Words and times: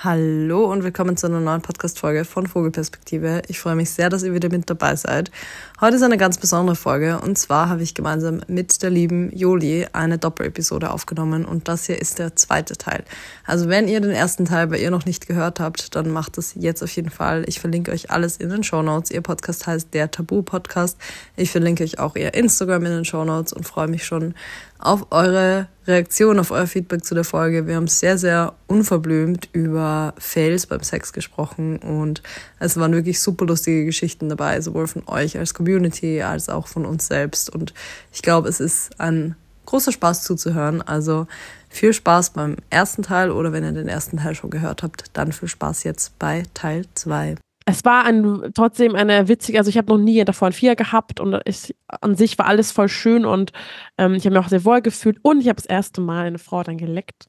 Hallo 0.00 0.70
und 0.70 0.84
willkommen 0.84 1.16
zu 1.16 1.26
einer 1.26 1.40
neuen 1.40 1.60
Podcast-Folge 1.60 2.24
von 2.24 2.46
Vogelperspektive. 2.46 3.42
Ich 3.48 3.58
freue 3.58 3.74
mich 3.74 3.90
sehr, 3.90 4.08
dass 4.08 4.22
ihr 4.22 4.32
wieder 4.32 4.48
mit 4.48 4.70
dabei 4.70 4.94
seid. 4.94 5.32
Heute 5.80 5.96
ist 5.96 6.04
eine 6.04 6.16
ganz 6.16 6.38
besondere 6.38 6.76
Folge 6.76 7.18
und 7.18 7.36
zwar 7.36 7.68
habe 7.68 7.82
ich 7.82 7.96
gemeinsam 7.96 8.40
mit 8.46 8.80
der 8.84 8.90
lieben 8.90 9.36
Joli 9.36 9.88
eine 9.92 10.16
Doppelepisode 10.16 10.92
aufgenommen 10.92 11.44
und 11.44 11.66
das 11.66 11.86
hier 11.86 12.00
ist 12.00 12.20
der 12.20 12.36
zweite 12.36 12.76
Teil. 12.76 13.02
Also 13.44 13.68
wenn 13.68 13.88
ihr 13.88 14.00
den 14.00 14.12
ersten 14.12 14.44
Teil 14.44 14.68
bei 14.68 14.78
ihr 14.78 14.92
noch 14.92 15.04
nicht 15.04 15.26
gehört 15.26 15.58
habt, 15.58 15.96
dann 15.96 16.12
macht 16.12 16.38
das 16.38 16.52
jetzt 16.54 16.80
auf 16.84 16.92
jeden 16.92 17.10
Fall. 17.10 17.42
Ich 17.48 17.58
verlinke 17.58 17.90
euch 17.90 18.12
alles 18.12 18.36
in 18.36 18.50
den 18.50 18.62
Show 18.62 18.82
Notes. 18.82 19.10
Ihr 19.10 19.22
Podcast 19.22 19.66
heißt 19.66 19.92
der 19.94 20.12
Tabu 20.12 20.42
Podcast. 20.42 20.96
Ich 21.34 21.50
verlinke 21.50 21.82
euch 21.82 21.98
auch 21.98 22.14
ihr 22.14 22.34
Instagram 22.34 22.86
in 22.86 22.92
den 22.92 23.04
Show 23.04 23.24
Notes 23.24 23.52
und 23.52 23.66
freue 23.66 23.88
mich 23.88 24.04
schon 24.04 24.34
auf 24.78 25.06
eure 25.10 25.68
Reaktion, 25.86 26.38
auf 26.38 26.50
euer 26.50 26.66
Feedback 26.66 27.04
zu 27.04 27.14
der 27.14 27.24
Folge. 27.24 27.66
Wir 27.66 27.76
haben 27.76 27.88
sehr, 27.88 28.18
sehr 28.18 28.54
unverblümt 28.66 29.48
über 29.52 30.14
Fails 30.18 30.66
beim 30.66 30.82
Sex 30.82 31.12
gesprochen 31.12 31.78
und 31.78 32.22
es 32.58 32.76
waren 32.76 32.92
wirklich 32.92 33.20
super 33.20 33.46
lustige 33.46 33.84
Geschichten 33.84 34.28
dabei, 34.28 34.60
sowohl 34.60 34.86
von 34.86 35.02
euch 35.08 35.38
als 35.38 35.54
Community 35.54 36.22
als 36.22 36.48
auch 36.48 36.68
von 36.68 36.84
uns 36.84 37.06
selbst. 37.06 37.50
Und 37.50 37.74
ich 38.12 38.22
glaube, 38.22 38.48
es 38.48 38.60
ist 38.60 39.00
ein 39.00 39.34
großer 39.66 39.92
Spaß 39.92 40.22
zuzuhören. 40.22 40.82
Also 40.82 41.26
viel 41.68 41.92
Spaß 41.92 42.30
beim 42.30 42.56
ersten 42.70 43.02
Teil 43.02 43.30
oder 43.30 43.52
wenn 43.52 43.64
ihr 43.64 43.72
den 43.72 43.88
ersten 43.88 44.18
Teil 44.18 44.34
schon 44.34 44.50
gehört 44.50 44.82
habt, 44.82 45.04
dann 45.12 45.32
viel 45.32 45.48
Spaß 45.48 45.84
jetzt 45.84 46.18
bei 46.18 46.44
Teil 46.54 46.84
2 46.94 47.36
es 47.68 47.84
war 47.84 48.04
ein, 48.04 48.50
trotzdem 48.54 48.94
eine 48.94 49.28
witzige, 49.28 49.58
also 49.58 49.68
ich 49.68 49.76
habe 49.76 49.92
noch 49.92 49.98
nie 49.98 50.24
davor 50.24 50.48
ein 50.48 50.52
Vier 50.52 50.74
gehabt 50.74 51.20
und 51.20 51.38
ich, 51.44 51.76
an 51.86 52.14
sich 52.14 52.38
war 52.38 52.46
alles 52.46 52.72
voll 52.72 52.88
schön 52.88 53.26
und 53.26 53.52
ähm, 53.98 54.14
ich 54.14 54.24
habe 54.24 54.34
mich 54.34 54.44
auch 54.44 54.48
sehr 54.48 54.64
wohl 54.64 54.80
gefühlt 54.80 55.18
und 55.22 55.40
ich 55.40 55.48
habe 55.48 55.56
das 55.56 55.66
erste 55.66 56.00
Mal 56.00 56.26
eine 56.26 56.38
Frau 56.38 56.62
dann 56.62 56.78
geleckt. 56.78 57.26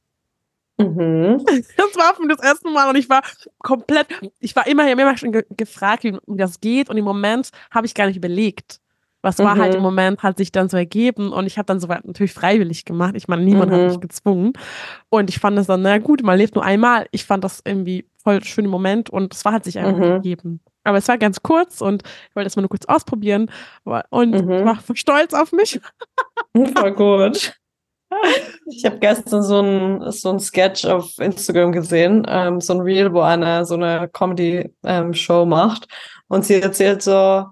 Mhm. 0.78 1.44
Das 1.78 1.96
war 1.98 2.16
für 2.16 2.26
mich 2.26 2.38
das 2.38 2.46
erste 2.46 2.70
Mal 2.70 2.90
und 2.90 2.96
ich 2.96 3.10
war 3.10 3.22
komplett, 3.58 4.08
ich 4.40 4.56
war 4.56 4.66
immer, 4.66 4.86
ich 4.86 4.94
immer 4.94 5.18
schon 5.18 5.34
ge 5.34 5.44
gefragt, 5.58 6.06
wie, 6.06 6.14
wie, 6.26 6.38
das 6.38 6.62
geht 6.62 6.90
und 6.90 6.96
im 6.96 7.04
Moment 7.04 7.50
habe 7.70 7.86
ich 7.86 7.94
gar 7.94 8.08
nicht 8.08 8.18
überlegt. 8.18 8.80
Was 9.22 9.40
war 9.40 9.56
mhm. 9.56 9.60
halt 9.60 9.74
im 9.74 9.82
mhm. 9.82 9.88
Moment, 9.88 10.24
hat 10.24 10.38
sich 10.38 10.54
dann 10.54 10.70
so 10.70 10.78
ergeben 10.78 11.34
und 11.34 11.48
ich 11.48 11.58
habe 11.58 11.66
dann 11.66 11.82
soweit 11.82 12.06
natürlich 12.06 12.32
freiwillig 12.32 12.86
gemacht. 12.86 13.16
Ich 13.18 13.28
meine, 13.28 13.44
niemand 13.44 13.72
mhm. 13.72 13.76
hat 13.76 13.88
mich 13.90 14.00
gezwungen. 14.00 14.54
Und 15.10 15.30
ich 15.30 15.40
fand 15.40 15.60
es 15.60 15.68
dann, 15.68 15.82
na 15.82 15.98
gut, 15.98 16.24
man 16.24 16.38
lebt 16.38 16.56
nur 16.56 16.64
einmal. 16.64 17.08
Ich 17.12 17.26
fand 17.26 17.44
das 17.44 17.62
irgendwie 17.66 18.09
voll 18.24 18.44
schöner 18.44 18.70
Moment 18.70 19.10
und 19.10 19.34
es 19.34 19.46
war 19.46 19.54
hat 19.54 19.64
sich 19.64 19.80
einfach 19.80 19.98
mhm. 19.98 20.14
gegeben. 20.16 20.60
Aber 20.84 20.98
es 20.98 21.08
war 21.08 21.18
ganz 21.18 21.42
kurz 21.42 21.82
und 21.82 22.04
ich 22.30 22.36
wollte 22.36 22.48
es 22.48 22.56
mal 22.56 22.62
nur 22.62 22.70
kurz 22.70 22.86
ausprobieren 22.86 23.52
und 23.84 24.32
mhm. 24.32 24.66
war 24.66 24.80
stolz 24.94 25.34
auf 25.34 25.52
mich. 25.52 25.80
Voll 26.76 26.94
gut. 26.94 27.60
Ich 28.66 28.86
habe 28.86 28.98
gestern 28.98 29.44
so 29.44 29.62
ein, 29.62 30.12
so 30.12 30.30
ein 30.30 30.40
Sketch 30.40 30.84
auf 30.86 31.18
Instagram 31.20 31.72
gesehen, 31.72 32.26
ähm, 32.28 32.60
so 32.60 32.74
ein 32.74 32.80
Reel, 32.80 33.14
wo 33.14 33.22
einer 33.22 33.66
so 33.66 33.76
eine 33.76 34.10
Comedy-Show 34.10 35.44
ähm, 35.44 35.50
macht 35.50 35.88
und 36.28 36.44
sie 36.44 36.56
erzählt 36.56 37.04
so, 37.04 37.46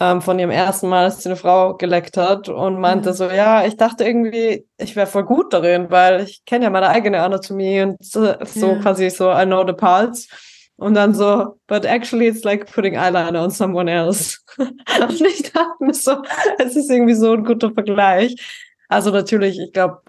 ähm, 0.00 0.20
von 0.20 0.38
ihrem 0.38 0.50
ersten 0.50 0.88
Mal, 0.88 1.04
dass 1.04 1.22
sie 1.22 1.28
eine 1.28 1.36
Frau 1.36 1.74
geleckt 1.74 2.16
hat 2.16 2.48
und 2.48 2.80
meinte 2.80 3.10
mhm. 3.10 3.14
so, 3.14 3.30
ja, 3.30 3.64
ich 3.64 3.76
dachte 3.76 4.04
irgendwie, 4.04 4.66
ich 4.76 4.96
wäre 4.96 5.06
voll 5.06 5.24
gut 5.24 5.52
darin, 5.52 5.90
weil 5.90 6.22
ich 6.22 6.44
kenne 6.44 6.64
ja 6.64 6.70
meine 6.70 6.88
eigene 6.88 7.22
Anatomie 7.22 7.82
und 7.82 7.96
so, 8.04 8.34
so 8.44 8.72
ja. 8.72 8.78
quasi 8.80 9.10
so, 9.10 9.30
I 9.30 9.44
know 9.44 9.66
the 9.66 9.72
parts. 9.72 10.28
Und 10.76 10.94
dann 10.94 11.14
so, 11.14 11.60
but 11.68 11.84
actually 11.84 12.26
it's 12.26 12.42
like 12.42 12.66
putting 12.72 12.96
eyeliner 12.96 13.44
on 13.44 13.50
someone 13.50 13.88
else. 13.88 14.38
und 14.58 15.20
ich 15.20 15.52
dachte 15.52 15.76
mir 15.78 15.94
so, 15.94 16.16
es 16.58 16.74
ist 16.74 16.90
irgendwie 16.90 17.14
so 17.14 17.32
ein 17.32 17.44
guter 17.44 17.72
Vergleich. 17.72 18.34
Also 18.88 19.10
natürlich, 19.10 19.60
ich 19.60 19.72
glaube, 19.72 20.00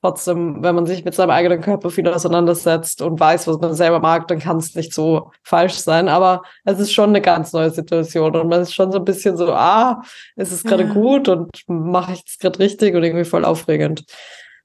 trotzdem, 0.00 0.62
wenn 0.62 0.74
man 0.74 0.86
sich 0.86 1.04
mit 1.04 1.14
seinem 1.14 1.30
eigenen 1.30 1.60
Körper 1.60 1.90
viel 1.90 2.08
auseinandersetzt 2.08 3.02
und 3.02 3.18
weiß, 3.18 3.46
was 3.48 3.58
man 3.58 3.74
selber 3.74 4.00
mag, 4.00 4.28
dann 4.28 4.38
kann 4.38 4.58
es 4.58 4.74
nicht 4.74 4.94
so 4.94 5.30
falsch 5.42 5.74
sein. 5.74 6.08
Aber 6.08 6.42
es 6.64 6.78
ist 6.78 6.92
schon 6.92 7.10
eine 7.10 7.20
ganz 7.20 7.52
neue 7.52 7.70
Situation 7.70 8.36
und 8.36 8.48
man 8.48 8.62
ist 8.62 8.74
schon 8.74 8.92
so 8.92 8.98
ein 8.98 9.04
bisschen 9.04 9.36
so, 9.36 9.52
ah, 9.52 10.02
ist 10.36 10.52
es 10.52 10.62
gerade 10.62 10.84
ja. 10.84 10.92
gut 10.92 11.28
und 11.28 11.50
mache 11.68 12.12
ich 12.12 12.22
es 12.26 12.38
gerade 12.38 12.58
richtig 12.58 12.94
und 12.94 13.02
irgendwie 13.02 13.24
voll 13.24 13.44
aufregend. 13.44 14.04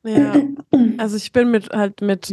Ja, 0.04 0.36
also 0.98 1.16
ich 1.16 1.32
bin 1.32 1.50
mit 1.50 1.70
halt 1.70 2.02
mit 2.02 2.30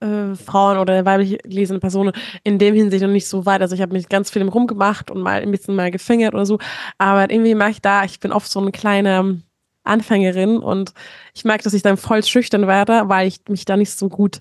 äh, 0.00 0.34
Frauen 0.34 0.78
oder 0.78 1.04
weiblich 1.04 1.38
gelesene 1.42 1.78
Personen 1.78 2.12
in 2.42 2.58
dem 2.58 2.74
Hinsicht 2.74 3.02
noch 3.02 3.10
nicht 3.10 3.28
so 3.28 3.46
weit. 3.46 3.60
Also 3.60 3.74
ich 3.74 3.82
habe 3.82 3.92
mich 3.92 4.08
ganz 4.08 4.30
viel 4.30 4.42
rumgemacht 4.42 5.10
und 5.10 5.20
mal 5.20 5.40
ein 5.40 5.50
bisschen 5.50 5.76
mal 5.76 5.90
gefingert 5.90 6.34
oder 6.34 6.46
so. 6.46 6.58
Aber 6.98 7.30
irgendwie 7.30 7.54
mache 7.54 7.70
ich 7.70 7.82
da, 7.82 8.04
ich 8.04 8.18
bin 8.18 8.32
oft 8.32 8.50
so 8.50 8.60
eine 8.60 8.72
kleine 8.72 9.42
Anfängerin 9.84 10.58
und 10.58 10.92
ich 11.34 11.44
merke, 11.44 11.64
dass 11.64 11.74
ich 11.74 11.82
dann 11.82 11.96
voll 11.96 12.22
schüchtern 12.22 12.66
werde, 12.66 13.02
weil 13.06 13.26
ich 13.26 13.40
mich 13.48 13.64
da 13.64 13.76
nicht 13.76 13.90
so 13.90 14.08
gut 14.08 14.38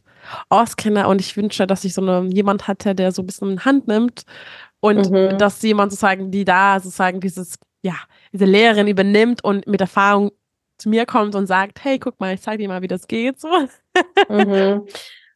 auskenne 0.50 1.07
und 1.07 1.19
ich 1.19 1.35
wünsche, 1.35 1.66
dass 1.66 1.84
ich 1.84 1.94
so 1.94 2.02
eine, 2.02 2.29
jemand 2.31 2.68
hatte, 2.68 2.94
der 2.94 3.12
so 3.12 3.22
ein 3.22 3.25
bisschen 3.25 3.52
in 3.52 3.66
Hand 3.66 3.88
nimmt 3.88 4.24
und 4.79 5.09
mhm. 5.09 5.38
dass 5.38 5.62
jemand 5.62 5.91
sozusagen, 5.91 6.31
die 6.31 6.46
da 6.46 6.79
sozusagen 6.79 7.19
dieses, 7.19 7.57
ja, 7.81 7.96
diese 8.31 8.46
Lehrerin 8.46 8.88
übernimmt 8.88 9.44
und 9.44 9.68
mit 9.68 9.81
Erfahrung 9.81 10.31
zu 10.78 10.90
mir 10.90 11.06
kommt 11.06 11.35
und 11.35 11.47
sagt, 11.47 11.84
hey, 11.84 12.00
guck 12.00 12.19
mal, 12.19 12.34
ich 12.34 12.41
zeige 12.41 12.63
dir 12.63 12.68
mal, 12.68 12.81
wie 12.81 12.88
das 12.88 13.08
geht, 13.08 13.40
so. 13.40 13.50
Mhm. 14.29 14.88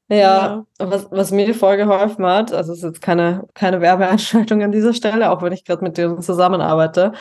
Ja, 0.07 0.65
Was, 0.77 1.07
was 1.09 1.31
mir 1.31 1.55
voll 1.55 1.77
geholfen 1.77 2.25
hat, 2.25 2.53
also 2.53 2.73
es 2.73 2.79
ist 2.79 2.83
jetzt 2.83 3.01
keine, 3.01 3.47
keine 3.55 3.81
Werbeeinschaltung 3.81 4.61
an 4.61 4.71
dieser 4.71 4.93
Stelle, 4.93 5.31
auch 5.31 5.41
wenn 5.41 5.53
ich 5.53 5.65
gerade 5.65 5.83
mit 5.83 5.97
dir 5.97 6.19
zusammenarbeite, 6.19 7.13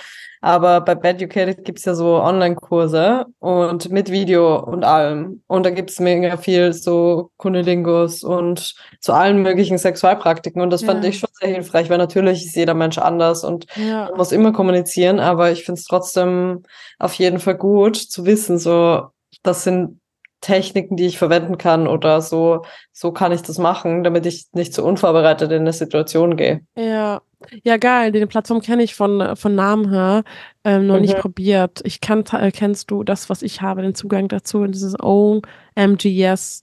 aber 0.45 0.83
bei 0.83 0.95
Beducated 0.95 1.65
gibt's 1.65 1.87
ja 1.87 1.95
so 1.95 2.21
Online-Kurse 2.21 3.25
und 3.39 3.89
mit 3.91 4.11
Video 4.11 4.63
und 4.63 4.85
allem. 4.85 5.43
Und 5.47 5.65
da 5.65 5.71
gibt's 5.71 6.01
mega 6.01 6.37
viel 6.37 6.75
so 6.75 7.31
Kundelingos 7.39 8.23
und 8.23 8.75
zu 9.01 9.15
allen 9.15 9.41
möglichen 9.41 9.79
Sexualpraktiken. 9.79 10.61
Und 10.61 10.69
das 10.69 10.83
ja. 10.83 10.89
fand 10.89 11.03
ich 11.07 11.19
schon 11.19 11.31
sehr 11.33 11.49
hilfreich, 11.49 11.89
weil 11.89 11.97
natürlich 11.97 12.45
ist 12.45 12.57
jeder 12.57 12.75
Mensch 12.75 12.99
anders 12.99 13.43
und 13.43 13.65
ja. 13.77 14.11
muss 14.17 14.33
immer 14.33 14.53
kommunizieren. 14.53 15.19
Aber 15.19 15.51
ich 15.51 15.65
finde 15.65 15.79
es 15.79 15.87
trotzdem 15.87 16.65
auf 16.99 17.15
jeden 17.15 17.39
Fall 17.39 17.57
gut 17.57 17.97
zu 17.97 18.27
wissen, 18.27 18.59
so, 18.59 19.07
das 19.43 19.65
sind 19.65 19.99
Techniken, 20.45 20.97
die 20.97 21.07
ich 21.07 21.17
verwenden 21.17 21.57
kann 21.57 21.89
oder 21.89 22.21
so, 22.21 22.65
so 22.93 23.13
kann 23.13 23.33
ich 23.33 23.41
das 23.41 23.57
machen, 23.57 24.05
damit 24.05 24.27
ich 24.27 24.49
nicht 24.53 24.75
so 24.75 24.85
unvorbereitet 24.85 25.51
in 25.51 25.63
eine 25.63 25.73
Situation 25.73 26.37
gehe. 26.37 26.61
Ja, 26.77 27.23
ja, 27.63 27.79
geil. 27.79 28.13
Die 28.13 28.27
Plattform 28.27 28.61
kenne 28.61 28.83
ich 28.83 28.95
von, 28.95 29.37
von 29.37 29.55
Namen 29.55 29.91
her, 29.91 30.23
ähm, 30.65 30.87
noch 30.87 30.97
mhm. 30.97 31.01
nicht 31.01 31.17
probiert. 31.17 31.81
Ich 31.85 32.03
kann, 32.03 32.25
äh, 32.33 32.51
kennst 32.51 32.91
du 32.91 33.05
das, 33.05 33.31
was 33.31 33.41
ich 33.41 33.63
habe, 33.63 33.81
den 33.81 33.95
Zugang 33.95 34.29
dazu, 34.29 34.67
dieses 34.67 34.95
OMGS. 35.01 36.63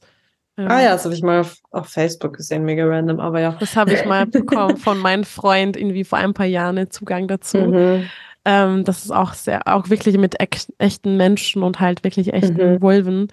Ähm, 0.58 0.68
ah 0.68 0.82
ja, 0.82 0.92
das 0.92 1.06
habe 1.06 1.16
ich 1.16 1.24
mal 1.24 1.40
auf, 1.40 1.58
auf, 1.72 1.88
Facebook 1.88 2.38
gesehen, 2.38 2.64
mega 2.64 2.86
random, 2.86 3.20
aber 3.20 3.40
ja. 3.40 3.56
Das 3.60 3.76
habe 3.76 3.94
ich 3.94 4.06
mal 4.06 4.28
bekommen 4.28 4.78
von 4.78 5.00
meinem 5.00 5.24
Freund 5.24 5.76
irgendwie 5.76 6.04
vor 6.04 6.20
ein 6.20 6.36
paar 6.36 6.46
Jahren 6.46 6.76
den 6.76 6.92
Zugang 6.92 7.28
dazu. 7.28 7.58
Mhm. 7.58 8.10
Ähm, 8.44 8.84
das 8.84 9.06
ist 9.06 9.12
auch 9.12 9.34
sehr, 9.34 9.68
auch 9.68 9.90
wirklich 9.90 10.18
mit 10.18 10.36
echten 10.80 11.18
Menschen 11.18 11.62
und 11.62 11.80
halt 11.80 12.04
wirklich 12.04 12.34
echten 12.34 12.74
mhm. 12.74 12.82
Vulven 12.82 13.28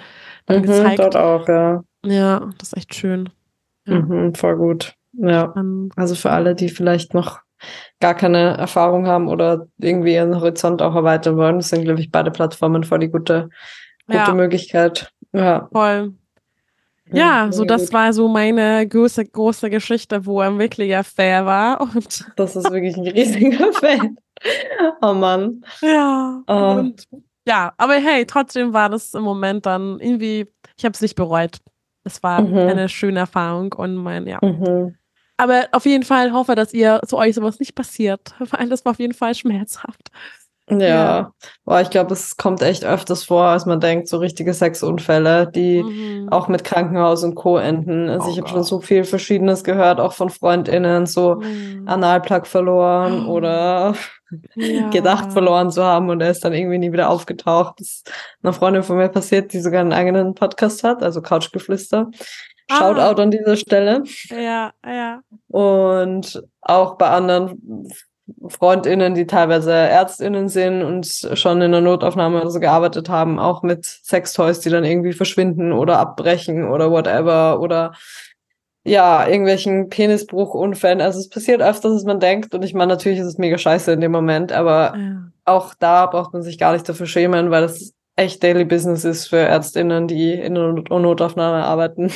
dann 0.47 0.59
mhm, 0.59 0.63
gezeigt. 0.63 0.99
Dort 0.99 1.17
auch, 1.17 1.49
ja. 1.49 1.83
Ja, 2.05 2.51
das 2.59 2.69
ist 2.69 2.77
echt 2.77 2.95
schön. 2.95 3.31
Ja. 3.87 4.01
Mhm, 4.01 4.35
voll 4.35 4.57
gut. 4.57 4.95
Ja. 5.15 5.55
Also 5.97 6.15
für 6.15 6.31
alle, 6.31 6.55
die 6.55 6.69
vielleicht 6.69 7.15
noch 7.15 7.41
gar 8.01 8.15
keine 8.15 8.57
Erfahrung 8.57 9.07
haben 9.07 9.29
oder 9.29 9.67
irgendwie 9.79 10.15
ihren 10.15 10.37
Horizont 10.37 10.83
auch 10.83 10.95
erweitern 10.95 11.37
wollen, 11.37 11.61
sind, 11.61 11.85
glaube 11.85 12.01
ich, 12.01 12.11
beide 12.11 12.31
Plattformen 12.31 12.85
voll 12.85 13.01
die 13.01 13.11
gute, 13.11 13.49
gute 14.07 14.19
ja. 14.19 14.35
Möglichkeit. 14.35 15.13
Ja. 15.33 15.69
Voll. 15.73 16.15
Ja, 17.13 17.51
so 17.51 17.65
das 17.65 17.93
war 17.93 18.13
so 18.13 18.29
meine 18.29 18.87
große, 18.87 19.25
große 19.27 19.71
Geschichte, 19.71 20.27
wo 20.27 20.41
ein 20.41 20.59
wirklicher 20.59 21.05
Fair 21.05 21.47
war. 21.47 21.81
Und 21.81 22.27
das 22.37 22.57
ist 22.57 22.71
wirklich 22.71 22.97
ein 22.97 23.07
riesiger 23.07 23.73
Fan. 23.73 24.17
Oh 25.03 25.15
Mann. 25.15 25.65
Ja. 25.81 26.43
Oh. 26.47 26.79
Und, 26.79 27.07
ja, 27.47 27.73
aber 27.77 27.95
hey, 27.95 28.27
trotzdem 28.27 28.73
war 28.73 28.89
das 28.89 29.15
im 29.15 29.23
Moment 29.23 29.67
dann 29.67 29.99
irgendwie, 30.01 30.47
ich 30.77 30.85
habe 30.85 30.93
es 30.93 31.01
nicht 31.01 31.15
bereut. 31.15 31.59
Es 32.05 32.23
war 32.23 32.43
mhm. 32.43 32.57
eine 32.57 32.89
schöne 32.89 33.21
Erfahrung 33.21 33.73
und 33.73 33.97
mein, 33.97 34.27
ja. 34.27 34.39
Mhm. 34.43 34.97
Aber 35.37 35.69
auf 35.73 35.87
jeden 35.87 36.05
Fall 36.05 36.33
hoffe, 36.33 36.55
dass 36.57 36.75
ihr 36.75 37.01
zu 37.07 37.17
euch 37.17 37.35
sowas 37.35 37.61
nicht 37.61 37.75
passiert, 37.75 38.35
weil 38.51 38.69
das 38.69 38.85
war 38.85 38.91
auf 38.91 38.99
jeden 38.99 39.15
Fall 39.15 39.35
schmerzhaft. 39.35 40.11
Ja, 40.71 40.79
ja. 40.79 41.33
Boah, 41.65 41.81
ich 41.81 41.91
glaube, 41.91 42.13
es 42.13 42.37
kommt 42.37 42.63
echt 42.63 42.85
öfters 42.85 43.25
vor, 43.25 43.45
als 43.45 43.67
man 43.67 43.81
denkt, 43.81 44.09
so 44.09 44.19
richtige 44.19 44.53
Sexunfälle, 44.53 45.51
die 45.51 45.83
mhm. 45.83 46.29
auch 46.31 46.49
mit 46.49 46.65
Krankenhaus 46.65 47.25
und 47.25 47.35
Co. 47.35 47.59
enden. 47.59 48.09
Also 48.09 48.29
oh 48.29 48.33
ich 48.33 48.39
habe 48.39 48.49
schon 48.49 48.63
so 48.65 48.81
viel 48.81 49.05
Verschiedenes 49.05 49.65
gehört, 49.65 50.01
auch 50.01 50.13
von 50.13 50.31
FreundInnen, 50.31 51.07
so 51.07 51.37
mhm. 51.37 51.85
Analplug 51.87 52.47
verloren 52.47 53.27
oh. 53.27 53.33
oder 53.33 53.95
ja. 54.55 54.89
gedacht 54.91 55.33
verloren 55.33 55.71
zu 55.71 55.83
haben 55.83 56.11
und 56.11 56.21
er 56.21 56.31
ist 56.31 56.45
dann 56.45 56.53
irgendwie 56.53 56.79
nie 56.79 56.93
wieder 56.93 57.09
aufgetaucht. 57.09 57.81
Das 57.81 57.89
ist 57.89 58.13
einer 58.43 58.53
Freundin 58.53 58.83
von 58.83 58.97
mir 58.97 59.09
passiert, 59.09 59.53
die 59.53 59.61
sogar 59.61 59.81
einen 59.81 59.93
eigenen 59.93 60.35
Podcast 60.35 60.85
hat, 60.85 61.03
also 61.03 61.23
Couchgeflüster. 61.23 62.11
Shoutout 62.71 63.19
ah. 63.19 63.23
an 63.23 63.31
dieser 63.31 63.57
Stelle. 63.57 64.03
Ja, 64.29 64.73
ja. 64.85 65.21
Und 65.49 66.43
auch 66.61 66.99
bei 66.99 67.09
anderen 67.09 67.89
FreundInnen, 68.47 69.15
die 69.15 69.27
teilweise 69.27 69.73
ÄrztInnen 69.73 70.49
sind 70.49 70.83
und 70.83 71.07
schon 71.35 71.63
in 71.63 71.73
der 71.73 71.81
Notaufnahme 71.81 72.41
oder 72.41 72.51
so 72.51 72.61
gearbeitet 72.61 73.09
haben, 73.09 73.39
auch 73.39 73.63
mit 73.63 73.85
Sextoys, 73.85 74.61
die 74.61 74.71
dann 74.71 74.85
irgendwie 74.85 75.13
verschwinden 75.13 75.73
oder 75.73 75.99
abbrechen 75.99 76.69
oder 76.69 76.91
whatever 76.91 77.61
oder 77.61 77.93
ja, 78.85 79.27
irgendwelchen 79.27 79.89
Penisbruchunfällen. 79.89 81.01
Also 81.01 81.19
es 81.21 81.29
passiert 81.29 81.61
öfters, 81.61 81.93
als 81.93 82.05
man 82.05 82.21
denkt. 82.21 82.55
Und 82.55 82.65
ich 82.65 82.75
meine, 82.75 82.93
natürlich 82.93 83.19
ist 83.19 83.27
es 83.27 83.39
mega 83.39 83.59
scheiße 83.59 83.93
in 83.93 84.01
dem 84.01 84.13
Moment, 84.13 84.53
aber 84.53 84.95
ja. 84.97 85.31
auch 85.45 85.75
da 85.79 86.07
braucht 86.07 86.33
man 86.33 86.43
sich 86.43 86.59
gar 86.59 86.73
nicht 86.73 86.89
dafür 86.89 87.07
schämen, 87.07 87.51
weil 87.51 87.63
das 87.63 87.93
echt 88.17 88.43
Daily 88.43 88.65
Business 88.65 89.05
ist 89.05 89.27
für 89.29 89.39
Ärztinnen, 89.39 90.09
die 90.09 90.33
in 90.33 90.55
der 90.55 90.73
Notaufnahme 90.73 91.65
arbeiten. 91.65 92.11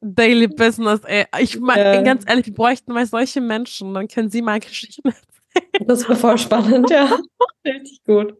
Daily 0.00 0.48
Business, 0.48 1.00
ey. 1.04 1.24
Ich 1.38 1.58
meine, 1.60 1.94
ja. 1.94 2.02
ganz 2.02 2.24
ehrlich, 2.26 2.46
wir 2.46 2.54
bräuchten 2.54 2.92
mal 2.92 3.06
solche 3.06 3.40
Menschen, 3.40 3.94
dann 3.94 4.08
können 4.08 4.30
sie 4.30 4.42
mal 4.42 4.60
Geschichten 4.60 5.08
erzählen. 5.08 5.33
Das 5.86 6.08
wäre 6.08 6.16
voll 6.16 6.38
spannend, 6.38 6.90
ja. 6.90 7.18
Richtig 7.64 8.04
gut. 8.04 8.34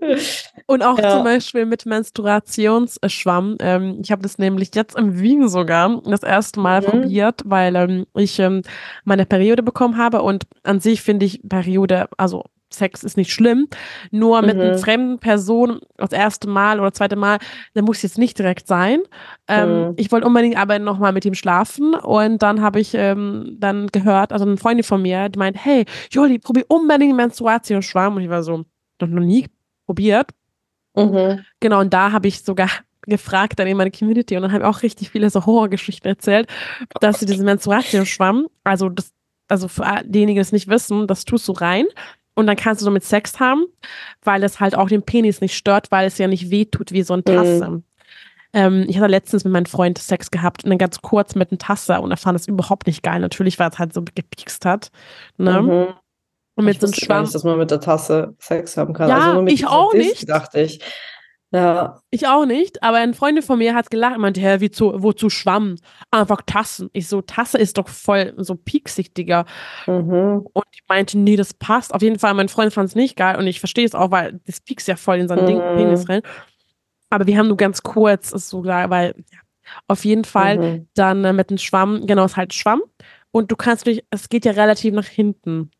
Und 0.66 0.82
auch 0.82 0.98
ja. 0.98 1.10
zum 1.10 1.24
Beispiel 1.24 1.66
mit 1.66 1.86
Menstruationsschwamm. 1.86 3.56
Ähm, 3.60 3.98
ich 4.02 4.12
habe 4.12 4.22
das 4.22 4.38
nämlich 4.38 4.70
jetzt 4.74 4.96
im 4.96 5.18
Wien 5.18 5.48
sogar 5.48 6.00
das 6.04 6.22
erste 6.22 6.60
Mal 6.60 6.82
mhm. 6.82 6.86
probiert, 6.86 7.42
weil 7.44 7.74
ähm, 7.76 8.06
ich 8.14 8.38
ähm, 8.38 8.62
meine 9.04 9.26
Periode 9.26 9.62
bekommen 9.62 9.96
habe 9.96 10.22
und 10.22 10.44
an 10.62 10.80
sich 10.80 11.02
finde 11.02 11.26
ich 11.26 11.40
Periode, 11.48 12.08
also 12.16 12.44
Sex 12.76 13.04
ist 13.04 13.16
nicht 13.16 13.32
schlimm, 13.32 13.68
nur 14.10 14.42
mit 14.42 14.56
mhm. 14.56 14.62
einer 14.62 14.78
fremden 14.78 15.18
Person 15.18 15.80
das 15.96 16.12
erste 16.12 16.48
Mal 16.48 16.80
oder 16.80 16.92
zweite 16.92 17.16
Mal, 17.16 17.38
da 17.74 17.82
muss 17.82 18.02
jetzt 18.02 18.18
nicht 18.18 18.38
direkt 18.38 18.66
sein. 18.66 19.00
Ähm, 19.48 19.88
mhm. 19.88 19.94
Ich 19.96 20.10
wollte 20.12 20.26
unbedingt 20.26 20.56
aber 20.56 20.78
nochmal 20.78 21.12
mit 21.12 21.24
ihm 21.24 21.34
schlafen 21.34 21.94
und 21.94 22.42
dann 22.42 22.60
habe 22.60 22.80
ich 22.80 22.94
ähm, 22.94 23.56
dann 23.58 23.88
gehört, 23.88 24.32
also 24.32 24.44
eine 24.44 24.56
Freundin 24.56 24.84
von 24.84 25.02
mir, 25.02 25.28
die 25.28 25.38
meint, 25.38 25.56
hey, 25.62 25.84
Joli, 26.10 26.38
probier 26.38 26.64
unbedingt 26.68 27.16
Menstruationsschwamm 27.16 28.16
und 28.16 28.22
ich 28.22 28.30
war 28.30 28.42
so, 28.42 28.64
noch 29.00 29.20
nie 29.20 29.46
probiert. 29.86 30.30
Mhm. 30.96 31.44
Genau, 31.60 31.80
und 31.80 31.92
da 31.92 32.12
habe 32.12 32.28
ich 32.28 32.42
sogar 32.42 32.70
gefragt 33.02 33.58
dann 33.58 33.66
in 33.66 33.76
meine 33.76 33.90
Community 33.90 34.36
und 34.36 34.42
dann 34.42 34.52
haben 34.52 34.64
auch 34.64 34.82
richtig 34.82 35.10
viele 35.10 35.28
so 35.28 35.44
Horrorgeschichten 35.44 36.08
erzählt, 36.08 36.48
dass 37.00 37.20
sie 37.20 37.26
diesen 37.26 37.44
Menstruationsschwamm, 37.44 38.46
also 38.64 38.88
das, 38.88 39.12
also 39.48 39.68
für 39.68 39.84
diejenigen, 40.04 40.36
die 40.36 40.40
es 40.40 40.52
nicht 40.52 40.68
wissen, 40.68 41.06
das 41.06 41.24
tust 41.24 41.46
du 41.48 41.52
rein 41.52 41.86
und 42.34 42.46
dann 42.46 42.56
kannst 42.56 42.82
du 42.82 42.86
damit 42.86 43.04
Sex 43.04 43.40
haben, 43.40 43.64
weil 44.22 44.42
es 44.42 44.60
halt 44.60 44.74
auch 44.74 44.88
den 44.88 45.02
Penis 45.02 45.40
nicht 45.40 45.56
stört, 45.56 45.90
weil 45.90 46.06
es 46.06 46.18
ja 46.18 46.26
nicht 46.26 46.50
wehtut 46.50 46.92
wie 46.92 47.02
so 47.02 47.14
eine 47.14 47.24
Tasse. 47.24 47.70
Mhm. 47.70 47.84
Ähm, 48.52 48.86
ich 48.88 48.98
hatte 48.98 49.08
letztens 49.08 49.44
mit 49.44 49.52
meinem 49.52 49.66
Freund 49.66 49.98
Sex 49.98 50.30
gehabt 50.30 50.64
und 50.64 50.70
dann 50.70 50.78
ganz 50.78 51.00
kurz 51.02 51.34
mit 51.34 51.50
einer 51.50 51.58
Tasse 51.58 52.00
und 52.00 52.10
er 52.10 52.16
fand 52.16 52.38
es 52.38 52.46
überhaupt 52.46 52.86
nicht 52.86 53.02
geil. 53.02 53.20
Natürlich, 53.20 53.58
weil 53.58 53.70
es 53.70 53.78
halt 53.78 53.92
so 53.92 54.02
gepiekst 54.02 54.64
hat. 54.64 54.90
Ne? 55.38 55.62
Mhm. 55.62 55.86
Und 56.56 56.64
mit 56.64 56.76
ich 56.76 56.80
so 56.80 56.86
einem 56.86 56.94
Schwamm. 56.94 57.22
Nicht, 57.22 57.34
dass 57.34 57.42
man 57.42 57.58
mit 57.58 57.70
der 57.70 57.80
Tasse 57.80 58.34
Sex 58.38 58.76
haben 58.76 58.94
kann. 58.94 59.08
Ja, 59.08 59.32
also 59.32 59.46
ich 59.46 59.66
auch 59.66 59.90
Disc, 59.90 60.08
nicht. 60.08 60.28
Dachte 60.28 60.60
ich. 60.60 60.80
Ja. 61.54 62.00
Ich 62.10 62.26
auch 62.26 62.46
nicht, 62.46 62.82
aber 62.82 62.96
eine 62.96 63.14
Freundin 63.14 63.44
von 63.44 63.58
mir 63.60 63.76
hat 63.76 63.88
gelacht 63.88 64.16
und 64.16 64.22
meinte, 64.22 64.40
hä, 64.40 64.56
wie 64.58 64.72
zu, 64.72 64.92
wozu 65.04 65.30
Schwamm? 65.30 65.76
Einfach 66.10 66.42
Tassen. 66.44 66.90
Ich 66.92 67.06
so, 67.06 67.22
Tasse 67.22 67.58
ist 67.58 67.78
doch 67.78 67.88
voll 67.88 68.34
so 68.38 68.56
pieksig, 68.56 69.14
Digga. 69.14 69.46
Mhm. 69.86 70.48
Und 70.52 70.64
ich 70.72 70.82
meinte, 70.88 71.16
nee, 71.16 71.36
das 71.36 71.54
passt. 71.54 71.94
Auf 71.94 72.02
jeden 72.02 72.18
Fall, 72.18 72.34
mein 72.34 72.48
Freund 72.48 72.72
fand 72.72 72.88
es 72.88 72.96
nicht 72.96 73.16
geil 73.16 73.36
und 73.36 73.46
ich 73.46 73.60
verstehe 73.60 73.84
es 73.84 73.94
auch, 73.94 74.10
weil 74.10 74.40
das 74.46 74.60
piekst 74.60 74.88
ja 74.88 74.96
voll 74.96 75.18
in 75.18 75.28
seinen 75.28 75.44
mhm. 75.44 75.46
Ding, 75.46 75.58
Penis 75.76 76.08
rein. 76.08 76.22
Aber 77.08 77.28
wir 77.28 77.38
haben 77.38 77.46
nur 77.46 77.56
ganz 77.56 77.84
kurz, 77.84 78.32
ist 78.32 78.48
so 78.48 78.62
klar, 78.62 78.90
weil, 78.90 79.14
ja, 79.30 79.38
auf 79.86 80.04
jeden 80.04 80.24
Fall 80.24 80.58
mhm. 80.58 80.88
dann 80.94 81.24
äh, 81.24 81.32
mit 81.32 81.50
dem 81.50 81.58
Schwamm, 81.58 82.04
genau, 82.04 82.24
es 82.24 82.32
ist 82.32 82.36
halt 82.36 82.52
Schwamm. 82.52 82.82
Und 83.30 83.52
du 83.52 83.56
kannst 83.56 83.86
durch, 83.86 84.02
es 84.10 84.28
geht 84.28 84.44
ja 84.44 84.52
relativ 84.52 84.92
nach 84.92 85.06
hinten. 85.06 85.70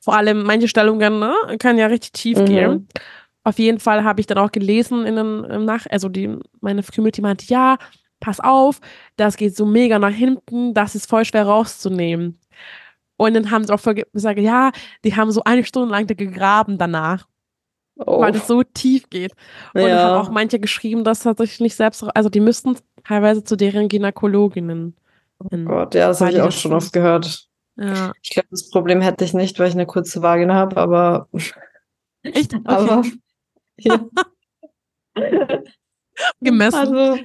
Vor 0.00 0.16
allem 0.16 0.42
manche 0.42 0.68
Stellungen 0.68 1.20
ne, 1.20 1.34
kann 1.58 1.76
ja 1.76 1.86
richtig 1.86 2.12
tief 2.12 2.38
mhm. 2.38 2.46
gehen. 2.46 2.88
Auf 3.44 3.58
jeden 3.58 3.80
Fall 3.80 4.04
habe 4.04 4.20
ich 4.20 4.26
dann 4.26 4.38
auch 4.38 4.52
gelesen 4.52 5.04
in 5.04 5.16
den 5.16 5.64
Nach, 5.64 5.86
also 5.90 6.08
die, 6.08 6.38
meine 6.60 6.82
Community 6.82 7.20
meinte, 7.20 7.46
ja, 7.46 7.76
pass 8.20 8.38
auf, 8.40 8.80
das 9.16 9.36
geht 9.36 9.56
so 9.56 9.66
mega 9.66 9.98
nach 9.98 10.12
hinten, 10.12 10.74
das 10.74 10.94
ist 10.94 11.08
voll 11.08 11.24
schwer 11.24 11.46
rauszunehmen. 11.46 12.38
Und 13.16 13.34
dann 13.34 13.50
haben 13.50 13.64
sie 13.64 13.72
auch 13.72 13.82
gesagt, 14.12 14.38
ja, 14.38 14.70
die 15.04 15.14
haben 15.14 15.30
so 15.30 15.42
eine 15.44 15.64
Stunde 15.64 15.90
lang 15.90 16.06
gegraben 16.06 16.78
danach. 16.78 17.26
Oh. 17.96 18.20
Weil 18.20 18.34
es 18.34 18.46
so 18.46 18.62
tief 18.62 19.10
geht. 19.10 19.32
Und 19.74 19.82
ja. 19.82 19.88
dann 19.88 19.98
haben 19.98 20.26
auch 20.26 20.30
manche 20.30 20.58
geschrieben, 20.58 21.04
dass 21.04 21.20
tatsächlich 21.20 21.76
selbst, 21.76 22.04
also 22.16 22.30
die 22.30 22.40
müssten 22.40 22.76
teilweise 23.04 23.44
zu 23.44 23.56
deren 23.56 23.88
Gynäkologinnen. 23.88 24.96
Oh 25.38 25.56
Gott, 25.64 25.94
ja, 25.94 26.08
das 26.08 26.20
habe 26.20 26.32
ich 26.32 26.40
auch 26.40 26.52
schon 26.52 26.72
oft 26.72 26.92
gehört. 26.92 27.48
Ja. 27.76 28.12
Ich 28.22 28.30
glaube, 28.30 28.48
das 28.50 28.70
Problem 28.70 29.00
hätte 29.00 29.24
ich 29.24 29.34
nicht, 29.34 29.58
weil 29.58 29.68
ich 29.68 29.74
eine 29.74 29.86
kurze 29.86 30.22
Vagina 30.22 30.54
habe, 30.54 30.76
aber. 30.76 31.28
Echt? 32.22 32.54
Okay. 32.54 32.62
Aber 32.64 33.02
ja. 33.84 34.06
Gemessen. 36.40 36.78
Also, 36.78 37.18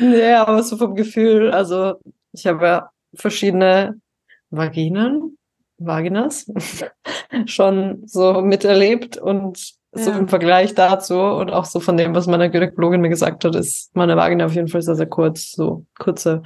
ja, 0.00 0.46
aber 0.46 0.62
so 0.62 0.76
vom 0.76 0.94
Gefühl, 0.94 1.50
also 1.50 1.94
ich 2.32 2.46
habe 2.46 2.64
ja 2.64 2.90
verschiedene 3.14 4.00
Vaginen, 4.50 5.38
Vaginas 5.78 6.50
schon 7.46 8.02
so 8.06 8.40
miterlebt 8.42 9.16
und 9.16 9.78
so 9.92 10.10
ja. 10.10 10.18
im 10.18 10.28
Vergleich 10.28 10.74
dazu 10.74 11.18
und 11.18 11.50
auch 11.50 11.64
so 11.64 11.80
von 11.80 11.96
dem, 11.96 12.14
was 12.14 12.26
meine 12.26 12.50
Gynäkologin 12.50 13.00
mir 13.00 13.08
gesagt 13.08 13.44
hat, 13.44 13.54
ist 13.54 13.94
meine 13.94 14.16
Vagina 14.16 14.44
auf 14.44 14.54
jeden 14.54 14.68
Fall 14.68 14.82
sehr, 14.82 14.96
sehr 14.96 15.06
kurz, 15.06 15.52
so 15.52 15.86
kurze, 15.98 16.42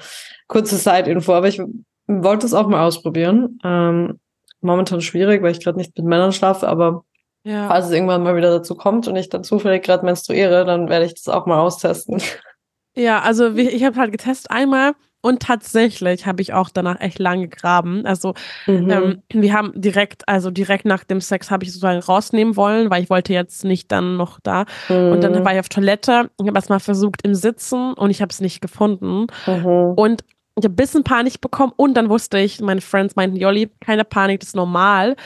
kurze 0.46 0.76
Side-Info. 0.76 1.32
Aber 1.32 1.48
ich 1.48 1.60
wollte 2.06 2.46
es 2.46 2.54
auch 2.54 2.68
mal 2.68 2.86
ausprobieren. 2.86 3.58
Ähm, 3.64 4.20
momentan 4.60 5.00
schwierig, 5.00 5.42
weil 5.42 5.52
ich 5.52 5.62
gerade 5.62 5.78
nicht 5.78 5.96
mit 5.96 6.06
Männern 6.06 6.32
schlafe, 6.32 6.68
aber 6.68 7.04
ja. 7.44 7.68
Falls 7.68 7.86
es 7.86 7.92
irgendwann 7.92 8.22
mal 8.22 8.36
wieder 8.36 8.50
dazu 8.50 8.76
kommt 8.76 9.08
und 9.08 9.16
ich 9.16 9.28
dann 9.28 9.44
zufällig 9.44 9.82
gerade 9.82 10.04
menstruiere, 10.04 10.64
dann 10.64 10.88
werde 10.88 11.06
ich 11.06 11.14
das 11.14 11.28
auch 11.28 11.46
mal 11.46 11.58
austesten. 11.58 12.22
Ja, 12.94 13.20
also 13.20 13.54
ich 13.54 13.84
habe 13.84 13.96
halt 13.96 14.12
getestet 14.12 14.50
einmal 14.50 14.92
und 15.22 15.40
tatsächlich 15.40 16.26
habe 16.26 16.42
ich 16.42 16.52
auch 16.52 16.68
danach 16.68 17.00
echt 17.00 17.18
lang 17.18 17.40
gegraben. 17.40 18.04
Also 18.04 18.34
mhm. 18.66 18.90
ähm, 18.90 19.22
wir 19.30 19.52
haben 19.54 19.72
direkt, 19.74 20.28
also 20.28 20.50
direkt 20.50 20.84
nach 20.84 21.04
dem 21.04 21.20
Sex 21.20 21.50
habe 21.50 21.64
ich 21.64 21.72
sozusagen 21.72 22.00
rausnehmen 22.00 22.56
wollen, 22.56 22.90
weil 22.90 23.02
ich 23.02 23.08
wollte 23.08 23.32
jetzt 23.32 23.64
nicht 23.64 23.90
dann 23.92 24.16
noch 24.16 24.40
da. 24.42 24.66
Mhm. 24.88 25.12
Und 25.12 25.24
dann 25.24 25.32
mhm. 25.32 25.44
war 25.44 25.54
ich 25.54 25.60
auf 25.60 25.68
Toilette. 25.68 26.30
Ich 26.40 26.46
habe 26.46 26.58
erstmal 26.58 26.80
versucht 26.80 27.22
im 27.24 27.34
Sitzen 27.34 27.94
und 27.94 28.10
ich 28.10 28.20
habe 28.20 28.30
es 28.30 28.40
nicht 28.40 28.60
gefunden. 28.60 29.28
Mhm. 29.46 29.94
Und 29.96 30.24
ich 30.58 30.64
habe 30.64 30.74
ein 30.74 30.76
bisschen 30.76 31.04
Panik 31.04 31.40
bekommen 31.40 31.72
und 31.76 31.94
dann 31.94 32.10
wusste 32.10 32.38
ich, 32.38 32.60
meine 32.60 32.82
Friends 32.82 33.16
meinten, 33.16 33.36
Jolli, 33.36 33.70
keine 33.80 34.04
Panik, 34.04 34.40
das 34.40 34.50
ist 34.50 34.56
normal 34.56 35.16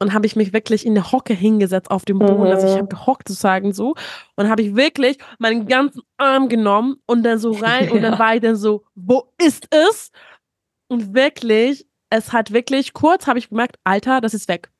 und 0.00 0.14
habe 0.14 0.26
ich 0.26 0.34
mich 0.34 0.52
wirklich 0.52 0.84
in 0.84 0.94
der 0.94 1.12
Hocke 1.12 1.34
hingesetzt 1.34 1.90
auf 1.90 2.04
dem 2.04 2.18
Boden. 2.18 2.40
Mhm. 2.40 2.46
Also 2.46 2.66
ich 2.66 2.72
habe 2.72 2.84
mhm. 2.84 2.88
gehockt 2.88 3.28
sozusagen 3.28 3.72
so 3.72 3.94
und 4.34 4.48
habe 4.48 4.62
ich 4.62 4.74
wirklich 4.74 5.18
meinen 5.38 5.66
ganzen 5.66 6.02
Arm 6.16 6.48
genommen 6.48 6.96
und 7.06 7.22
dann 7.22 7.38
so 7.38 7.52
rein 7.60 7.86
ja. 7.86 7.92
und 7.92 8.02
dann 8.02 8.18
war 8.18 8.34
ich 8.34 8.40
dann 8.40 8.56
so, 8.56 8.82
wo 8.94 9.30
ist 9.38 9.68
es? 9.70 10.10
Und 10.88 11.14
wirklich, 11.14 11.86
es 12.08 12.32
hat 12.32 12.52
wirklich 12.52 12.94
kurz 12.94 13.26
habe 13.26 13.38
ich 13.38 13.50
gemerkt, 13.50 13.76
Alter, 13.84 14.20
das 14.20 14.34
ist 14.34 14.48
weg. 14.48 14.70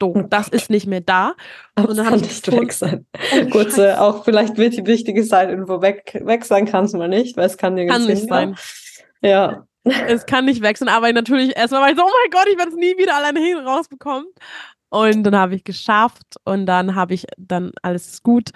So, 0.00 0.14
oh 0.14 0.22
das 0.22 0.46
ist 0.46 0.70
nicht 0.70 0.86
mehr 0.86 1.00
da. 1.00 1.34
Und 1.74 1.98
dann 1.98 2.06
kann 2.06 2.20
nicht 2.20 2.50
weg 2.52 2.72
sein. 2.72 3.06
Oh, 3.14 3.46
Kurze, 3.50 4.00
auch 4.00 4.24
vielleicht 4.24 4.56
wird 4.56 4.76
die 4.76 4.86
wichtige 4.86 5.24
Zeit 5.24 5.50
irgendwo 5.50 5.82
weg, 5.82 6.22
weg 6.24 6.44
sein, 6.44 6.66
kann 6.66 6.84
es 6.84 6.92
mal 6.92 7.08
nicht, 7.08 7.36
weil 7.36 7.46
es 7.46 7.58
kann 7.58 7.74
nirgends 7.74 8.06
Kann 8.06 8.06
nicht 8.06 8.28
sein. 8.28 8.56
Ja 9.20 9.67
es 9.84 10.26
kann 10.26 10.44
nicht 10.44 10.62
wechseln, 10.62 10.88
aber 10.88 11.12
natürlich 11.12 11.56
erstmal 11.56 11.82
war 11.82 11.90
ich 11.90 11.96
so, 11.96 12.02
oh 12.02 12.10
mein 12.22 12.30
Gott, 12.30 12.48
ich 12.50 12.58
werde 12.58 12.70
es 12.70 12.76
nie 12.76 12.96
wieder 12.98 13.16
alleine 13.16 13.40
hin 13.40 13.58
rausbekommen. 13.58 14.26
Und 14.90 15.22
dann 15.24 15.36
habe 15.36 15.54
ich 15.54 15.64
geschafft 15.64 16.36
und 16.44 16.66
dann 16.66 16.94
habe 16.94 17.14
ich 17.14 17.26
dann 17.36 17.72
alles 17.82 18.22
gut. 18.22 18.50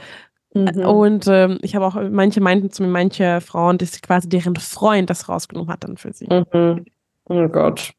Mhm. 0.54 0.84
Und 0.84 1.26
ähm, 1.28 1.58
ich 1.62 1.74
habe 1.74 1.86
auch, 1.86 1.96
manche 2.10 2.40
meinten 2.40 2.70
zu 2.70 2.82
mir, 2.82 2.88
manche 2.88 3.40
Frauen, 3.40 3.78
dass 3.78 4.00
quasi 4.00 4.28
deren 4.28 4.56
Freund 4.56 5.08
das 5.10 5.28
rausgenommen 5.28 5.70
hat 5.70 5.84
dann 5.84 5.96
für 5.96 6.12
sie. 6.12 6.26
Mhm. 6.26 6.84
Oh 7.28 7.48
Gott. 7.48 7.92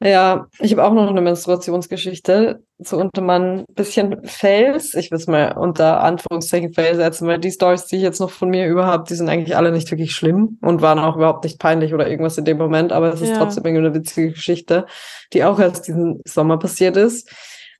Ja, 0.00 0.48
ich 0.58 0.72
habe 0.72 0.84
auch 0.84 0.92
noch 0.92 1.08
eine 1.08 1.20
Menstruationsgeschichte 1.20 2.64
so 2.78 2.98
unter 2.98 3.22
man 3.22 3.60
ein 3.60 3.74
bisschen 3.74 4.24
Fails. 4.24 4.94
Ich 4.94 5.10
will 5.10 5.18
es 5.18 5.26
mal 5.26 5.56
unter 5.56 6.02
Anführungszeichen 6.02 6.72
Fail 6.72 6.96
setzen, 6.96 7.28
weil 7.28 7.38
die 7.38 7.50
Stories, 7.50 7.86
die 7.86 7.96
ich 7.96 8.02
jetzt 8.02 8.20
noch 8.20 8.30
von 8.30 8.50
mir 8.50 8.66
überhaupt, 8.66 9.10
die 9.10 9.14
sind 9.14 9.28
eigentlich 9.28 9.56
alle 9.56 9.72
nicht 9.72 9.90
wirklich 9.90 10.14
schlimm 10.14 10.58
und 10.60 10.82
waren 10.82 10.98
auch 10.98 11.16
überhaupt 11.16 11.44
nicht 11.44 11.58
peinlich 11.58 11.94
oder 11.94 12.08
irgendwas 12.08 12.38
in 12.38 12.44
dem 12.44 12.58
Moment, 12.58 12.92
aber 12.92 13.12
es 13.12 13.20
ist 13.20 13.30
ja. 13.30 13.38
trotzdem 13.38 13.64
irgendwie 13.64 13.86
eine 13.86 13.94
witzige 13.94 14.32
Geschichte, 14.32 14.86
die 15.32 15.44
auch 15.44 15.58
erst 15.58 15.86
diesen 15.86 16.20
Sommer 16.26 16.58
passiert 16.58 16.96
ist. 16.96 17.30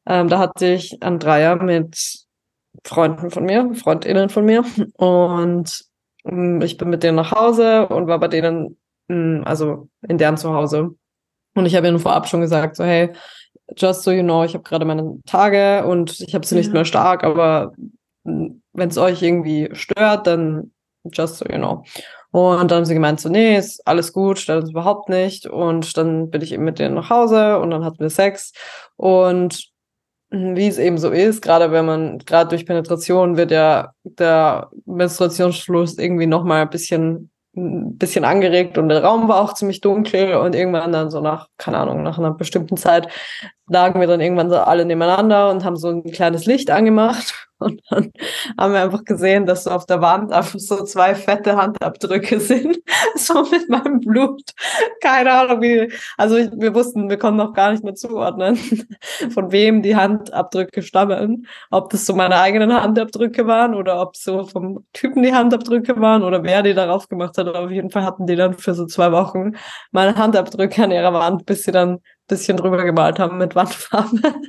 Ähm, 0.07 0.29
da 0.29 0.39
hatte 0.39 0.67
ich 0.67 1.03
ein 1.03 1.19
Dreier 1.19 1.57
mit 1.57 2.25
Freunden 2.85 3.31
von 3.31 3.45
mir, 3.45 3.75
Freundinnen 3.75 4.29
von 4.29 4.45
mir 4.45 4.65
und 4.97 5.85
ähm, 6.25 6.61
ich 6.63 6.77
bin 6.77 6.91
mit 6.91 7.03
denen 7.03 7.17
nach 7.17 7.33
Hause 7.33 7.89
und 7.89 8.07
war 8.07 8.21
bei 8.21 8.29
denen, 8.29 8.79
mm, 9.09 9.43
also 9.45 9.89
in 10.07 10.19
deren 10.19 10.37
Zuhause 10.37 10.95
und 11.55 11.67
ich 11.67 11.75
habe 11.75 11.89
ihnen 11.89 11.99
vorab 11.99 12.29
schon 12.29 12.41
gesagt, 12.41 12.77
so 12.77 12.85
hey, 12.85 13.11
just 13.77 14.03
so 14.03 14.11
you 14.11 14.23
know, 14.23 14.45
ich 14.45 14.55
habe 14.55 14.65
gerade 14.65 14.85
meine 14.85 15.19
Tage 15.27 15.87
und 15.87 16.21
ich 16.21 16.35
habe 16.35 16.47
sie 16.47 16.55
ja. 16.55 16.61
nicht 16.61 16.73
mehr 16.73 16.85
stark, 16.85 17.25
aber 17.25 17.73
wenn 18.25 18.89
es 18.89 18.99
euch 18.99 19.23
irgendwie 19.23 19.71
stört, 19.73 20.27
dann 20.27 20.73
just 21.13 21.37
so 21.37 21.47
you 21.47 21.59
know. 21.59 21.85
Und 22.31 22.69
dann 22.69 22.79
haben 22.79 22.85
sie 22.85 22.95
gemeint, 22.95 23.21
so, 23.21 23.29
nee, 23.29 23.57
ist 23.57 23.87
alles 23.87 24.13
gut, 24.13 24.41
stört 24.41 24.63
uns 24.63 24.71
überhaupt 24.73 25.09
nicht. 25.09 25.47
Und 25.47 25.97
dann 25.97 26.31
bin 26.31 26.43
ich 26.43 26.53
eben 26.53 26.65
mit 26.65 26.81
denen 26.81 26.97
nach 26.97 27.09
Hause 27.09 27.61
und 27.61 27.71
dann 27.71 27.85
hatten 27.85 28.01
wir 28.01 28.11
Sex. 28.11 28.53
Und 28.97 29.71
wie 30.31 30.67
es 30.67 30.79
eben 30.79 30.99
so 30.99 31.11
ist, 31.11 31.43
gerade 31.43 31.71
wenn 31.71 31.87
man, 31.87 32.19
gerade 32.19 32.49
durch 32.49 32.67
Penetration 32.67 33.37
wird 33.37 33.53
ja 33.53 33.93
der 34.03 34.69
Menstruationsfluss 34.85 35.97
irgendwie 35.99 36.27
nochmal 36.27 36.63
ein 36.63 36.71
bisschen 36.71 37.31
ein 37.57 37.97
bisschen 37.99 38.25
angeregt 38.25 38.79
und 38.79 38.89
der 38.89 39.05
Raum 39.05 39.29
war 39.29 39.41
auch 39.41 39.55
ziemlich 39.55 39.81
dunkel 39.81 40.35
und 40.35 40.55
irgendwann 40.55 40.93
dann 40.93 41.11
so 41.11 41.21
nach, 41.21 41.49
keine 41.59 41.79
Ahnung, 41.79 42.03
nach 42.03 42.19
einer 42.19 42.33
bestimmten 42.33 42.77
Zeit 42.77 43.09
lagen 43.69 44.01
wir 44.01 44.07
dann 44.07 44.21
irgendwann 44.21 44.51
so 44.51 44.57
alle 44.57 44.85
nebeneinander 44.85 45.51
und 45.51 45.65
haben 45.65 45.77
so 45.77 45.89
ein 45.89 46.05
kleines 46.05 46.47
Licht 46.47 46.71
angemacht 46.71 47.49
und 47.65 47.81
dann 47.91 48.13
haben 48.59 48.73
wir 48.73 48.83
einfach 48.83 49.05
gesehen, 49.05 49.47
dass 49.47 49.65
so 49.65 49.71
auf 49.71 49.87
der 49.87 50.01
Wand 50.01 50.33
einfach 50.33 50.59
so 50.59 50.85
zwei 50.85 51.15
fette 51.15 51.57
Handabdrücke 51.57 52.41
sind, 52.41 52.79
so 53.17 53.43
mit 53.51 53.69
meinem 53.69 54.01
Blut. 54.01 54.43
Keine 55.01 55.33
Ahnung 55.33 55.63
wie, 55.63 55.93
also 56.17 56.37
wir 56.37 56.75
wussten, 56.75 57.09
wir 57.11 57.19
konnten 57.19 57.39
noch 57.39 57.53
gar 57.53 57.73
nicht 57.73 57.85
mehr 57.85 57.95
zuordnen, 57.95 58.57
von 59.35 59.51
wem 59.53 59.83
die 59.83 59.97
Handabdrücke 59.97 60.83
stammen, 60.83 61.47
ob 61.71 61.91
das 61.91 62.07
so 62.07 62.15
meine 62.15 62.37
eigenen 62.37 62.73
Handabdrücke 62.73 63.47
waren 63.47 63.75
oder 63.75 64.01
ob 64.01 64.17
so 64.17 64.45
vom 64.45 64.85
Typen 64.93 65.23
die 65.23 65.35
Handabdrücke 65.35 66.01
waren 66.01 66.23
oder 66.23 66.43
wer 66.45 66.63
die 66.63 66.75
darauf 66.75 67.09
gemacht 67.09 67.37
hat. 67.39 67.49
Auf 67.49 67.71
jeden 67.71 67.91
Fall 67.91 68.05
hatten 68.05 68.27
die 68.27 68.37
dann 68.37 68.55
für 68.55 68.75
so 68.75 68.87
zwei 68.87 69.13
Wochen 69.13 69.53
meine 69.91 70.17
Handabdrücke 70.17 70.85
an 70.85 70.91
ihrer 70.91 71.13
Wand, 71.13 71.47
bis 71.47 71.65
sie 71.65 71.73
dann 71.73 72.01
bisschen 72.27 72.57
drüber 72.57 72.83
gemalt 72.85 73.19
haben 73.19 73.39
mit 73.39 73.55
Wandfarbe. 73.55 74.35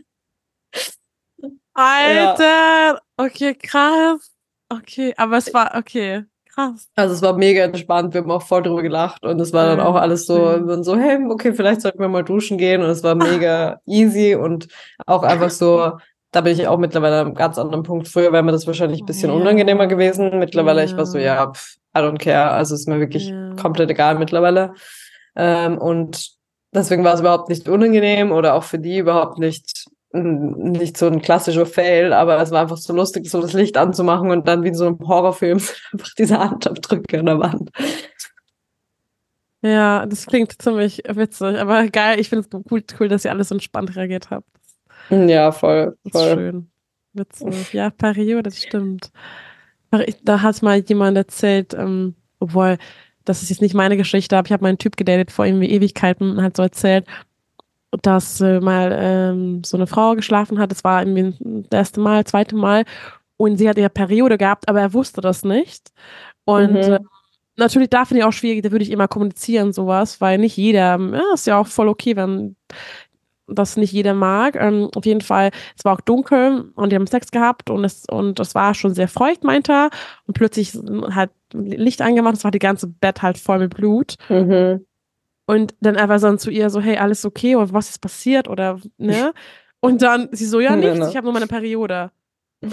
Alter! 1.74 2.44
Ja. 2.44 3.00
Okay, 3.18 3.56
krass. 3.56 4.32
Okay, 4.70 5.14
aber 5.18 5.38
es 5.38 5.54
war, 5.54 5.76
okay, 5.78 6.24
krass. 6.54 6.90
Also 6.96 7.14
es 7.14 7.22
war 7.22 7.34
mega 7.34 7.64
entspannt, 7.64 8.14
wir 8.14 8.22
haben 8.22 8.32
auch 8.32 8.42
voll 8.42 8.64
drüber 8.64 8.82
gelacht 8.82 9.24
und 9.24 9.40
es 9.40 9.54
war 9.54 9.68
dann 9.68 9.80
auch 9.80 9.96
alles 9.96 10.26
so, 10.26 10.38
wir 10.38 10.84
so, 10.84 10.98
hey, 10.98 11.24
okay, 11.30 11.54
vielleicht 11.54 11.82
sollten 11.82 12.00
wir 12.00 12.08
mal 12.08 12.24
duschen 12.24 12.58
gehen 12.58 12.82
und 12.82 12.90
es 12.90 13.04
war 13.04 13.16
mega 13.16 13.80
easy 13.86 14.36
und 14.36 14.68
auch 15.06 15.24
einfach 15.24 15.52
so, 15.52 15.94
da 16.32 16.42
bin 16.42 16.54
ich 16.54 16.68
auch 16.68 16.78
mittlerweile 16.78 17.20
an 17.20 17.28
einem 17.28 17.36
ganz 17.36 17.58
anderen 17.58 17.84
Punkt. 17.84 18.08
Früher 18.08 18.34
wäre 18.34 18.44
mir 18.44 18.52
das 18.52 18.68
wahrscheinlich 18.68 19.02
ein 19.02 19.06
bisschen 19.06 19.32
unangenehmer 19.32 19.88
gewesen. 19.88 20.38
Mittlerweile, 20.40 20.82
ja. 20.82 20.86
ich 20.86 20.98
war 20.98 21.06
so, 21.06 21.18
ja, 21.18 21.54
pff, 21.54 21.78
I 21.96 22.00
don't 22.00 22.18
care. 22.18 22.52
Also 22.52 22.76
ist 22.76 22.90
mir 22.90 23.00
wirklich 23.00 23.30
ja. 23.30 23.56
komplett 23.56 23.90
egal 23.90 24.20
mittlerweile. 24.20 24.74
Ähm, 25.38 25.78
und 25.78 26.36
Deswegen 26.76 27.06
war 27.06 27.14
es 27.14 27.22
überhaupt 27.22 27.48
nicht 27.48 27.70
unangenehm 27.70 28.34
oder 28.34 28.54
auch 28.54 28.64
für 28.64 28.78
die 28.78 28.98
überhaupt 28.98 29.40
nicht, 29.40 29.86
nicht 30.16 30.98
so 30.98 31.08
ein 31.08 31.22
klassischer 31.22 31.66
Fail, 31.66 32.14
aber 32.14 32.42
es 32.42 32.52
war 32.52 32.62
einfach 32.62 32.78
so 32.78 32.94
lustig, 32.94 33.30
so 33.30 33.42
das 33.42 33.54
Licht 33.54 33.78
anzumachen 33.78 34.32
und 34.32 34.48
dann 34.48 34.64
wie 34.64 34.70
in 34.70 34.76
so 34.76 34.88
einem 34.88 35.00
Horrorfilm 35.00 35.60
einfach 35.94 36.14
diese 36.18 36.40
Handabdrücke 36.40 37.20
an 37.20 37.26
der 37.26 37.40
Wand. 37.40 37.72
Ja, 39.62 40.06
das 40.06 40.28
klingt 40.28 40.62
ziemlich 40.62 41.04
witzig, 41.08 41.60
aber 41.60 41.88
geil. 41.88 42.20
Ich 42.20 42.30
finde 42.30 42.48
es 42.48 42.62
cool, 42.72 42.84
cool, 43.00 43.08
dass 43.08 43.26
ihr 43.26 43.32
alles 43.32 43.50
so 43.50 43.56
entspannt 43.56 43.96
reagiert 43.96 44.30
habt. 44.30 44.48
Ja, 45.10 45.52
voll. 45.52 45.98
voll. 46.04 46.12
Das 46.12 46.22
ist 46.22 46.34
schön. 46.34 46.70
Witzig. 47.14 47.74
Ja, 47.74 47.90
Periode, 47.90 48.44
das 48.44 48.62
stimmt. 48.62 49.12
Da 50.24 50.42
hat 50.42 50.62
mal 50.62 50.80
jemand 50.80 51.18
erzählt, 51.18 51.74
ähm, 51.74 52.16
obwohl 52.40 52.78
das 53.24 53.42
ist 53.42 53.50
jetzt 53.50 53.62
nicht 53.62 53.74
meine 53.74 53.98
Geschichte, 53.98 54.38
aber 54.38 54.46
ich 54.46 54.52
habe 54.52 54.64
meinen 54.64 54.78
Typ 54.78 54.98
gedatet 54.98 55.32
vor 55.32 55.46
irgendwie 55.46 55.72
Ewigkeiten 55.72 56.32
und 56.32 56.44
hat 56.44 56.58
so 56.58 56.64
erzählt, 56.64 57.08
dass 58.02 58.42
äh, 58.42 58.60
mal 58.60 58.96
ähm, 58.98 59.64
so 59.64 59.78
eine 59.78 59.88
Frau 59.88 60.16
geschlafen 60.16 60.60
hat. 60.60 60.72
Das 60.72 60.84
war 60.84 61.06
irgendwie 61.06 61.34
das 61.70 61.80
erste 61.80 62.00
Mal, 62.00 62.26
zweite 62.26 62.56
Mal. 62.56 62.84
Und 63.38 63.58
sie 63.58 63.68
hat 63.68 63.78
ihre 63.78 63.90
Periode 63.90 64.38
gehabt, 64.38 64.68
aber 64.70 64.82
er 64.82 64.94
wusste 64.94 65.22
das 65.22 65.44
nicht. 65.44 65.92
Und 66.46 66.72
mhm. 66.72 66.78
äh, 66.78 67.00
natürlich 67.58 67.90
da 67.90 68.06
finde 68.06 68.20
ich 68.20 68.26
auch 68.26 68.34
schwierig, 68.34 68.64
da 68.64 68.72
würde 68.72 68.84
ich 68.84 68.92
immer 68.92 69.08
kommunizieren, 69.08 69.74
sowas, 69.74 70.22
weil 70.22 70.38
nicht 70.38 70.58
jeder, 70.58 70.98
ja, 71.00 71.34
ist 71.34 71.48
ja 71.48 71.58
auch 71.58 71.68
voll 71.68 71.90
okay, 71.90 72.16
wenn 72.16 72.56
das 73.48 73.78
nicht 73.78 73.92
jeder 73.92 74.14
mag. 74.14 74.56
Ähm, 74.56 74.90
auf 74.96 75.06
jeden 75.06 75.22
Fall, 75.22 75.52
es 75.78 75.86
war 75.86 75.94
auch 75.94 76.02
dunkel 76.02 76.72
und 76.76 76.92
die 76.92 76.96
haben 76.96 77.08
Sex 77.08 77.32
gehabt 77.32 77.70
und 77.70 77.84
es, 77.84 78.06
und 78.10 78.40
es 78.40 78.56
war 78.56 78.74
schon 78.74 78.94
sehr 78.94 79.08
feucht, 79.08 79.44
meinte 79.44 79.72
er. 79.72 79.90
Und 80.26 80.34
plötzlich 80.34 80.74
hat 81.12 81.32
Licht 81.54 82.02
angemacht, 82.02 82.36
es 82.36 82.44
war 82.44 82.52
die 82.52 82.60
ganze 82.60 82.88
Bett 82.88 83.22
halt 83.22 83.38
voll 83.38 83.60
mit 83.60 83.76
Blut. 83.76 84.16
Mhm. 84.30 84.86
Und 85.46 85.76
dann 85.80 85.96
einfach 85.96 86.20
so 86.20 86.36
zu 86.38 86.50
ihr 86.50 86.70
so, 86.70 86.82
hey, 86.82 86.98
alles 86.98 87.24
okay 87.26 87.56
oder 87.56 87.72
was 87.72 87.90
ist 87.90 88.00
passiert 88.00 88.48
oder, 88.48 88.80
ne? 88.98 89.34
Und 89.80 90.02
dann 90.02 90.30
sie 90.32 90.48
so, 90.48 90.60
ja, 90.60 90.76
nichts, 90.76 91.10
ich 91.10 91.16
habe 91.16 91.26
nur 91.26 91.34
meine 91.34 91.48
Periode. 91.48 92.12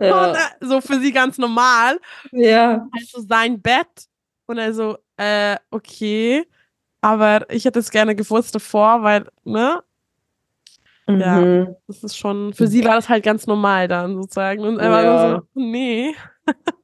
Ja. 0.00 0.30
und, 0.30 0.38
so 0.68 0.80
für 0.80 0.98
sie 0.98 1.12
ganz 1.12 1.38
normal. 1.38 2.00
Ja. 2.32 2.88
Also 2.90 3.20
sein 3.20 3.60
Bett. 3.60 3.86
Und 4.46 4.58
er 4.58 4.74
so, 4.74 4.98
äh, 5.16 5.58
okay. 5.70 6.44
Aber 7.00 7.48
ich 7.50 7.66
hätte 7.66 7.78
es 7.78 7.90
gerne 7.90 8.16
gewusst 8.16 8.52
davor, 8.52 9.04
weil, 9.04 9.26
ne? 9.44 9.80
Mhm. 11.06 11.20
Ja, 11.20 11.66
das 11.86 12.02
ist 12.02 12.16
schon, 12.16 12.52
für 12.52 12.66
sie 12.66 12.84
war 12.84 12.96
das 12.96 13.08
halt 13.08 13.22
ganz 13.22 13.46
normal 13.46 13.86
dann 13.86 14.16
sozusagen. 14.16 14.64
Und 14.64 14.78
er 14.78 14.90
war 14.90 15.04
ja. 15.04 15.36
so, 15.36 15.42
nee. 15.54 16.14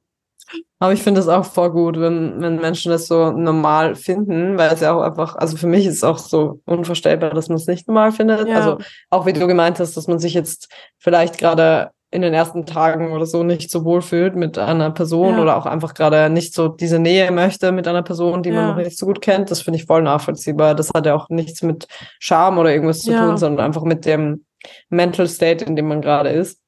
Aber 0.78 0.92
ich 0.92 1.02
finde 1.02 1.20
es 1.20 1.28
auch 1.28 1.44
voll 1.44 1.70
gut, 1.70 1.98
wenn, 1.98 2.40
wenn 2.40 2.56
Menschen 2.56 2.92
das 2.92 3.06
so 3.06 3.30
normal 3.30 3.94
finden, 3.94 4.58
weil 4.58 4.72
es 4.72 4.80
ja 4.80 4.92
auch 4.92 5.02
einfach, 5.02 5.34
also 5.36 5.56
für 5.56 5.66
mich 5.66 5.86
ist 5.86 5.96
es 5.96 6.04
auch 6.04 6.18
so 6.18 6.60
unvorstellbar, 6.66 7.30
dass 7.30 7.48
man 7.48 7.56
es 7.56 7.66
nicht 7.66 7.88
normal 7.88 8.12
findet. 8.12 8.46
Ja. 8.46 8.56
Also 8.56 8.78
auch 9.10 9.26
wie 9.26 9.32
du 9.32 9.46
gemeint 9.46 9.80
hast, 9.80 9.96
dass 9.96 10.06
man 10.06 10.18
sich 10.18 10.34
jetzt 10.34 10.68
vielleicht 10.98 11.38
gerade 11.38 11.90
in 12.10 12.22
den 12.22 12.34
ersten 12.34 12.66
Tagen 12.66 13.12
oder 13.12 13.26
so 13.26 13.42
nicht 13.42 13.70
so 13.70 13.84
wohl 13.84 14.00
fühlt 14.00 14.36
mit 14.36 14.58
einer 14.58 14.90
Person 14.90 15.34
ja. 15.34 15.42
oder 15.42 15.56
auch 15.56 15.66
einfach 15.66 15.92
gerade 15.92 16.30
nicht 16.30 16.54
so 16.54 16.68
diese 16.68 16.98
Nähe 16.98 17.30
möchte 17.32 17.72
mit 17.72 17.88
einer 17.88 18.02
Person, 18.02 18.42
die 18.42 18.50
ja. 18.50 18.54
man 18.54 18.68
noch 18.68 18.76
nicht 18.76 18.96
so 18.96 19.06
gut 19.06 19.20
kennt, 19.20 19.50
das 19.50 19.62
finde 19.62 19.78
ich 19.78 19.86
voll 19.86 20.02
nachvollziehbar. 20.02 20.74
Das 20.74 20.90
hat 20.94 21.06
ja 21.06 21.14
auch 21.14 21.28
nichts 21.28 21.62
mit 21.62 21.88
Charme 22.20 22.58
oder 22.58 22.72
irgendwas 22.72 23.00
zu 23.00 23.12
tun, 23.12 23.36
sondern 23.36 23.66
einfach 23.66 23.82
mit 23.82 24.04
dem 24.04 24.44
Mental 24.88 25.26
State, 25.26 25.64
in 25.64 25.74
dem 25.74 25.88
man 25.88 26.00
gerade 26.00 26.30
ist. 26.30 26.60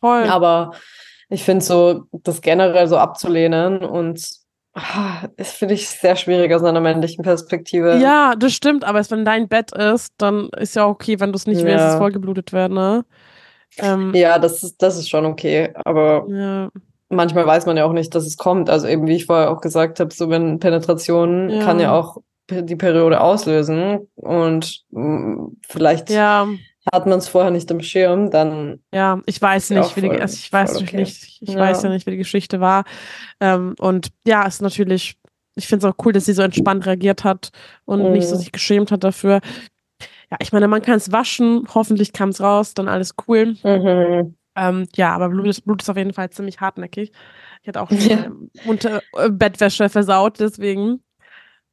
Voll. 0.00 0.24
Aber 0.24 0.72
ich 1.28 1.42
finde 1.42 1.64
so, 1.64 2.04
das 2.12 2.40
generell 2.40 2.86
so 2.86 2.96
abzulehnen 2.96 3.84
und 3.84 4.22
ah, 4.74 5.28
das 5.36 5.52
finde 5.52 5.74
ich 5.74 5.88
sehr 5.88 6.16
schwierig 6.16 6.52
aus 6.54 6.62
einer 6.62 6.80
männlichen 6.80 7.24
Perspektive. 7.24 7.96
Ja, 7.96 8.34
das 8.36 8.52
stimmt, 8.52 8.84
aber 8.84 9.02
wenn 9.10 9.24
dein 9.24 9.48
Bett 9.48 9.72
ist, 9.72 10.12
dann 10.18 10.48
ist 10.56 10.76
ja 10.76 10.86
okay, 10.86 11.18
wenn 11.18 11.32
du 11.32 11.36
es 11.36 11.46
nicht 11.46 11.64
willst, 11.64 11.78
dass 11.78 11.94
es 11.94 11.98
vollgeblutet 11.98 12.52
wird, 12.52 12.70
ne? 12.70 13.04
Ähm, 13.78 14.14
ja, 14.14 14.38
das 14.38 14.62
ist, 14.62 14.80
das 14.80 14.96
ist 14.96 15.08
schon 15.08 15.26
okay, 15.26 15.70
aber 15.84 16.26
ja. 16.28 16.70
manchmal 17.08 17.46
weiß 17.46 17.66
man 17.66 17.76
ja 17.76 17.84
auch 17.84 17.92
nicht, 17.92 18.14
dass 18.14 18.24
es 18.24 18.36
kommt. 18.36 18.70
Also 18.70 18.86
eben, 18.86 19.06
wie 19.06 19.16
ich 19.16 19.26
vorher 19.26 19.50
auch 19.50 19.60
gesagt 19.60 20.00
habe, 20.00 20.14
so 20.14 20.30
wenn 20.30 20.60
Penetration 20.60 21.50
ja. 21.50 21.64
kann 21.64 21.80
ja 21.80 21.92
auch 21.92 22.18
die 22.48 22.76
Periode 22.76 23.20
auslösen 23.20 24.08
und 24.14 24.84
mh, 24.90 25.02
mm, 25.02 25.56
vielleicht 25.66 26.10
ja. 26.10 26.46
Hat 26.92 27.06
man 27.06 27.18
es 27.18 27.28
vorher 27.28 27.50
nicht 27.50 27.70
im 27.70 27.80
Schirm, 27.80 28.30
dann. 28.30 28.80
Ja, 28.92 29.20
ich 29.26 29.40
weiß 29.40 29.70
nicht, 29.70 29.96
wie 29.96 30.02
die, 30.02 30.10
also 30.10 30.34
ich 30.34 30.52
weiß 30.52 30.76
okay. 30.76 30.96
nicht, 30.96 31.38
ich 31.40 31.48
ja. 31.48 31.58
weiß 31.58 31.82
ja 31.82 31.88
nicht, 31.88 32.06
wie 32.06 32.12
die 32.12 32.16
Geschichte 32.16 32.60
war. 32.60 32.84
Ähm, 33.40 33.74
und 33.78 34.08
ja, 34.26 34.46
ist 34.46 34.62
natürlich, 34.62 35.18
ich 35.54 35.66
finde 35.66 35.86
es 35.86 35.92
auch 35.92 36.04
cool, 36.04 36.12
dass 36.12 36.26
sie 36.26 36.32
so 36.32 36.42
entspannt 36.42 36.86
reagiert 36.86 37.24
hat 37.24 37.50
und 37.84 38.02
mhm. 38.02 38.12
nicht 38.12 38.28
so 38.28 38.36
sich 38.36 38.52
geschämt 38.52 38.90
hat 38.90 39.04
dafür 39.04 39.40
ja, 40.30 40.38
ich 40.40 40.52
meine, 40.52 40.68
man 40.68 40.82
kann 40.82 40.96
es 40.96 41.12
waschen, 41.12 41.66
hoffentlich 41.72 42.12
kam 42.12 42.30
es 42.30 42.40
raus, 42.40 42.74
dann 42.74 42.88
alles 42.88 43.14
cool. 43.28 43.56
Mhm. 43.62 44.36
Ähm, 44.56 44.88
ja, 44.96 45.14
aber 45.14 45.28
Blut 45.28 45.46
ist, 45.46 45.62
Blut 45.64 45.82
ist 45.82 45.90
auf 45.90 45.96
jeden 45.96 46.14
Fall 46.14 46.30
ziemlich 46.30 46.60
hartnäckig. 46.60 47.12
Ich 47.62 47.68
hatte 47.68 47.80
auch 47.80 47.90
ja. 47.90 48.30
unter 48.66 49.02
äh, 49.16 49.30
Bettwäsche 49.30 49.88
versaut, 49.88 50.40
deswegen. 50.40 51.02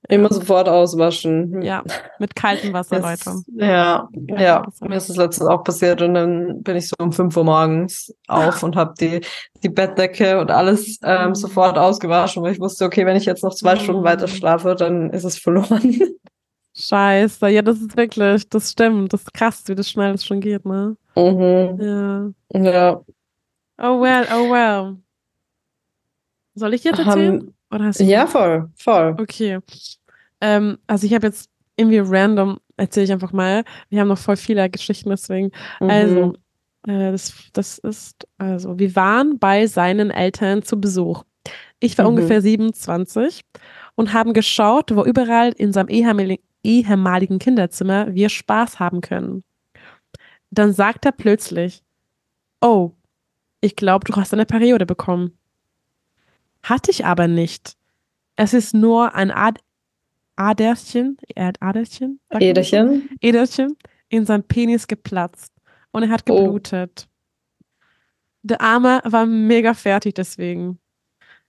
Immer 0.10 0.30
ja. 0.30 0.34
sofort 0.34 0.68
auswaschen. 0.68 1.62
Ja, 1.62 1.84
mit 2.20 2.36
kaltem 2.36 2.74
Wasser, 2.74 3.00
das, 3.00 3.26
Leute. 3.26 3.44
Ja, 3.56 4.10
ja, 4.28 4.42
ja. 4.42 4.66
Mir 4.82 4.98
ist 4.98 5.10
das 5.10 5.16
letztens 5.16 5.50
auch 5.50 5.64
passiert 5.64 6.02
und 6.02 6.14
dann 6.14 6.62
bin 6.62 6.76
ich 6.76 6.90
so 6.90 6.96
um 7.00 7.14
5 7.14 7.36
Uhr 7.38 7.44
morgens 7.46 8.14
auf 8.28 8.64
und 8.64 8.76
habe 8.76 8.94
die, 9.00 9.22
die 9.64 9.70
Bettdecke 9.70 10.40
und 10.40 10.52
alles 10.52 11.00
ähm, 11.04 11.30
mhm. 11.30 11.36
sofort 11.36 11.78
ausgewaschen, 11.78 12.44
weil 12.44 12.52
ich 12.52 12.60
wusste, 12.60 12.84
okay, 12.84 13.06
wenn 13.06 13.16
ich 13.16 13.26
jetzt 13.26 13.44
noch 13.44 13.56
zwei 13.56 13.78
Stunden 13.78 14.04
weiter 14.04 14.28
mhm. 14.28 14.32
schlafe, 14.32 14.76
dann 14.76 15.10
ist 15.12 15.24
es 15.24 15.38
verloren. 15.38 16.00
Scheiße, 16.76 17.48
ja, 17.50 17.62
das 17.62 17.78
ist 17.78 17.96
wirklich, 17.96 18.50
das 18.50 18.72
stimmt. 18.72 19.14
Das 19.14 19.22
ist 19.22 19.34
krass, 19.34 19.64
wie 19.68 19.76
das 19.76 19.90
schnell 19.90 20.14
das 20.14 20.26
schon 20.26 20.42
geht, 20.42 20.66
ne? 20.66 20.98
Mhm. 21.16 21.80
Ja. 21.80 22.62
Ja. 22.62 23.02
Oh 23.78 24.02
well, 24.02 24.28
oh 24.34 24.52
well. 24.52 24.98
Soll 26.56 26.74
ich 26.74 26.84
jetzt 26.84 27.00
erzählen? 27.00 27.42
Um, 27.42 27.54
Oder 27.74 27.86
hast 27.86 28.00
du 28.00 28.04
ja, 28.04 28.28
voll, 28.28 28.70
voll. 28.76 29.16
Okay. 29.20 29.60
Ähm, 30.42 30.78
also 30.88 31.08
ich 31.08 31.14
habe 31.14 31.28
jetzt 31.28 31.50
irgendwie 31.76 32.00
random, 32.00 32.60
erzähle 32.78 33.06
ich 33.06 33.12
einfach 33.12 33.32
mal. 33.32 33.64
Wir 33.90 34.02
haben 34.02 34.10
noch 34.10 34.18
voll 34.18 34.38
viele 34.38 34.70
Geschichten, 34.70 35.10
deswegen. 35.10 35.52
Mhm. 35.80 35.90
Also, 35.90 36.34
äh, 36.88 37.12
das, 37.12 37.34
das 37.54 37.78
ist, 37.80 38.28
also, 38.38 38.78
wir 38.78 38.96
waren 38.96 39.40
bei 39.40 39.68
seinen 39.68 40.12
Eltern 40.12 40.64
zu 40.64 40.80
Besuch. 40.80 41.24
Ich 41.80 41.98
war 41.98 42.06
mhm. 42.06 42.18
ungefähr 42.18 42.42
27 42.42 43.42
und 43.96 44.14
haben 44.14 44.34
geschaut, 44.34 44.96
wo 44.96 45.04
überall 45.04 45.52
in 45.58 45.74
seinem 45.74 45.90
ehemaligen 45.90 46.44
ehemaligen 46.64 47.40
Kinderzimmer 47.40 48.14
wir 48.14 48.30
Spaß 48.30 48.80
haben 48.80 49.02
können. 49.02 49.44
Dann 50.50 50.74
sagt 50.74 51.06
er 51.06 51.12
plötzlich, 51.12 51.84
oh, 52.62 52.92
ich 53.62 53.76
glaube, 53.76 54.06
du 54.06 54.16
hast 54.16 54.34
eine 54.34 54.46
Periode 54.46 54.86
bekommen. 54.86 55.38
Hatte 56.64 56.92
ich 56.92 57.06
aber 57.06 57.28
nicht. 57.28 57.76
Es 58.36 58.54
ist 58.54 58.74
nur 58.74 59.14
ein 59.14 59.32
Ad 59.32 59.62
Aderchen, 60.36 61.18
Aderchen? 61.60 62.20
Ederchen? 62.32 63.10
Ederchen 63.22 63.78
in 64.10 64.26
seinem 64.26 64.44
Penis 64.44 64.88
geplatzt 64.88 65.54
und 65.92 66.04
er 66.04 66.10
hat 66.10 66.24
oh. 66.30 66.36
geblutet. 66.36 67.08
Oh. 67.08 67.14
Der 68.44 68.62
Arme 68.62 69.02
war 69.06 69.26
mega 69.26 69.74
fertig 69.74 70.16
deswegen. 70.16 70.80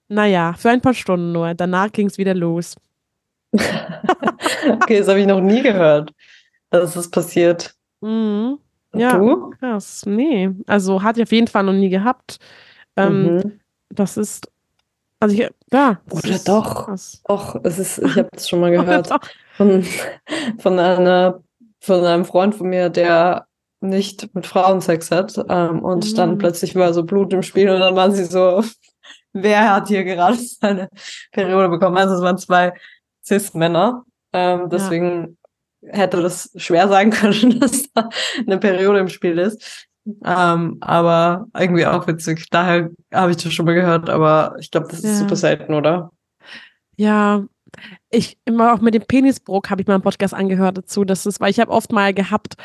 Naja, 0.09 0.52
für 0.52 0.71
ein 0.71 0.80
paar 0.80 0.94
Stunden 0.94 1.33
nur. 1.33 1.54
Danach 1.54 1.90
ging 1.92 2.06
es 2.09 2.18
wieder 2.18 2.35
los. 2.35 2.76
okay, 3.52 4.99
das 4.99 5.09
habe 5.09 5.21
ich 5.21 5.26
noch 5.26 5.40
nie 5.40 5.62
gehört, 5.62 6.12
dass 6.71 6.94
es 6.94 7.11
passiert. 7.11 7.75
Mhm. 8.00 8.59
Ja, 8.94 9.18
du? 9.18 9.50
krass. 9.50 10.04
Nee, 10.06 10.50
also 10.66 11.02
hatte 11.02 11.21
ich 11.21 11.26
auf 11.26 11.33
jeden 11.33 11.49
Fall 11.49 11.64
noch 11.64 11.73
nie 11.73 11.88
gehabt. 11.88 12.38
Ähm, 12.97 13.37
mhm. 13.37 13.61
Das 13.88 14.16
ist, 14.16 14.50
also 15.25 15.35
ich, 15.37 15.50
ja. 15.73 16.00
Oder 16.11 16.38
doch. 16.45 16.87
Krass. 16.87 17.23
Doch, 17.26 17.59
es 17.64 17.78
ist, 17.78 17.99
ich 17.99 18.16
habe 18.16 18.28
das 18.31 18.47
schon 18.47 18.61
mal 18.61 18.71
gehört 18.76 19.09
von, 19.57 19.83
von, 20.59 20.78
einer, 20.78 21.43
von 21.81 22.04
einem 22.04 22.26
Freund 22.26 22.54
von 22.54 22.69
mir, 22.69 22.90
der 22.90 23.47
nicht 23.81 24.35
mit 24.35 24.47
Frauen 24.47 24.83
Sex 24.83 25.11
hat 25.11 25.35
ähm, 25.49 25.83
und 25.83 26.11
mhm. 26.11 26.14
dann 26.14 26.38
plötzlich 26.38 26.75
war 26.75 26.93
so 26.93 27.04
Blut 27.04 27.33
im 27.33 27.43
Spiel 27.43 27.71
und 27.71 27.81
dann 27.81 27.97
waren 27.97 28.12
sie 28.12 28.25
so, 28.25 28.62
wer 29.33 29.75
hat 29.75 29.88
hier 29.88 30.04
gerade 30.04 30.37
seine 30.61 30.90
Periode 31.33 31.71
bekommen? 31.71 31.97
Also 31.97 32.16
es 32.16 32.23
waren 32.23 32.38
zwei 32.38 32.75
Cis-Männer. 33.25 34.04
Ähm, 34.35 34.69
deswegen 34.69 35.38
ja. 35.81 35.97
hätte 35.97 36.21
das 36.21 36.50
schwer 36.57 36.88
sein 36.88 37.11
können, 37.11 37.61
dass 37.61 37.90
da 37.95 38.11
eine 38.38 38.59
Periode 38.59 38.99
im 38.99 39.09
Spiel 39.09 39.38
ist. 39.38 39.87
Ähm, 40.25 40.76
aber 40.80 41.46
irgendwie 41.58 41.87
auch 41.87 42.06
witzig. 42.06 42.49
Daher 42.50 42.90
habe 43.12 43.30
ich 43.30 43.38
das 43.38 43.52
schon 43.52 43.66
mal 43.66 43.75
gehört, 43.75 44.11
aber 44.11 44.56
ich 44.58 44.70
glaube, 44.70 44.88
das 44.88 44.99
ist 44.99 45.04
ja. 45.04 45.14
super 45.14 45.37
selten, 45.37 45.75
oder? 45.75 46.11
Ja, 46.96 47.44
ich 48.11 48.38
immer 48.44 48.75
auch 48.75 48.80
mit 48.80 48.94
dem 48.94 49.02
Penisbruch 49.02 49.62
habe 49.68 49.82
ich 49.82 49.88
mal 49.88 49.94
einen 49.94 50.02
Podcast 50.02 50.34
angehört 50.34 50.78
dazu. 50.78 51.04
Das 51.04 51.26
ist, 51.26 51.40
weil 51.40 51.50
ich 51.50 51.61
habe 51.61 51.73
oft 51.73 51.92
mal 51.92 52.12
gehabt 52.12 52.56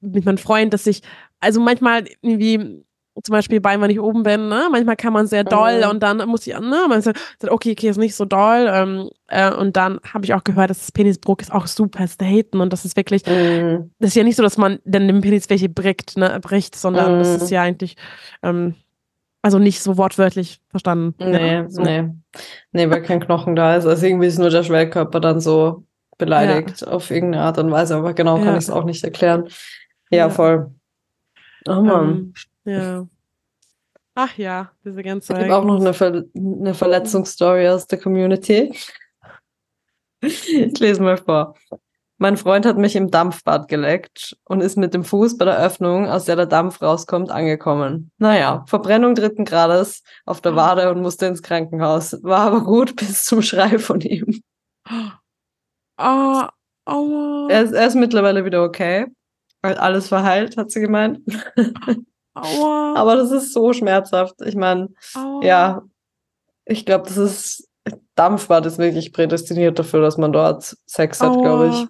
mit 0.00 0.24
meinem 0.24 0.38
Freund, 0.38 0.72
dass 0.72 0.86
ich, 0.86 1.02
also 1.40 1.60
manchmal 1.60 2.04
irgendwie 2.20 2.84
zum 3.22 3.32
Beispiel 3.32 3.60
bei, 3.60 3.80
wenn 3.80 3.90
ich 3.90 4.00
oben 4.00 4.22
bin, 4.22 4.48
ne? 4.48 4.68
manchmal 4.70 4.96
kann 4.96 5.12
man 5.12 5.26
sehr 5.26 5.44
doll 5.44 5.82
mhm. 5.82 5.90
und 5.90 6.02
dann 6.02 6.28
muss 6.28 6.46
ich, 6.46 6.54
ne, 6.54 6.86
man 6.88 7.02
sagt, 7.02 7.18
okay, 7.48 7.72
okay, 7.72 7.88
ist 7.88 7.96
nicht 7.96 8.14
so 8.14 8.24
doll. 8.24 8.68
Ähm, 8.70 9.10
äh, 9.28 9.52
und 9.52 9.76
dann 9.76 10.00
habe 10.12 10.24
ich 10.24 10.34
auch 10.34 10.44
gehört, 10.44 10.70
dass 10.70 10.80
das 10.80 10.92
Penisbruch 10.92 11.38
ist 11.40 11.52
auch 11.52 11.66
super 11.66 12.06
staten 12.06 12.60
und 12.60 12.72
das 12.72 12.84
ist 12.84 12.96
wirklich, 12.96 13.24
mhm. 13.26 13.90
das 13.98 14.10
ist 14.10 14.16
ja 14.16 14.24
nicht 14.24 14.36
so, 14.36 14.42
dass 14.42 14.58
man 14.58 14.78
dann 14.84 15.08
dem 15.08 15.20
Penis 15.20 15.50
welche 15.50 15.68
bricht, 15.68 16.16
ne, 16.16 16.38
bricht, 16.40 16.76
sondern 16.76 17.14
mhm. 17.14 17.18
das 17.18 17.42
ist 17.42 17.50
ja 17.50 17.62
eigentlich, 17.62 17.96
ähm, 18.42 18.74
also 19.42 19.58
nicht 19.58 19.80
so 19.80 19.96
wortwörtlich 19.96 20.60
verstanden. 20.68 21.14
Nee, 21.18 21.54
ja, 21.54 21.68
so. 21.68 21.82
nee. 21.82 22.08
Nee, 22.72 22.90
weil 22.90 23.02
kein 23.02 23.20
Knochen 23.20 23.56
da 23.56 23.76
ist. 23.76 23.86
Also 23.86 24.04
irgendwie 24.04 24.26
ist 24.26 24.38
nur 24.38 24.50
der 24.50 24.64
Schwellkörper 24.64 25.20
dann 25.20 25.40
so 25.40 25.84
beleidigt 26.18 26.80
ja. 26.82 26.88
auf 26.88 27.10
irgendeine 27.10 27.44
Art 27.44 27.58
und 27.58 27.70
Weise, 27.70 27.96
aber 27.96 28.12
genau 28.12 28.36
kann 28.36 28.46
ja. 28.46 28.52
ich 28.52 28.64
es 28.64 28.70
auch 28.70 28.84
nicht 28.84 29.04
erklären. 29.04 29.48
Ja, 30.10 30.28
voll. 30.28 30.72
Oh 31.66 31.82
Mann. 31.82 32.08
Ähm, 32.08 32.34
ja. 32.68 33.06
Ach 34.14 34.36
ja, 34.36 34.72
diese 34.84 35.02
ganze. 35.02 35.32
Ich 35.32 35.38
habe 35.38 35.56
auch 35.56 35.64
noch 35.64 35.80
eine, 35.80 35.94
Ver 35.94 36.24
eine 36.34 36.74
Verletzungsstory 36.74 37.68
aus 37.68 37.86
der 37.86 38.00
Community. 38.00 38.74
Ich 40.20 40.78
lese 40.80 41.00
mal 41.00 41.16
vor. 41.16 41.54
Mein 42.20 42.36
Freund 42.36 42.66
hat 42.66 42.76
mich 42.76 42.96
im 42.96 43.12
Dampfbad 43.12 43.68
geleckt 43.68 44.36
und 44.42 44.60
ist 44.60 44.76
mit 44.76 44.92
dem 44.92 45.04
Fuß 45.04 45.38
bei 45.38 45.44
der 45.44 45.60
Öffnung, 45.60 46.08
aus 46.08 46.24
der 46.24 46.34
der 46.34 46.46
Dampf 46.46 46.82
rauskommt, 46.82 47.30
angekommen. 47.30 48.10
Naja, 48.18 48.64
Verbrennung 48.66 49.14
dritten 49.14 49.44
Grades 49.44 50.02
auf 50.26 50.40
der 50.40 50.56
Wade 50.56 50.90
und 50.90 51.00
musste 51.00 51.26
ins 51.26 51.42
Krankenhaus. 51.42 52.20
War 52.24 52.40
aber 52.40 52.64
gut 52.64 52.96
bis 52.96 53.24
zum 53.24 53.40
Schrei 53.42 53.78
von 53.78 54.00
ihm. 54.00 54.40
Oh, 56.00 56.44
oh. 56.86 57.48
Er, 57.50 57.64
ist, 57.64 57.72
er 57.72 57.88
ist 57.88 57.96
mittlerweile 57.96 58.44
wieder 58.44 58.62
okay. 58.62 59.06
Alles 59.62 60.06
verheilt, 60.06 60.56
hat 60.56 60.70
sie 60.70 60.80
gemeint. 60.80 61.18
Aua. 62.42 62.94
Aber 62.96 63.16
das 63.16 63.30
ist 63.30 63.52
so 63.52 63.72
schmerzhaft. 63.72 64.34
Ich 64.44 64.56
meine, 64.56 64.88
ja, 65.42 65.82
ich 66.64 66.84
glaube, 66.84 67.04
das 67.04 67.16
ist 67.16 67.68
Dampfbad 68.14 68.66
ist 68.66 68.78
wirklich 68.78 69.12
prädestiniert 69.12 69.78
dafür, 69.78 70.00
dass 70.00 70.18
man 70.18 70.32
dort 70.32 70.76
Sex 70.86 71.20
hat, 71.20 71.32
glaube 71.34 71.68
ich. 71.68 71.86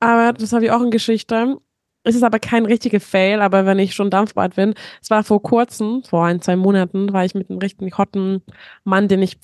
Aber 0.00 0.32
das 0.32 0.52
habe 0.52 0.66
ich 0.66 0.70
auch 0.70 0.82
in 0.82 0.90
Geschichte. 0.90 1.56
Es 2.04 2.14
ist 2.14 2.22
aber 2.22 2.38
kein 2.38 2.64
richtiger 2.64 3.00
Fail, 3.00 3.40
aber 3.40 3.66
wenn 3.66 3.78
ich 3.78 3.94
schon 3.94 4.10
Dampfbad 4.10 4.54
bin, 4.54 4.74
es 5.02 5.10
war 5.10 5.24
vor 5.24 5.42
kurzem, 5.42 6.04
vor 6.04 6.24
ein, 6.24 6.40
zwei 6.40 6.56
Monaten, 6.56 7.12
war 7.12 7.24
ich 7.24 7.34
mit 7.34 7.50
einem 7.50 7.58
richtigen 7.58 7.96
hotten 7.98 8.42
Mann, 8.84 9.08
den 9.08 9.22
ich 9.22 9.38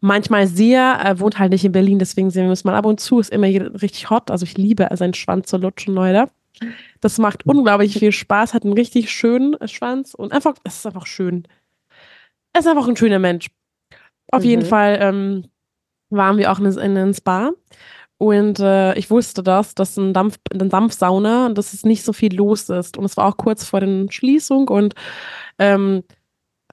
manchmal 0.00 0.46
sehe, 0.46 0.78
er 0.78 1.18
wohnt 1.18 1.38
halt 1.38 1.52
nicht 1.52 1.64
in 1.64 1.72
Berlin, 1.72 1.98
deswegen 1.98 2.30
sehen 2.30 2.44
wir 2.44 2.50
uns 2.50 2.64
mal 2.64 2.74
ab 2.74 2.84
und 2.84 3.00
zu, 3.00 3.18
ist 3.18 3.32
immer 3.32 3.46
richtig 3.46 4.10
hot, 4.10 4.30
also 4.30 4.44
ich 4.44 4.58
liebe 4.58 4.86
seinen 4.92 5.14
Schwanz 5.14 5.48
zu 5.48 5.56
lutschen, 5.56 5.94
Leute. 5.94 6.28
Das 7.04 7.18
macht 7.18 7.44
unglaublich 7.44 7.98
viel 7.98 8.12
Spaß, 8.12 8.54
hat 8.54 8.64
einen 8.64 8.72
richtig 8.72 9.12
schönen 9.12 9.56
Schwanz 9.68 10.14
und 10.14 10.32
einfach, 10.32 10.54
es 10.64 10.76
ist 10.76 10.86
einfach 10.86 11.04
schön. 11.04 11.46
Er 12.54 12.60
ist 12.60 12.66
einfach 12.66 12.88
ein 12.88 12.96
schöner 12.96 13.18
Mensch. 13.18 13.50
Auf 14.32 14.42
mhm. 14.42 14.48
jeden 14.48 14.64
Fall 14.64 14.96
ähm, 15.02 15.44
waren 16.08 16.38
wir 16.38 16.50
auch 16.50 16.60
in, 16.60 16.64
in 16.64 16.96
einem 16.96 17.12
Spa 17.12 17.50
und 18.16 18.58
äh, 18.58 18.94
ich 18.94 19.10
wusste 19.10 19.42
das, 19.42 19.74
dass 19.74 19.98
ein 19.98 20.14
Dampf, 20.14 20.38
eine 20.50 20.70
Dampfsauna, 20.70 21.50
dass 21.50 21.74
es 21.74 21.84
nicht 21.84 22.04
so 22.04 22.14
viel 22.14 22.34
los 22.34 22.70
ist. 22.70 22.96
Und 22.96 23.04
es 23.04 23.18
war 23.18 23.26
auch 23.26 23.36
kurz 23.36 23.66
vor 23.66 23.80
der 23.80 24.06
Schließung 24.08 24.68
und 24.68 24.94
ähm, 25.58 26.04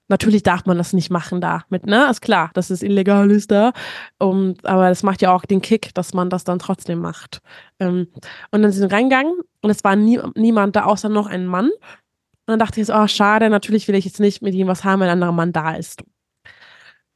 Natürlich 0.08 0.42
darf 0.42 0.66
man 0.66 0.76
das 0.76 0.92
nicht 0.92 1.10
machen 1.10 1.40
da 1.40 1.64
mit, 1.70 1.86
ne? 1.86 2.08
Ist 2.10 2.20
klar, 2.20 2.50
dass 2.54 2.70
es 2.70 2.82
illegal 2.82 3.30
ist 3.30 3.50
da. 3.50 3.72
Um, 4.18 4.54
aber 4.62 4.88
das 4.88 5.02
macht 5.02 5.22
ja 5.22 5.32
auch 5.34 5.44
den 5.44 5.62
Kick, 5.62 5.94
dass 5.94 6.12
man 6.12 6.28
das 6.28 6.44
dann 6.44 6.58
trotzdem 6.58 7.00
macht. 7.00 7.40
Ähm, 7.78 8.08
und 8.50 8.62
dann 8.62 8.72
sind 8.72 8.90
wir 8.90 8.96
reingegangen 8.96 9.32
und 9.62 9.70
es 9.70 9.84
war 9.84 9.96
nie, 9.96 10.20
niemand 10.34 10.76
da, 10.76 10.84
außer 10.84 11.08
noch 11.08 11.26
ein 11.26 11.46
Mann. 11.46 11.66
Und 11.66 12.46
dann 12.46 12.58
dachte 12.58 12.80
ich 12.80 12.88
so, 12.88 12.94
oh, 12.94 13.06
schade, 13.06 13.48
natürlich 13.48 13.86
will 13.88 13.94
ich 13.94 14.04
jetzt 14.04 14.20
nicht 14.20 14.42
mit 14.42 14.54
ihm 14.54 14.66
was 14.66 14.84
haben, 14.84 15.00
wenn 15.00 15.08
ein 15.08 15.12
anderer 15.12 15.32
Mann 15.32 15.52
da 15.52 15.74
ist. 15.76 16.02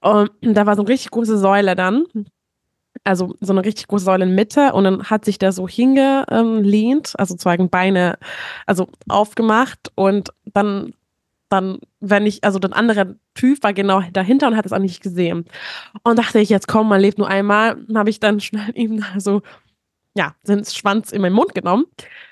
Und 0.00 0.30
da 0.40 0.66
war 0.66 0.76
so 0.76 0.82
eine 0.82 0.88
richtig 0.88 1.10
große 1.10 1.36
Säule 1.36 1.74
dann. 1.74 2.04
Also 3.04 3.34
so 3.40 3.52
eine 3.52 3.64
richtig 3.64 3.88
große 3.88 4.04
Säule 4.04 4.24
in 4.24 4.34
Mitte 4.34 4.72
und 4.72 4.84
dann 4.84 5.04
hat 5.04 5.24
sich 5.24 5.38
der 5.38 5.52
so 5.52 5.68
hingelehnt, 5.68 7.12
also 7.18 7.34
zwei 7.36 7.56
Beine 7.56 8.18
also 8.64 8.88
aufgemacht 9.08 9.92
und 9.96 10.30
dann 10.46 10.94
dann, 11.48 11.78
wenn 12.00 12.26
ich, 12.26 12.44
also 12.44 12.58
der 12.58 12.74
andere 12.76 13.18
Typ 13.34 13.62
war 13.62 13.72
genau 13.72 14.02
dahinter 14.12 14.48
und 14.48 14.56
hat 14.56 14.66
es 14.66 14.72
auch 14.72 14.78
nicht 14.78 15.02
gesehen. 15.02 15.44
Und 16.02 16.18
dachte 16.18 16.40
ich, 16.40 16.48
jetzt 16.48 16.68
komm, 16.68 16.88
man 16.88 17.00
lebt 17.00 17.18
nur 17.18 17.28
einmal, 17.28 17.76
habe 17.94 18.10
ich 18.10 18.20
dann 18.20 18.40
schnell 18.40 18.72
ihm 18.74 19.04
so, 19.16 19.42
ja, 20.14 20.34
den 20.46 20.64
Schwanz 20.64 21.12
in 21.12 21.22
meinen 21.22 21.34
Mund 21.34 21.54
genommen. 21.54 21.84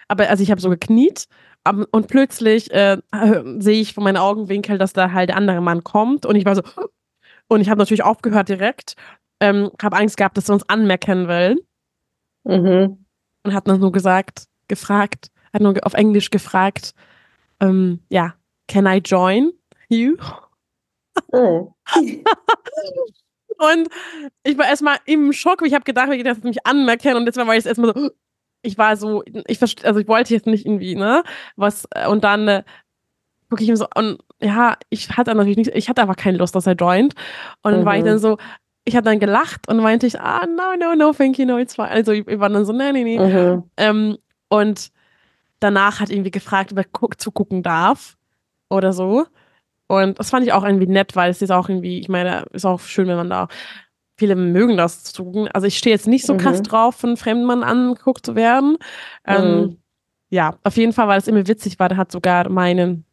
Aber 0.08 0.28
also 0.28 0.42
ich 0.42 0.50
habe 0.50 0.60
so 0.60 0.70
gekniet 0.70 1.26
und 1.64 2.08
plötzlich 2.08 2.70
äh, 2.72 2.98
sehe 3.58 3.80
ich 3.80 3.94
von 3.94 4.04
meinen 4.04 4.16
Augenwinkel, 4.16 4.78
dass 4.78 4.92
da 4.92 5.12
halt 5.12 5.30
der 5.30 5.36
andere 5.36 5.60
Mann 5.60 5.82
kommt 5.82 6.26
und 6.26 6.36
ich 6.36 6.44
war 6.44 6.56
so, 6.56 6.62
und 7.48 7.60
ich 7.60 7.70
habe 7.70 7.78
natürlich 7.78 8.04
aufgehört 8.04 8.48
direkt, 8.48 8.96
ähm, 9.40 9.70
habe 9.82 9.96
Angst 9.96 10.16
gehabt, 10.16 10.36
dass 10.36 10.48
er 10.48 10.54
uns 10.54 10.68
anmerken 10.68 11.28
will. 11.28 11.64
Mhm. 12.44 13.04
Und 13.42 13.54
hat 13.54 13.68
dann 13.68 13.80
nur 13.80 13.92
gesagt, 13.92 14.46
gefragt, 14.68 15.30
hat 15.52 15.62
nur 15.62 15.74
auf 15.82 15.94
Englisch 15.94 16.30
gefragt, 16.30 16.94
ähm, 17.60 18.00
ja, 18.08 18.34
Can 18.68 18.86
I 18.86 18.98
join 18.98 19.52
you? 19.88 20.16
Oh. 21.32 21.74
und 23.58 23.88
ich 24.42 24.58
war 24.58 24.66
erstmal 24.66 24.98
im 25.06 25.32
Schock, 25.32 25.62
ich 25.64 25.74
habe 25.74 25.84
gedacht, 25.84 26.10
ich 26.12 26.24
das 26.24 26.42
mich 26.42 26.66
anmerken 26.66 27.16
und 27.16 27.26
jetzt 27.26 27.36
war 27.36 27.54
ich 27.54 27.66
erstmal 27.66 27.94
so, 27.94 28.10
ich 28.62 28.78
war 28.78 28.96
so, 28.96 29.22
ich 29.46 29.60
also 29.84 30.00
ich 30.00 30.08
wollte 30.08 30.34
jetzt 30.34 30.46
nicht 30.46 30.66
irgendwie, 30.66 30.96
ne, 30.96 31.22
was, 31.56 31.86
und 32.08 32.24
dann 32.24 32.48
äh, 32.48 32.62
gucke 33.48 33.62
ich 33.62 33.68
ihm 33.68 33.76
so, 33.76 33.86
und 33.94 34.18
ja, 34.40 34.76
ich 34.90 35.10
hatte 35.10 35.34
natürlich 35.34 35.56
nicht, 35.56 35.70
ich 35.74 35.88
hatte 35.88 36.02
einfach 36.02 36.16
keine 36.16 36.38
Lust, 36.38 36.54
dass 36.54 36.66
er 36.66 36.74
joint. 36.74 37.14
Und 37.62 37.72
dann 37.72 37.82
mhm. 37.82 37.86
war 37.86 37.96
ich 37.96 38.04
dann 38.04 38.14
mhm. 38.14 38.18
so, 38.18 38.38
ich 38.84 38.96
habe 38.96 39.04
dann 39.04 39.20
gelacht 39.20 39.68
und 39.68 39.78
meinte 39.78 40.06
ich, 40.06 40.20
ah, 40.20 40.46
no, 40.46 40.74
no, 40.78 40.94
no, 40.94 41.12
thank 41.12 41.38
you, 41.38 41.46
no, 41.46 41.58
it's 41.58 41.76
fine. 41.76 41.88
Also 41.88 42.12
ich, 42.12 42.26
ich 42.26 42.38
war 42.38 42.48
dann 42.48 42.64
so, 42.64 42.72
nee, 42.72 42.92
nee, 42.92 43.04
nee. 43.04 43.18
Mhm. 43.18 43.64
Ähm, 43.76 44.18
und 44.48 44.90
danach 45.60 46.00
hat 46.00 46.10
irgendwie 46.10 46.30
gefragt, 46.30 46.72
ob 46.72 46.78
er 46.78 47.18
zugucken 47.18 47.62
darf 47.62 48.16
oder 48.68 48.92
so. 48.92 49.26
Und 49.86 50.18
das 50.18 50.30
fand 50.30 50.46
ich 50.46 50.52
auch 50.52 50.64
irgendwie 50.64 50.86
nett, 50.86 51.14
weil 51.14 51.30
es 51.30 51.42
ist 51.42 51.50
auch 51.50 51.68
irgendwie, 51.68 51.98
ich 51.98 52.08
meine, 52.08 52.44
ist 52.52 52.64
auch 52.64 52.80
schön, 52.80 53.06
wenn 53.06 53.16
man 53.16 53.30
da 53.30 53.48
viele 54.16 54.36
mögen 54.36 54.76
das 54.76 55.04
zu. 55.04 55.48
Also 55.52 55.66
ich 55.66 55.78
stehe 55.78 55.94
jetzt 55.94 56.06
nicht 56.06 56.26
so 56.26 56.34
mhm. 56.34 56.38
krass 56.38 56.62
drauf, 56.62 56.94
von 56.94 57.16
fremden 57.16 57.44
Mann 57.44 57.62
angeguckt 57.62 58.24
zu 58.24 58.34
werden. 58.34 58.76
Ähm, 59.26 59.42
mhm. 59.42 59.62
Ähm, 59.62 59.78
ja, 60.30 60.56
auf 60.62 60.76
jeden 60.76 60.92
Fall, 60.92 61.08
weil 61.08 61.18
es 61.18 61.28
immer 61.28 61.46
witzig 61.46 61.78
war, 61.78 61.88
der 61.88 61.98
hat 61.98 62.12
sogar 62.12 62.48
meinen, 62.48 63.04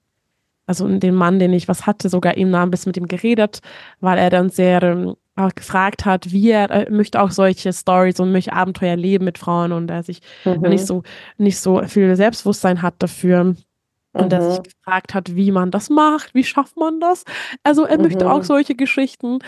also 0.65 0.87
den 0.87 1.15
Mann, 1.15 1.39
den 1.39 1.53
ich 1.53 1.67
was 1.67 1.85
hatte, 1.85 2.09
sogar 2.09 2.37
ihm 2.37 2.49
nah 2.49 2.63
ein 2.63 2.71
bisschen 2.71 2.89
mit 2.89 2.97
ihm 2.97 3.07
geredet, 3.07 3.59
weil 3.99 4.17
er 4.17 4.29
dann 4.29 4.49
sehr 4.49 4.81
ähm, 4.83 5.15
auch 5.35 5.53
gefragt 5.53 6.05
hat, 6.05 6.31
wie 6.31 6.49
er, 6.49 6.69
er 6.69 6.91
möchte 6.91 7.21
auch 7.21 7.31
solche 7.31 7.73
Stories 7.73 8.19
und 8.19 8.31
möchte 8.31 8.53
Abenteuer 8.53 8.95
leben 8.95 9.25
mit 9.25 9.37
Frauen 9.37 9.71
und 9.71 9.89
er 9.89 10.03
sich 10.03 10.21
mhm. 10.45 10.61
nicht 10.61 10.85
so 10.85 11.03
nicht 11.37 11.59
so 11.59 11.83
viel 11.83 12.15
Selbstbewusstsein 12.15 12.81
hat 12.81 12.95
dafür 12.99 13.55
und 14.13 14.25
mhm. 14.25 14.29
der 14.29 14.51
sich 14.51 14.63
gefragt 14.63 15.13
hat, 15.13 15.35
wie 15.35 15.51
man 15.51 15.71
das 15.71 15.89
macht, 15.89 16.33
wie 16.33 16.43
schafft 16.43 16.77
man 16.77 16.99
das. 16.99 17.23
Also 17.63 17.85
er 17.85 17.97
mhm. 17.97 18.03
möchte 18.03 18.29
auch 18.29 18.39
mhm. 18.39 18.43
solche 18.43 18.75
Geschichten. 18.75 19.39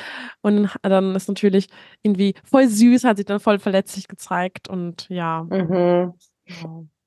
Und 0.41 0.69
dann 0.81 1.15
ist 1.15 1.27
natürlich 1.27 1.67
irgendwie 2.01 2.35
voll 2.43 2.67
süß, 2.67 3.03
hat 3.03 3.17
sich 3.17 3.25
dann 3.25 3.39
voll 3.39 3.59
verletzlich 3.59 4.07
gezeigt 4.07 4.69
und 4.69 5.07
ja. 5.09 5.43
Mhm. 5.49 6.13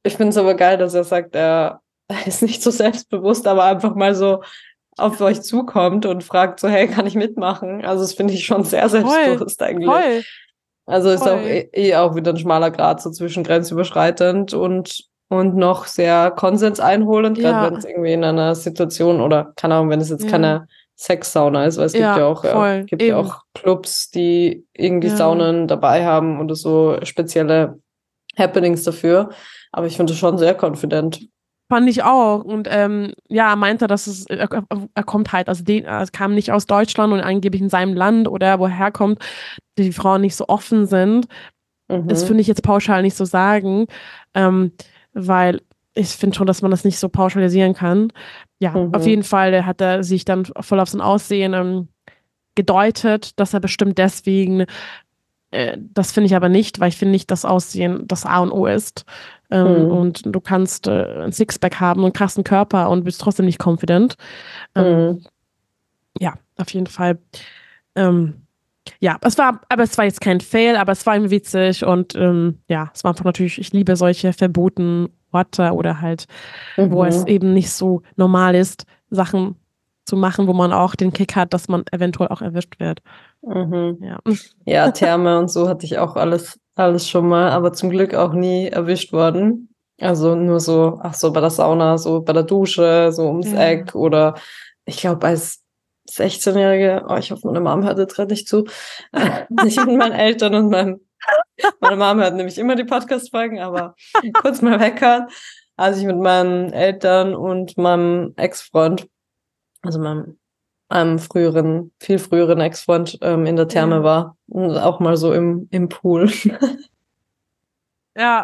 Ich 0.03 0.16
finde 0.16 0.31
es 0.31 0.37
aber 0.37 0.55
geil, 0.55 0.79
dass 0.79 0.95
er 0.95 1.05
sagt, 1.05 1.35
er 1.35 1.81
ist 2.27 2.42
nicht 2.42 2.62
so 2.62 2.71
selbstbewusst, 2.71 3.47
aber 3.47 3.64
einfach 3.64 3.95
mal 3.95 4.14
so 4.14 4.42
auf 4.99 5.21
euch 5.21 5.42
zukommt 5.42 6.07
und 6.07 6.25
fragt 6.25 6.61
so, 6.61 6.69
hey, 6.69 6.88
kann 6.88 7.07
ich 7.07 7.14
mitmachen? 7.14 7.85
Also 7.85 8.03
das 8.03 8.14
finde 8.14 8.33
ich 8.33 8.47
schon 8.47 8.64
sehr 8.64 8.88
selbstbewusst 8.88 9.59
voll, 9.59 9.69
eigentlich. 9.69 9.90
Voll. 9.90 10.23
Also 10.87 11.11
ist 11.11 11.23
voll. 11.23 11.33
auch 11.33 11.42
eh, 11.42 11.69
eh, 11.73 11.97
auch 11.97 12.14
wieder 12.14 12.33
ein 12.33 12.38
schmaler 12.38 12.71
Grad 12.71 13.03
so 13.03 13.11
zwischen 13.11 13.45
grenzüberschreitend 13.45 14.55
und 14.55 15.07
und 15.29 15.57
noch 15.57 15.87
sehr 15.87 16.31
konsenseinholend, 16.31 17.39
gerade 17.39 17.67
ja. 17.67 17.71
wenn 17.71 17.79
es 17.79 17.85
irgendwie 17.85 18.12
in 18.12 18.25
einer 18.25 18.55
Situation 18.55 19.21
oder 19.21 19.53
keine 19.57 19.75
Ahnung, 19.75 19.91
wenn 19.91 20.01
es 20.01 20.11
jetzt 20.11 20.25
ja. 20.25 20.31
keine 20.31 20.69
Sexsauna 20.97 21.67
ist, 21.67 21.77
weil 21.77 21.87
es 21.87 21.93
ja, 21.93 22.15
gibt 22.15 22.19
ja 22.19 22.27
auch, 22.27 22.45
ja, 22.45 22.83
gibt 22.83 23.03
ja 23.03 23.17
auch 23.19 23.43
Clubs, 23.55 24.11
die 24.11 24.65
irgendwie. 24.73 25.11
Saunen 25.11 25.69
dabei 25.69 26.07
haben 26.07 26.41
oder 26.41 26.55
so 26.55 26.99
spezielle 27.03 27.79
Happenings 28.37 28.83
dafür. 28.85 29.31
Aber 29.73 29.87
ich 29.87 29.97
finde 29.97 30.12
es 30.12 30.19
schon 30.19 30.39
sehr 30.39 30.57
confident. 30.59 31.29
Fand 31.69 31.89
ich 31.89 32.05
auch. 32.05 32.45
Und 32.45 32.69
ähm, 32.71 33.12
ja, 33.29 33.51
er 33.51 33.57
meinte, 33.57 33.89
dass 33.89 34.07
es, 34.07 34.27
er, 34.27 34.49
er 34.95 35.05
kommt 35.05 35.33
halt, 35.33 35.49
also 35.49 35.65
den, 35.65 35.85
er 35.85 36.07
kam 36.07 36.35
nicht 36.35 36.53
aus 36.53 36.67
Deutschland 36.67 37.12
und 37.12 37.21
angeblich 37.21 37.61
in 37.61 37.69
seinem 37.69 37.95
Land 37.95 38.29
oder 38.29 38.59
woher 38.61 38.93
kommt, 38.93 39.19
die 39.77 39.93
Frauen 39.93 40.21
nicht 40.21 40.37
so 40.37 40.47
offen 40.49 40.87
sind. 40.87 41.27
Mhm. 41.89 42.09
Das 42.09 42.25
finde 42.25 42.41
ich 42.41 42.47
jetzt 42.47 42.62
pauschal 42.62 43.03
nicht 43.03 43.17
so 43.17 43.25
sagen, 43.25 43.87
ähm, 44.35 44.73
weil 45.16 45.62
ich 45.94 46.09
finde 46.09 46.37
schon, 46.37 46.46
dass 46.46 46.62
man 46.62 46.70
das 46.70 46.85
nicht 46.85 46.98
so 46.98 47.09
pauschalisieren 47.09 47.74
kann. 47.74 48.12
Ja, 48.59 48.72
mhm. 48.72 48.94
auf 48.94 49.07
jeden 49.07 49.22
Fall 49.22 49.64
hat 49.64 49.81
er 49.81 50.05
sich 50.05 50.24
dann 50.24 50.44
voll 50.44 50.79
auf 50.79 50.90
sein 50.90 51.00
Aussehen 51.00 51.55
ähm, 51.55 51.88
gedeutet, 52.55 53.38
dass 53.40 53.55
er 53.55 53.61
bestimmt 53.61 53.96
deswegen, 53.98 54.66
äh, 55.50 55.79
das 55.79 56.12
finde 56.12 56.26
ich 56.26 56.37
aber 56.37 56.50
nicht, 56.50 56.81
weil 56.81 56.90
ich 56.90 56.98
finde 56.98 57.12
nicht, 57.12 57.31
dass 57.31 57.46
Aussehen 57.46 58.05
das 58.07 58.26
A 58.26 58.40
und 58.40 58.52
O 58.52 58.66
ist. 58.66 59.05
Ähm, 59.50 59.85
mhm. 59.85 59.90
Und 59.90 60.22
du 60.26 60.40
kannst 60.40 60.87
äh, 60.87 61.24
ein 61.24 61.33
Sixpack 61.33 61.81
haben 61.81 62.00
und 62.00 62.07
einen 62.07 62.12
krassen 62.12 62.44
Körper 62.44 62.90
und 62.90 63.05
bist 63.05 63.20
trotzdem 63.20 63.46
nicht 63.46 63.64
confident. 63.64 64.16
Ähm, 64.74 65.07
mhm. 65.07 65.24
Ja, 66.18 66.35
auf 66.59 66.70
jeden 66.70 66.88
Fall. 66.88 67.18
Ähm, 67.94 68.46
ja, 69.01 69.16
es 69.22 69.37
war, 69.38 69.61
aber 69.68 69.83
es 69.83 69.96
war 69.99 70.05
jetzt 70.05 70.20
kein 70.20 70.40
Fail, 70.40 70.77
aber 70.77 70.92
es 70.92 71.05
war 71.07 71.14
irgendwie 71.14 71.37
witzig 71.37 71.85
und 71.85 72.14
ähm, 72.14 72.59
ja, 72.68 72.90
es 72.94 73.05
war 73.05 73.12
einfach 73.12 73.25
natürlich, 73.25 73.59
ich 73.59 73.72
liebe 73.72 73.96
solche 73.96 74.33
verboten 74.33 75.09
Orte 75.33 75.72
oder 75.72 76.01
halt, 76.01 76.27
mhm. 76.77 76.92
wo 76.92 77.05
es 77.05 77.22
mhm. 77.22 77.27
eben 77.27 77.53
nicht 77.53 77.70
so 77.70 78.03
normal 78.16 78.55
ist, 78.55 78.85
Sachen 79.11 79.57
zu 80.05 80.16
machen, 80.16 80.46
wo 80.46 80.53
man 80.53 80.72
auch 80.72 80.94
den 80.94 81.12
Kick 81.12 81.35
hat, 81.35 81.53
dass 81.53 81.68
man 81.68 81.85
eventuell 81.90 82.29
auch 82.29 82.40
erwischt 82.40 82.79
wird. 82.79 83.01
Mhm. 83.42 83.99
Ja. 84.01 84.18
ja, 84.64 84.90
Therme 84.90 85.38
und 85.38 85.51
so 85.51 85.68
hatte 85.68 85.85
ich 85.85 85.99
auch 85.99 86.16
alles 86.16 86.61
alles 86.77 87.09
schon 87.09 87.27
mal, 87.27 87.51
aber 87.51 87.72
zum 87.72 87.90
Glück 87.90 88.14
auch 88.14 88.35
nie 88.35 88.68
erwischt 88.68 89.12
worden. 89.12 89.70
Also 89.99 90.35
nur 90.35 90.61
so, 90.61 91.01
ach 91.03 91.14
so, 91.14 91.33
bei 91.33 91.40
der 91.40 91.51
Sauna, 91.51 91.96
so 91.96 92.20
bei 92.20 92.35
der 92.35 92.42
Dusche, 92.42 93.11
so 93.12 93.27
ums 93.29 93.51
ja. 93.51 93.61
Eck 93.61 93.94
oder 93.94 94.35
ich 94.85 94.99
glaube 94.99 95.27
als 95.27 95.62
16-Jährige, 96.11 97.05
oh, 97.09 97.16
ich 97.16 97.31
hoffe, 97.31 97.47
meine 97.47 97.61
Mom 97.61 97.85
hört 97.85 97.99
jetzt 97.99 98.14
gerade 98.14 98.31
nicht 98.33 98.49
zu, 98.49 98.64
ich 99.66 99.77
mit 99.77 99.97
meinen 99.97 100.12
Eltern 100.12 100.55
und 100.55 100.71
meinem, 100.71 101.01
meine 101.81 101.97
Mom 101.97 102.19
hört 102.19 102.35
nämlich 102.35 102.59
immer 102.59 102.77
die 102.77 102.85
Podcast-Folgen, 102.85 103.61
aber 103.61 103.95
kurz 104.35 104.62
mal 104.62 104.81
weghören. 104.81 105.27
Als 105.79 105.99
ich 105.99 106.05
mit 106.05 106.16
meinen 106.16 106.73
Eltern 106.73 107.35
und 107.35 107.77
meinem 107.77 108.33
Ex-Freund, 108.37 109.09
also 109.83 109.99
meinem 109.99 110.38
einem 110.88 111.19
früheren, 111.19 111.92
viel 112.01 112.19
früheren 112.19 112.61
Ex-Freund 112.61 113.19
ähm, 113.23 113.47
in 113.47 113.57
der 113.57 113.69
Therme 113.69 113.97
ja. 113.97 114.03
war. 114.03 114.37
Und 114.49 114.77
auch 114.77 115.01
mal 115.01 115.16
so 115.16 115.33
im, 115.33 115.69
im 115.71 115.88
Pool. 115.88 116.31
ja. 118.16 118.42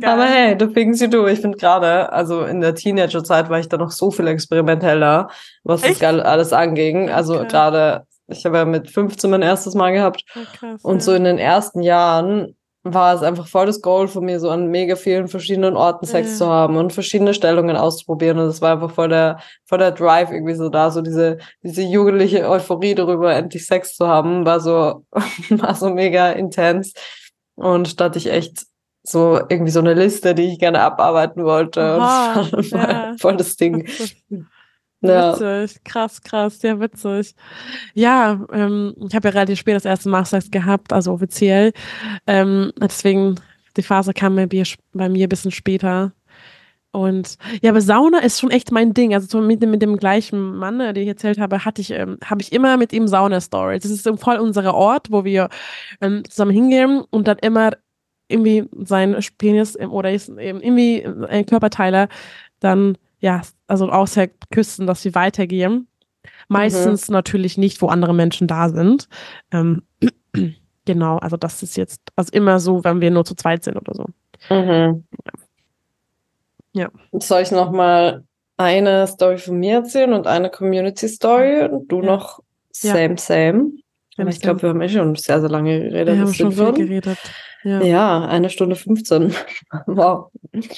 Geil. 0.00 0.10
Aber 0.10 0.24
hey, 0.24 0.56
the 0.58 0.66
things 0.66 1.00
you 1.00 1.08
do. 1.08 1.26
Ich 1.26 1.40
finde 1.40 1.58
gerade, 1.58 2.12
also 2.12 2.44
in 2.44 2.60
der 2.60 2.74
Teenager-Zeit 2.74 3.48
war 3.48 3.60
ich 3.60 3.68
da 3.68 3.76
noch 3.76 3.90
so 3.90 4.10
viel 4.10 4.26
experimenteller, 4.26 5.28
was 5.64 5.82
Echt? 5.82 6.02
das 6.02 6.20
alles 6.20 6.52
anging. 6.52 7.10
Also 7.10 7.36
okay. 7.36 7.48
gerade, 7.48 8.06
ich 8.26 8.44
habe 8.44 8.58
ja 8.58 8.64
mit 8.64 8.90
15 8.90 9.30
mein 9.30 9.42
erstes 9.42 9.74
Mal 9.74 9.92
gehabt. 9.92 10.24
Krass, 10.54 10.82
und 10.82 11.02
so 11.02 11.14
in 11.14 11.24
den 11.24 11.38
ersten 11.38 11.82
Jahren 11.82 12.56
war 12.84 13.14
es 13.14 13.22
einfach 13.22 13.46
voll 13.46 13.66
das 13.66 13.80
Goal 13.80 14.08
von 14.08 14.24
mir, 14.24 14.40
so 14.40 14.50
an 14.50 14.66
mega 14.66 14.96
vielen 14.96 15.28
verschiedenen 15.28 15.76
Orten 15.76 16.04
Sex 16.04 16.30
ja. 16.30 16.36
zu 16.36 16.46
haben 16.48 16.76
und 16.76 16.92
verschiedene 16.92 17.32
Stellungen 17.32 17.76
auszuprobieren. 17.76 18.38
Und 18.38 18.48
es 18.48 18.60
war 18.60 18.72
einfach 18.72 18.90
voll 18.90 19.08
der, 19.08 19.38
voll 19.66 19.78
der 19.78 19.92
Drive 19.92 20.32
irgendwie 20.32 20.54
so 20.54 20.68
da, 20.68 20.90
so 20.90 21.00
diese, 21.00 21.38
diese 21.62 21.82
jugendliche 21.82 22.48
Euphorie 22.48 22.96
darüber, 22.96 23.32
endlich 23.34 23.66
Sex 23.66 23.94
zu 23.94 24.08
haben, 24.08 24.44
war 24.44 24.58
so, 24.58 25.04
war 25.50 25.74
so 25.76 25.90
mega 25.90 26.32
intens. 26.32 26.92
Und 27.54 28.00
da 28.00 28.06
hatte 28.06 28.18
ich 28.18 28.30
echt 28.30 28.66
so 29.02 29.40
irgendwie 29.48 29.72
so 29.72 29.80
eine 29.80 29.94
Liste, 29.94 30.34
die 30.34 30.52
ich 30.52 30.58
gerne 30.58 30.80
abarbeiten 30.80 31.44
wollte. 31.44 31.94
Und 31.94 32.52
das 32.52 32.72
war 32.72 32.90
ja. 32.90 33.14
voll 33.18 33.36
das 33.36 33.56
Ding. 33.56 33.88
Ja. 35.04 35.32
Witzig, 35.32 35.82
krass, 35.82 36.22
krass, 36.22 36.60
sehr 36.60 36.78
witzig. 36.78 37.34
Ja, 37.92 38.46
ähm, 38.52 38.94
ich 39.08 39.16
habe 39.16 39.28
ja 39.28 39.34
relativ 39.34 39.58
spät 39.58 39.74
das 39.74 39.84
erste 39.84 40.08
Mal 40.08 40.24
Sex 40.24 40.48
gehabt, 40.48 40.92
also 40.92 41.12
offiziell. 41.12 41.72
Ähm, 42.28 42.72
deswegen, 42.80 43.34
die 43.76 43.82
Phase 43.82 44.14
kam 44.14 44.36
bei 44.36 44.46
mir, 44.46 44.64
bei 44.92 45.08
mir 45.08 45.26
ein 45.26 45.28
bisschen 45.28 45.50
später. 45.50 46.12
Und 46.92 47.36
ja, 47.62 47.70
aber 47.70 47.80
Sauna 47.80 48.18
ist 48.20 48.38
schon 48.38 48.52
echt 48.52 48.70
mein 48.70 48.94
Ding. 48.94 49.12
Also 49.12 49.40
mit, 49.40 49.60
dem, 49.60 49.72
mit 49.72 49.82
dem 49.82 49.96
gleichen 49.96 50.54
Mann, 50.56 50.78
äh, 50.78 50.92
den 50.92 51.02
ich 51.02 51.08
erzählt 51.08 51.38
habe, 51.38 51.64
hatte 51.64 51.80
ich, 51.80 51.90
ähm, 51.90 52.18
habe 52.24 52.42
ich 52.42 52.52
immer 52.52 52.76
mit 52.76 52.92
ihm 52.92 53.08
Sauna-Stories. 53.08 53.82
Das 53.82 53.90
ist 53.90 54.08
voll 54.20 54.36
unser 54.36 54.72
Ort, 54.72 55.10
wo 55.10 55.24
wir 55.24 55.48
ähm, 56.00 56.22
zusammen 56.28 56.52
hingehen 56.52 57.02
und 57.10 57.26
dann 57.26 57.38
immer 57.38 57.72
irgendwie 58.32 58.68
sein 58.84 59.16
Penis 59.38 59.78
oder 59.78 60.10
eben 60.10 60.60
irgendwie 60.60 61.06
ein 61.28 61.46
Körperteiler 61.46 62.08
dann 62.60 62.96
ja, 63.22 63.40
also 63.68 63.88
außer 63.88 64.26
Küsten, 64.50 64.86
dass 64.86 65.00
sie 65.00 65.14
weitergehen. 65.14 65.86
Meistens 66.48 67.08
mhm. 67.08 67.14
natürlich 67.14 67.56
nicht, 67.56 67.80
wo 67.80 67.86
andere 67.86 68.14
Menschen 68.14 68.48
da 68.48 68.68
sind. 68.68 69.08
Ähm, 69.52 69.82
genau, 70.84 71.18
also 71.18 71.36
das 71.36 71.62
ist 71.62 71.76
jetzt, 71.76 72.00
also 72.16 72.32
immer 72.32 72.58
so, 72.58 72.84
wenn 72.84 73.00
wir 73.00 73.10
nur 73.10 73.24
zu 73.24 73.34
zweit 73.34 73.64
sind 73.64 73.76
oder 73.76 73.94
so. 73.94 74.06
Mhm. 74.54 75.04
Ja. 76.72 76.88
Soll 77.12 77.42
ich 77.42 77.52
noch 77.52 77.70
mal 77.70 78.24
eine 78.56 79.06
Story 79.06 79.38
von 79.38 79.58
mir 79.58 79.76
erzählen 79.76 80.12
und 80.12 80.26
eine 80.26 80.50
Community 80.50 81.08
Story 81.08 81.68
und 81.68 81.88
du 81.88 82.00
ja. 82.00 82.06
noch 82.06 82.40
same, 82.72 83.10
ja. 83.10 83.16
same? 83.16 83.70
Aber 84.18 84.30
ich 84.30 84.40
glaube, 84.40 84.62
wir 84.62 84.68
haben 84.70 84.80
eh 84.80 84.88
schon 84.88 85.14
sehr, 85.14 85.40
sehr 85.40 85.48
lange 85.48 85.80
geredet. 85.80 86.16
Wir 86.16 86.22
haben 86.22 86.34
schon 86.34 86.52
viel 86.52 86.72
geredet. 86.72 87.18
Ja. 87.64 87.80
ja, 87.82 88.26
eine 88.26 88.50
Stunde 88.50 88.76
15. 88.76 89.34
wow. 89.86 90.30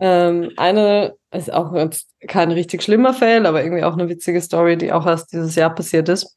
Ähm, 0.00 0.50
eine 0.56 1.14
ist 1.30 1.52
auch 1.52 1.72
jetzt 1.74 2.08
kein 2.26 2.50
richtig 2.50 2.82
schlimmer 2.82 3.14
Fail, 3.14 3.46
aber 3.46 3.62
irgendwie 3.62 3.84
auch 3.84 3.92
eine 3.92 4.08
witzige 4.08 4.40
Story, 4.40 4.76
die 4.76 4.92
auch 4.92 5.06
erst 5.06 5.32
dieses 5.32 5.54
Jahr 5.54 5.72
passiert 5.72 6.08
ist. 6.08 6.36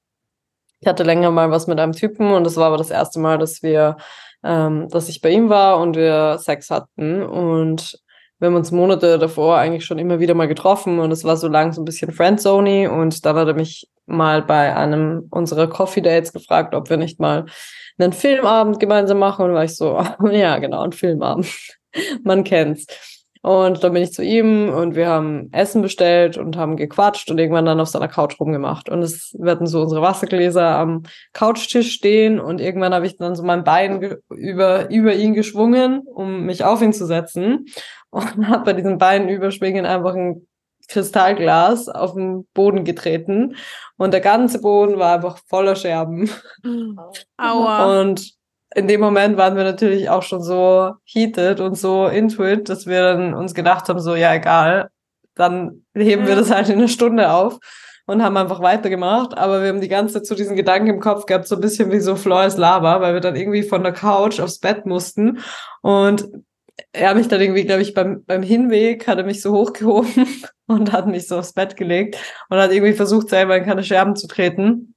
Ich 0.82 0.88
hatte 0.88 1.04
länger 1.04 1.32
mal 1.32 1.50
was 1.50 1.66
mit 1.66 1.80
einem 1.80 1.94
Typen 1.94 2.32
und 2.32 2.44
das 2.44 2.58
war 2.58 2.68
aber 2.68 2.78
das 2.78 2.92
erste 2.92 3.20
Mal, 3.20 3.40
dass 3.40 3.64
wir, 3.64 3.98
ähm, 4.44 4.88
dass 4.90 5.10
ich 5.10 5.22
bei 5.22 5.32
ihm 5.32 5.50
war 5.50 5.80
und 5.80 5.96
wir 5.96 6.38
Sex 6.38 6.70
hatten 6.70 7.24
und 7.24 7.98
wir 8.46 8.52
haben 8.52 8.58
uns 8.58 8.72
Monate 8.72 9.18
davor 9.18 9.58
eigentlich 9.58 9.86
schon 9.86 9.98
immer 9.98 10.20
wieder 10.20 10.36
mal 10.36 10.48
getroffen 10.48 11.00
und 11.00 11.12
es 11.12 11.24
war 11.24 11.36
so 11.36 11.48
lang 11.48 11.74
so 11.74 11.82
ein 11.82 11.86
bisschen 11.86 12.12
Friendzone 12.12 12.92
und 12.92 13.26
dann 13.26 13.36
hat 13.36 13.48
er 13.48 13.56
mich 13.56 13.90
mal 14.06 14.44
bei 14.44 14.76
einem 14.76 15.26
unserer 15.32 15.66
Coffee 15.68 16.02
Dates 16.02 16.32
gefragt, 16.32 16.76
ob 16.76 16.92
wir 16.92 16.98
nicht 16.98 17.20
mal 17.20 17.46
einen 17.98 18.14
Filmabend 18.14 18.80
gemeinsam 18.80 19.18
machen 19.18 19.46
und 19.46 19.56
war 19.56 19.64
ich 19.64 19.76
so, 19.76 20.00
ja 20.32 20.60
genau, 20.60 20.84
ein 20.84 20.92
Filmabend. 20.92 21.48
Man 22.24 22.44
kennt's. 22.44 22.86
Und 23.46 23.84
dann 23.84 23.94
bin 23.94 24.02
ich 24.02 24.12
zu 24.12 24.24
ihm 24.24 24.70
und 24.70 24.96
wir 24.96 25.08
haben 25.08 25.50
Essen 25.52 25.84
bestellt 25.84 26.36
und 26.36 26.58
haben 26.58 26.78
gequatscht 26.78 27.30
und 27.30 27.38
irgendwann 27.38 27.68
dann 27.68 27.80
auf 27.80 27.90
seiner 27.90 28.08
Couch 28.08 28.40
rumgemacht. 28.40 28.90
Und 28.90 29.04
es 29.04 29.36
werden 29.38 29.68
so 29.68 29.84
unsere 29.84 30.02
Wassergläser 30.02 30.76
am 30.76 31.04
Couchtisch 31.32 31.94
stehen 31.94 32.40
und 32.40 32.60
irgendwann 32.60 32.96
habe 32.96 33.06
ich 33.06 33.18
dann 33.18 33.36
so 33.36 33.44
mein 33.44 33.64
Bein 33.64 34.18
über, 34.30 34.90
über 34.90 35.14
ihn 35.14 35.36
geschwungen, 35.36 36.00
um 36.08 36.48
mich 36.48 36.64
auf 36.64 36.82
ihn 36.82 36.92
zu 36.92 37.06
setzen. 37.06 37.68
Und 38.10 38.26
habe 38.48 38.64
bei 38.64 38.74
diesem 38.74 38.98
Bein 38.98 39.30
überschwingen 39.30 39.86
einfach 39.86 40.16
ein 40.16 40.48
Kristallglas 40.88 41.88
auf 41.88 42.16
den 42.16 42.48
Boden 42.56 42.84
getreten 42.84 43.58
und 43.98 44.12
der 44.12 44.22
ganze 44.22 44.60
Boden 44.60 44.98
war 44.98 45.14
einfach 45.14 45.38
voller 45.48 45.76
Scherben. 45.76 46.32
Aua. 47.38 48.02
Und 48.02 48.35
in 48.76 48.88
dem 48.88 49.00
Moment 49.00 49.38
waren 49.38 49.56
wir 49.56 49.64
natürlich 49.64 50.10
auch 50.10 50.22
schon 50.22 50.44
so 50.44 50.92
heated 51.06 51.62
und 51.62 51.78
so 51.78 52.08
into 52.08 52.46
it, 52.46 52.68
dass 52.68 52.86
wir 52.86 53.02
dann 53.02 53.34
uns 53.34 53.54
gedacht 53.54 53.88
haben, 53.88 54.02
so, 54.02 54.16
ja, 54.16 54.34
egal, 54.34 54.90
dann 55.34 55.86
heben 55.96 56.24
ja. 56.24 56.28
wir 56.28 56.36
das 56.36 56.52
halt 56.52 56.68
in 56.70 56.78
einer 56.78 56.90
Stunde 56.90 57.32
auf 57.32 57.58
und 58.06 58.22
haben 58.22 58.36
einfach 58.36 58.62
weitergemacht. 58.62 59.38
Aber 59.38 59.62
wir 59.62 59.70
haben 59.70 59.80
die 59.80 59.88
ganze 59.88 60.16
Zeit 60.16 60.26
so 60.26 60.36
diesen 60.36 60.58
Gedanken 60.58 60.90
im 60.90 61.00
Kopf 61.00 61.26
gehabt, 61.26 61.48
so 61.48 61.56
ein 61.56 61.62
bisschen 61.62 61.92
wie 61.92 62.02
so 62.02 62.18
Flores 62.18 62.58
Lava, 62.58 63.00
weil 63.00 63.14
wir 63.14 63.22
dann 63.22 63.38
irgendwie 63.38 63.64
von 63.64 63.82
der 63.82 63.94
Couch 63.94 64.42
aufs 64.42 64.60
Bett 64.60 64.86
mussten. 64.86 65.40
Und 65.82 66.28
er 66.92 67.10
hat 67.10 67.18
mich 67.18 67.30
dann 67.30 67.40
irgendwie, 67.40 67.66
glaube 67.66 67.82
ich, 67.82 67.94
beim, 67.94 68.26
beim 68.26 68.44
Hinweg 68.44 69.08
hat 69.08 69.18
er 69.18 69.24
mich 69.24 69.42
so 69.42 69.54
hochgehoben 69.54 70.28
und 70.68 70.92
hat 70.92 71.08
mich 71.08 71.28
so 71.28 71.38
aufs 71.38 71.54
Bett 71.54 71.78
gelegt 71.78 72.18
und 72.50 72.58
hat 72.58 72.74
irgendwie 72.74 72.94
versucht, 72.94 73.30
selber 73.30 73.56
in 73.56 73.64
keine 73.64 73.84
Scherben 73.84 74.18
zu 74.18 74.28
treten. 74.28 74.95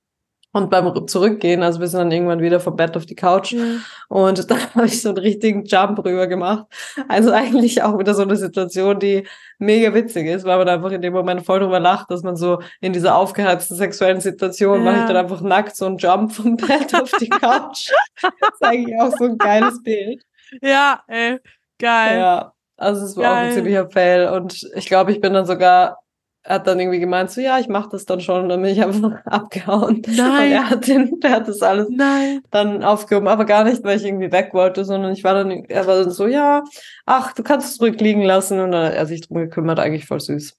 Und 0.59 0.71
beim 0.71 1.07
Zurückgehen, 1.07 1.63
also 1.63 1.79
wir 1.79 1.87
sind 1.87 2.01
dann 2.01 2.11
irgendwann 2.11 2.41
wieder 2.41 2.59
vom 2.59 2.75
Bett 2.75 2.97
auf 2.97 3.07
die 3.07 3.15
Couch 3.15 3.53
ja. 3.53 3.63
und 4.09 4.51
da 4.51 4.57
habe 4.75 4.87
ich 4.87 5.01
so 5.01 5.11
einen 5.11 5.19
richtigen 5.19 5.65
Jump 5.65 6.05
rüber 6.05 6.27
gemacht. 6.27 6.67
Also 7.07 7.31
eigentlich 7.31 7.83
auch 7.83 7.97
wieder 7.97 8.13
so 8.13 8.23
eine 8.23 8.35
Situation, 8.35 8.99
die 8.99 9.25
mega 9.59 9.95
witzig 9.95 10.27
ist, 10.27 10.45
weil 10.45 10.59
man 10.59 10.69
einfach 10.69 10.91
in 10.91 11.01
dem 11.01 11.13
Moment 11.13 11.47
voll 11.47 11.61
drüber 11.61 11.79
lacht, 11.79 12.11
dass 12.11 12.25
man 12.25 12.35
so 12.35 12.61
in 12.81 12.93
dieser 12.93 13.15
aufgeheizten 13.15 13.77
sexuellen 13.77 14.21
Situation 14.21 14.85
ja. 14.85 14.91
mache 14.91 15.01
ich 15.01 15.07
dann 15.07 15.17
einfach 15.17 15.43
nackt 15.43 15.77
so 15.77 15.87
einen 15.87 15.99
Jump 15.99 16.33
vom 16.33 16.57
Bett 16.57 16.93
auf 16.95 17.13
die 17.21 17.29
Couch. 17.29 17.93
das 18.21 18.33
ist 18.53 18.63
eigentlich 18.63 19.01
auch 19.01 19.13
so 19.17 19.27
ein 19.27 19.39
geiles 19.39 19.81
Bild. 19.83 20.25
Ja, 20.61 21.03
ey, 21.07 21.39
geil. 21.79 22.19
Ja, 22.19 22.53
also 22.77 23.05
es 23.05 23.17
war 23.17 23.23
geil. 23.23 23.33
auch 23.33 23.37
ein 23.37 23.53
ziemlicher 23.53 23.91
Fail 23.91 24.29
und 24.29 24.69
ich 24.75 24.87
glaube, 24.87 25.13
ich 25.13 25.21
bin 25.21 25.35
dann 25.35 25.47
sogar 25.47 25.99
hat 26.45 26.67
dann 26.67 26.81
irgendwie 26.81 27.01
gemeint, 27.01 27.31
so 27.31 27.41
ja, 27.41 27.59
ich 27.59 27.69
mache 27.69 27.91
das 27.91 28.07
dann 28.07 28.21
schon. 28.21 28.45
Und 28.45 28.49
dann 28.49 28.63
bin 28.63 28.73
ich 28.73 28.83
einfach 28.83 29.13
abgehauen. 29.27 30.03
Nein. 30.07 30.47
Und 30.47 30.53
er 30.53 30.71
hat, 30.71 30.87
den, 30.87 31.21
der 31.21 31.31
hat 31.31 31.49
das 31.49 31.63
alles 31.63 31.89
Nein. 31.91 32.41
dann 32.51 32.83
aufgehoben, 32.83 33.29
aber 33.29 33.45
gar 33.45 33.65
nicht, 33.65 33.85
weil 33.85 33.99
ich 33.99 34.05
irgendwie 34.05 34.33
weg 34.33 34.51
wollte, 34.53 34.85
sondern 34.85 35.13
ich 35.13 35.25
war 35.25 35.35
dann, 35.35 35.51
er 35.51 35.87
war 35.87 35.97
dann 36.03 36.11
so, 36.11 36.27
ja, 36.27 36.65
ach, 37.07 37.33
du 37.35 37.43
kannst 37.43 37.69
es 37.69 37.77
zurückliegen 37.77 38.23
lassen. 38.23 38.61
Und 38.61 38.73
dann 38.73 38.87
hat 38.87 38.95
er 38.95 39.07
sich 39.07 39.27
drum 39.27 39.39
gekümmert, 39.39 39.79
eigentlich 39.79 40.07
voll 40.07 40.21
süß. 40.21 40.57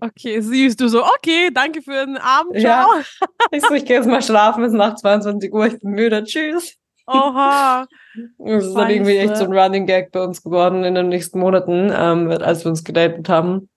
Okay, 0.00 0.40
süß. 0.40 0.76
Du 0.76 0.88
so, 0.88 1.02
okay, 1.02 1.50
danke 1.52 1.80
für 1.80 2.04
den 2.04 2.18
Abend. 2.18 2.58
Ciao. 2.58 2.88
Ja. 2.96 3.02
Ich 3.50 3.62
so, 3.62 3.72
ich 3.72 3.86
gehe 3.86 3.96
jetzt 3.96 4.06
mal 4.06 4.20
schlafen, 4.20 4.62
es 4.62 4.72
ist 4.72 4.78
nach 4.78 4.94
22 4.96 5.50
Uhr, 5.54 5.66
ich 5.66 5.78
bin 5.78 5.92
müde, 5.92 6.22
tschüss. 6.24 6.76
Oha. 7.06 7.86
Das 8.38 8.66
ist 8.66 8.74
dann 8.74 8.90
irgendwie 8.90 9.16
echt 9.16 9.36
so 9.36 9.44
ein 9.44 9.52
Running 9.52 9.86
Gag 9.86 10.10
bei 10.10 10.20
uns 10.20 10.42
geworden 10.42 10.82
in 10.82 10.96
den 10.96 11.08
nächsten 11.08 11.38
Monaten, 11.38 11.92
ähm, 11.94 12.30
als 12.30 12.64
wir 12.64 12.70
uns 12.70 12.82
gedatet 12.82 13.28
haben 13.28 13.68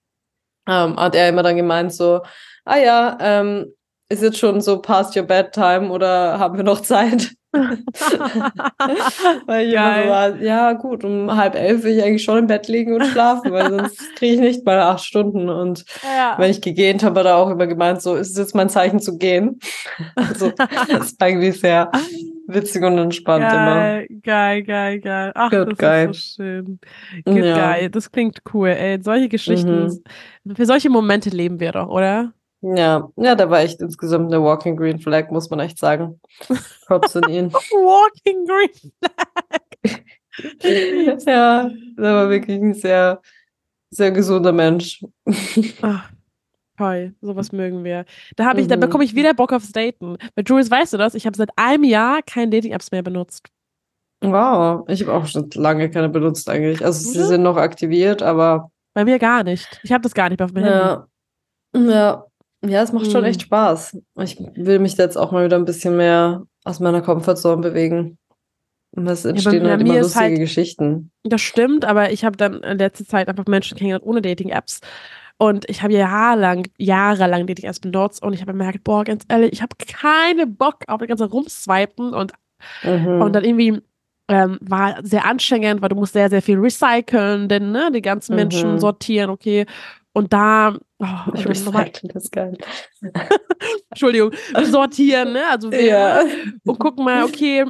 ähm, 0.68 0.96
hat 0.96 1.14
er 1.14 1.28
immer 1.28 1.42
dann 1.42 1.56
gemeint 1.56 1.92
so, 1.92 2.20
ah 2.64 2.76
ja, 2.76 3.18
ähm, 3.20 3.66
ist 4.08 4.22
jetzt 4.22 4.38
schon 4.38 4.60
so 4.60 4.80
past 4.80 5.16
your 5.16 5.24
bedtime 5.24 5.90
oder 5.90 6.38
haben 6.38 6.56
wir 6.56 6.64
noch 6.64 6.80
Zeit? 6.80 7.32
weil 7.52 7.76
ich 9.66 9.74
Geil. 9.74 9.74
immer 9.74 10.02
so 10.02 10.08
war, 10.08 10.40
ja 10.40 10.72
gut, 10.72 11.04
um 11.04 11.36
halb 11.36 11.54
elf 11.54 11.82
will 11.82 11.98
ich 11.98 12.02
eigentlich 12.02 12.24
schon 12.24 12.38
im 12.38 12.46
Bett 12.46 12.66
liegen 12.68 12.94
und 12.94 13.04
schlafen, 13.04 13.52
weil 13.52 13.70
sonst 13.70 14.16
kriege 14.16 14.34
ich 14.34 14.40
nicht 14.40 14.64
mal 14.64 14.80
acht 14.80 15.04
Stunden. 15.04 15.50
Und 15.50 15.84
ja. 16.02 16.34
wenn 16.38 16.50
ich 16.50 16.62
gegähnt 16.62 17.02
habe, 17.02 17.20
hat 17.20 17.26
er 17.26 17.36
auch 17.36 17.50
immer 17.50 17.66
gemeint, 17.66 18.00
so 18.00 18.14
ist 18.14 18.30
es 18.30 18.38
jetzt 18.38 18.54
mein 18.54 18.70
Zeichen 18.70 19.00
zu 19.00 19.18
gehen. 19.18 19.58
also 20.14 20.50
das 20.56 21.10
ist 21.10 21.22
eigentlich 21.22 21.60
sehr 21.60 21.90
witzig 22.46 22.82
und 22.82 22.98
entspannt 22.98 23.44
geil, 23.44 24.06
immer. 24.08 24.20
Geil, 24.22 24.62
geil, 24.62 25.00
geil. 25.00 25.32
Ach, 25.34 25.50
Good 25.50 25.72
das 25.72 25.78
geil. 25.78 26.10
ist 26.10 26.34
so 26.34 26.42
schön. 26.42 26.80
Good 27.24 27.44
ja. 27.44 27.56
geil. 27.56 27.90
Das 27.90 28.10
klingt 28.10 28.42
cool. 28.52 28.68
Ey, 28.68 29.00
solche 29.02 29.28
Geschichten, 29.28 30.02
mhm. 30.44 30.56
für 30.56 30.66
solche 30.66 30.90
Momente 30.90 31.30
leben 31.30 31.60
wir 31.60 31.72
doch, 31.72 31.88
oder? 31.88 32.32
Ja, 32.62 33.10
ja, 33.16 33.34
da 33.34 33.50
war 33.50 33.60
echt 33.60 33.80
insgesamt 33.80 34.32
eine 34.32 34.42
Walking 34.42 34.76
Green 34.76 35.00
Flag, 35.00 35.30
muss 35.30 35.50
man 35.50 35.58
echt 35.58 35.78
sagen. 35.78 36.20
Props 36.86 37.16
an 37.16 37.28
ihn. 37.28 37.52
Walking 37.52 38.46
Green 38.46 38.92
Flag. 39.00 40.02
ja, 41.26 41.68
der 41.98 42.14
war 42.14 42.30
wirklich 42.30 42.60
ein 42.60 42.74
sehr, 42.74 43.20
sehr 43.90 44.12
gesunder 44.12 44.52
Mensch. 44.52 45.04
Ach, 45.82 46.11
toll, 46.82 47.14
sowas 47.20 47.52
mögen 47.52 47.84
wir. 47.84 48.04
Da 48.36 48.46
habe 48.46 48.60
ich, 48.60 48.66
mhm. 48.66 48.70
da 48.70 48.76
bekomme 48.76 49.04
ich 49.04 49.14
wieder 49.14 49.34
Bock 49.34 49.52
aufs 49.52 49.72
Daten. 49.72 50.16
Mit 50.36 50.48
Jules 50.48 50.70
weißt 50.70 50.92
du 50.92 50.96
das? 50.96 51.14
Ich 51.14 51.26
habe 51.26 51.36
seit 51.36 51.50
einem 51.56 51.84
Jahr 51.84 52.20
keine 52.22 52.50
Dating-Apps 52.50 52.90
mehr 52.90 53.02
benutzt. 53.02 53.48
Wow, 54.20 54.84
ich 54.88 55.02
habe 55.02 55.12
auch 55.12 55.26
schon 55.26 55.50
lange 55.54 55.90
keine 55.90 56.08
benutzt 56.08 56.48
eigentlich. 56.48 56.84
Also 56.84 57.08
mhm. 57.08 57.12
sie 57.12 57.24
sind 57.24 57.42
noch 57.42 57.56
aktiviert, 57.56 58.22
aber. 58.22 58.70
Bei 58.94 59.04
mir 59.04 59.18
gar 59.18 59.42
nicht. 59.42 59.80
Ich 59.82 59.92
habe 59.92 60.02
das 60.02 60.14
gar 60.14 60.28
nicht 60.28 60.38
mehr 60.38 60.46
auf 60.46 60.52
meinem 60.52 60.66
ja. 60.66 61.06
Handy. 61.74 61.92
Ja, 61.92 62.26
ja, 62.64 62.82
es 62.82 62.92
macht 62.92 63.10
schon 63.10 63.24
echt 63.24 63.42
hm. 63.42 63.46
Spaß. 63.46 63.98
Ich 64.20 64.38
will 64.38 64.78
mich 64.78 64.96
jetzt 64.96 65.16
auch 65.16 65.32
mal 65.32 65.44
wieder 65.44 65.56
ein 65.56 65.64
bisschen 65.64 65.96
mehr 65.96 66.44
aus 66.64 66.78
meiner 66.78 67.02
Comfortzone 67.02 67.60
bewegen. 67.60 68.18
Und 68.94 69.06
es 69.08 69.24
entstehen 69.24 69.64
ja, 69.64 69.70
halt 69.70 69.80
immer 69.80 69.98
lustige 69.98 70.24
halt, 70.24 70.38
Geschichten. 70.38 71.10
Das 71.24 71.40
stimmt, 71.40 71.84
aber 71.84 72.12
ich 72.12 72.24
habe 72.24 72.36
dann 72.36 72.62
in 72.62 72.78
letzter 72.78 73.06
Zeit 73.06 73.28
einfach 73.28 73.46
Menschen 73.46 73.76
kennengelernt 73.76 74.04
ohne 74.04 74.20
Dating-Apps. 74.20 74.80
Und 75.42 75.68
ich 75.68 75.82
habe 75.82 75.92
jahrelang, 75.92 76.68
jahrelang 76.78 77.48
Dating-Apps 77.48 77.80
benutzt 77.80 78.22
und 78.22 78.32
ich 78.32 78.42
habe 78.42 78.52
gemerkt, 78.52 78.84
boah, 78.84 79.02
ganz 79.02 79.24
ehrlich, 79.28 79.54
ich 79.54 79.60
habe 79.60 79.74
keinen 79.76 80.54
Bock 80.54 80.84
auf 80.86 81.00
das 81.00 81.08
ganze 81.08 81.24
Rumswipen 81.24 82.14
und, 82.14 82.30
mhm. 82.84 83.20
und 83.20 83.32
dann 83.32 83.42
irgendwie 83.42 83.82
ähm, 84.28 84.58
war 84.60 85.04
sehr 85.04 85.24
anstrengend, 85.24 85.82
weil 85.82 85.88
du 85.88 85.96
musst 85.96 86.12
sehr, 86.12 86.30
sehr 86.30 86.42
viel 86.42 86.60
recyceln, 86.60 87.48
denn 87.48 87.72
ne, 87.72 87.90
die 87.92 88.02
ganzen 88.02 88.36
Menschen 88.36 88.74
mhm. 88.74 88.78
sortieren, 88.78 89.30
okay. 89.30 89.66
Und 90.12 90.32
da, 90.32 90.78
oh, 91.00 91.32
ich 91.34 91.44
recyceln 91.44 92.12
das 92.14 92.30
geil. 92.30 92.56
Entschuldigung, 93.90 94.30
sortieren, 94.62 95.32
ne? 95.32 95.42
Also 95.50 95.72
wir, 95.72 95.84
ja. 95.84 96.22
und 96.64 96.78
gucken 96.78 97.04
mal, 97.04 97.24
okay, 97.24 97.64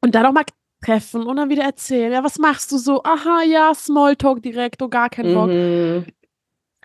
und 0.00 0.14
dann 0.14 0.24
auch 0.24 0.32
mal 0.32 0.44
treffen 0.82 1.24
und 1.24 1.36
dann 1.36 1.50
wieder 1.50 1.64
erzählen, 1.64 2.10
ja, 2.10 2.24
was 2.24 2.38
machst 2.38 2.72
du 2.72 2.78
so? 2.78 3.02
Aha, 3.02 3.42
ja, 3.42 3.74
Smalltalk 3.74 4.42
direkt, 4.42 4.80
oh, 4.80 4.88
gar 4.88 5.10
keinen 5.10 5.34
Bock. 5.34 5.48
Mhm. 5.48 6.06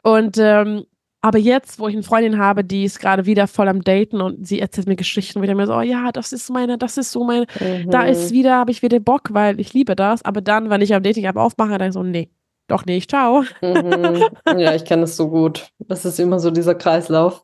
Und 0.08 0.38
ähm, 0.38 0.86
aber 1.20 1.38
jetzt, 1.38 1.80
wo 1.80 1.89
ich 1.89 1.96
eine 1.96 2.04
Freundin 2.04 2.38
habe, 2.38 2.63
die 2.63 2.86
ist 2.86 3.02
gerade 3.02 3.26
wieder 3.26 3.48
voll 3.48 3.67
am 3.67 3.84
Daten 3.84 4.22
und 4.22 4.48
sie 4.48 4.62
erzählt 4.62 4.88
mir 4.88 4.96
Geschichten, 4.96 5.41
wieder 5.41 5.54
mir 5.54 5.67
so, 5.67 5.76
oh 5.76 5.82
ja, 5.82 6.13
das 6.13 6.32
ist 6.32 6.50
meine, 6.50 6.78
das 6.78 6.96
ist 6.96 7.12
so 7.12 7.26
meine, 7.26 7.46
mhm. 7.60 7.89
da 7.89 8.04
ist 8.04 8.32
wieder, 8.32 8.56
habe 8.56 8.72
ich 8.72 8.82
wieder 8.82 9.02
Bock, 9.02 9.34
weil 9.34 9.60
ich 9.60 9.74
liebe 9.74 9.98
das. 9.98 10.24
Aber 10.24 10.39
dann, 10.39 10.70
wenn 10.70 10.80
ich 10.80 10.93
am 10.93 11.04
Dating-App 11.04 11.36
aufmache, 11.36 11.78
dann 11.78 11.91
so, 11.91 12.04
nee, 12.04 12.30
doch 12.67 12.86
nicht, 12.86 13.10
ciao. 13.10 13.43
Mhm. 13.62 14.24
Ja, 14.58 14.74
ich 14.76 14.86
kenne 14.86 15.04
es 15.04 15.17
so 15.17 15.30
gut. 15.30 15.67
Das 15.80 16.06
ist 16.06 16.20
immer 16.22 16.39
so 16.39 16.52
dieser 16.52 16.76
Kreislauf. 16.76 17.43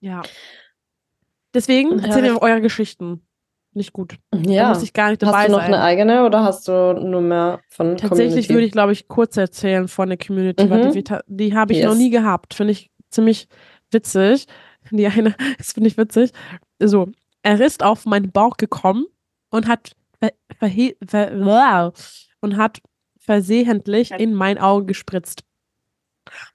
Ja. 0.00 0.22
Deswegen 1.52 1.98
erzählen 1.98 2.24
ja, 2.24 2.32
wir 2.32 2.42
eure 2.42 2.62
Geschichten. 2.62 3.20
Nicht 3.74 3.92
gut. 3.92 4.18
Ja. 4.34 4.64
Da 4.64 4.68
muss 4.74 4.82
ich 4.82 4.92
gar 4.92 5.10
nicht 5.10 5.22
dabei. 5.22 5.38
Hast 5.38 5.48
du 5.48 5.52
noch 5.52 5.60
sein. 5.60 5.74
eine 5.74 5.82
eigene 5.82 6.26
oder 6.26 6.44
hast 6.44 6.68
du 6.68 6.92
nur 6.92 7.22
mehr 7.22 7.60
von 7.70 7.96
Tatsächlich 7.96 8.48
Community? 8.48 8.48
würde 8.50 8.66
ich, 8.66 8.72
glaube 8.72 8.92
ich, 8.92 9.08
kurz 9.08 9.36
erzählen 9.36 9.88
von 9.88 10.08
der 10.08 10.18
Community, 10.18 10.64
mhm. 10.64 10.70
weil 10.70 10.90
die, 10.90 11.04
die 11.26 11.54
habe 11.54 11.72
ich 11.72 11.78
yes. 11.78 11.88
noch 11.88 11.96
nie 11.96 12.10
gehabt. 12.10 12.52
Finde 12.52 12.72
ich 12.72 12.90
ziemlich 13.10 13.48
witzig. 13.90 14.46
Die 14.90 15.06
eine, 15.06 15.34
das 15.58 15.72
finde 15.72 15.88
ich 15.88 15.96
witzig. 15.96 16.32
So, 16.80 17.08
er 17.42 17.60
ist 17.60 17.82
auf 17.82 18.04
meinen 18.04 18.30
Bauch 18.30 18.58
gekommen 18.58 19.06
und 19.50 19.66
hat 19.66 19.92
ver, 20.20 20.32
und 22.40 22.56
hat 22.56 22.80
versehentlich 23.18 24.10
in 24.10 24.34
mein 24.34 24.58
Auge 24.58 24.86
gespritzt. 24.86 25.44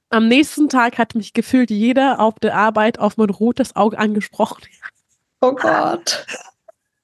Am 0.10 0.28
nächsten 0.28 0.70
Tag 0.70 0.98
hat 0.98 1.16
mich 1.16 1.34
gefühlt 1.34 1.70
jeder 1.70 2.20
auf 2.20 2.36
der 2.40 2.56
Arbeit 2.56 3.00
auf 3.00 3.18
mein 3.18 3.30
rotes 3.30 3.76
Auge 3.76 3.98
angesprochen. 3.98 4.64
Oh 5.42 5.54
Gott. 5.54 6.26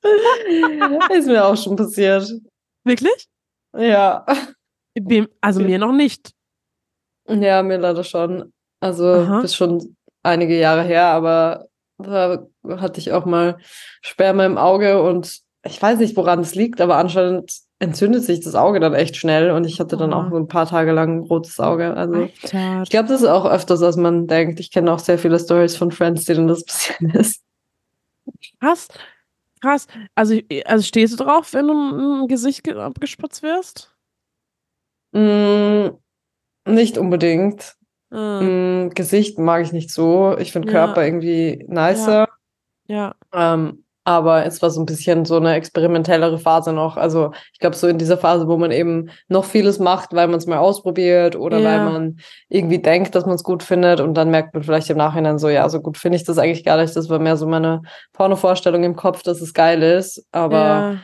Ist 1.17 1.27
mir 1.27 1.45
auch 1.45 1.57
schon 1.57 1.75
passiert. 1.75 2.31
Wirklich? 2.83 3.27
Ja. 3.77 4.25
Also 5.41 5.61
mir 5.61 5.79
noch 5.79 5.93
nicht. 5.93 6.31
Ja, 7.27 7.63
mir 7.63 7.77
leider 7.77 8.03
schon. 8.03 8.53
Also 8.79 9.05
Aha. 9.07 9.41
ist 9.41 9.55
schon 9.55 9.95
einige 10.23 10.57
Jahre 10.59 10.83
her, 10.83 11.05
aber 11.05 11.67
da 11.97 12.45
hatte 12.67 12.99
ich 12.99 13.13
auch 13.13 13.25
mal 13.25 13.57
Sperma 14.01 14.45
im 14.45 14.57
Auge 14.57 15.01
und 15.01 15.39
ich 15.65 15.81
weiß 15.81 15.99
nicht, 15.99 16.17
woran 16.17 16.41
es 16.41 16.55
liegt, 16.55 16.81
aber 16.81 16.97
anscheinend 16.97 17.53
entzündet 17.79 18.23
sich 18.23 18.41
das 18.41 18.55
Auge 18.55 18.79
dann 18.79 18.93
echt 18.93 19.15
schnell 19.15 19.51
und 19.51 19.65
ich 19.65 19.79
hatte 19.79 19.97
dann 19.97 20.13
oh. 20.13 20.17
auch 20.17 20.31
ein 20.31 20.47
paar 20.47 20.65
Tage 20.65 20.91
lang 20.91 21.19
ein 21.19 21.23
rotes 21.23 21.59
Auge. 21.59 21.95
Also 21.95 22.15
Alter. 22.15 22.83
ich 22.83 22.89
glaube, 22.89 23.07
das 23.07 23.21
ist 23.21 23.27
auch 23.27 23.45
öfters, 23.45 23.81
als 23.81 23.95
man 23.95 24.27
denkt. 24.27 24.59
Ich 24.59 24.71
kenne 24.71 24.91
auch 24.91 24.99
sehr 24.99 25.17
viele 25.17 25.39
Stories 25.39 25.75
von 25.75 25.91
Friends, 25.91 26.25
denen 26.25 26.47
das 26.47 26.65
passiert 26.65 27.15
ist. 27.15 27.41
Krass. 28.59 28.87
Krass. 29.63 29.87
Also, 30.13 30.37
also 30.65 30.83
stehst 30.83 31.17
du 31.17 31.23
drauf, 31.23 31.53
wenn 31.53 31.67
du 31.69 31.73
im 31.73 32.27
Gesicht 32.27 32.67
abgespritzt 32.67 33.43
wirst? 33.43 33.95
Mm, 35.13 35.91
nicht 36.67 36.97
unbedingt. 36.97 37.77
Mm. 38.09 38.87
Mm, 38.87 38.89
Gesicht 38.89 39.39
mag 39.39 39.61
ich 39.61 39.71
nicht 39.71 39.89
so. 39.89 40.35
Ich 40.37 40.51
finde 40.51 40.67
ja. 40.67 40.73
Körper 40.73 41.05
irgendwie 41.05 41.63
nicer. 41.69 42.27
Ja. 42.87 43.15
ja. 43.31 43.53
Ähm, 43.53 43.82
aber 44.05 44.45
es 44.45 44.61
war 44.61 44.69
so 44.69 44.81
ein 44.81 44.85
bisschen 44.85 45.23
so 45.23 45.37
eine 45.37 45.53
experimentellere 45.53 46.37
Phase 46.37 46.73
noch. 46.73 46.97
Also 46.97 47.31
ich 47.53 47.59
glaube, 47.59 47.75
so 47.75 47.87
in 47.87 47.97
dieser 47.97 48.17
Phase, 48.17 48.47
wo 48.47 48.57
man 48.57 48.71
eben 48.71 49.09
noch 49.29 49.45
vieles 49.45 49.79
macht, 49.79 50.13
weil 50.13 50.27
man 50.27 50.37
es 50.37 50.45
mal 50.47 50.57
ausprobiert 50.57 51.35
oder 51.35 51.59
ja. 51.59 51.69
weil 51.69 51.91
man 51.91 52.17
irgendwie 52.49 52.79
denkt, 52.79 53.15
dass 53.15 53.25
man 53.25 53.35
es 53.35 53.43
gut 53.43 53.63
findet 53.63 54.01
und 54.01 54.15
dann 54.15 54.29
merkt 54.29 54.53
man 54.53 54.63
vielleicht 54.63 54.89
im 54.89 54.97
Nachhinein 54.97 55.39
so, 55.39 55.47
ja, 55.47 55.67
so 55.69 55.79
gut 55.79 55.97
finde 55.97 56.17
ich 56.17 56.25
das 56.25 56.37
eigentlich 56.37 56.65
gar 56.65 56.77
nicht. 56.77 56.95
Das 56.95 57.09
war 57.09 57.19
mehr 57.19 57.37
so 57.37 57.47
meine 57.47 57.81
Porno-Vorstellung 58.11 58.83
im 58.83 58.95
Kopf, 58.95 59.23
dass 59.23 59.39
es 59.39 59.53
geil 59.53 59.81
ist. 59.81 60.25
Aber 60.33 60.57
ja. 60.57 60.95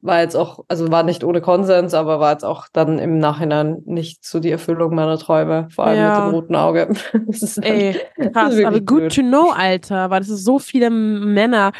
war 0.00 0.20
jetzt 0.20 0.34
auch, 0.34 0.64
also 0.68 0.90
war 0.90 1.02
nicht 1.02 1.24
ohne 1.24 1.42
Konsens, 1.42 1.92
aber 1.92 2.18
war 2.18 2.32
jetzt 2.32 2.46
auch 2.46 2.66
dann 2.72 2.98
im 2.98 3.18
Nachhinein 3.18 3.82
nicht 3.84 4.24
so 4.24 4.40
die 4.40 4.50
Erfüllung 4.50 4.94
meiner 4.94 5.18
Träume, 5.18 5.68
vor 5.70 5.86
allem 5.86 5.98
ja. 5.98 6.14
mit 6.14 6.28
dem 6.28 6.34
roten 6.34 6.56
Auge. 6.56 6.88
das 7.26 7.42
ist 7.42 7.58
Ey, 7.58 8.00
krass, 8.32 8.54
aber 8.64 8.80
good 8.80 9.00
blöd. 9.00 9.14
to 9.14 9.20
know, 9.20 9.50
Alter, 9.54 10.08
weil 10.08 10.20
das 10.20 10.30
ist 10.30 10.46
so 10.46 10.58
viele 10.58 10.88
Männer 10.88 11.72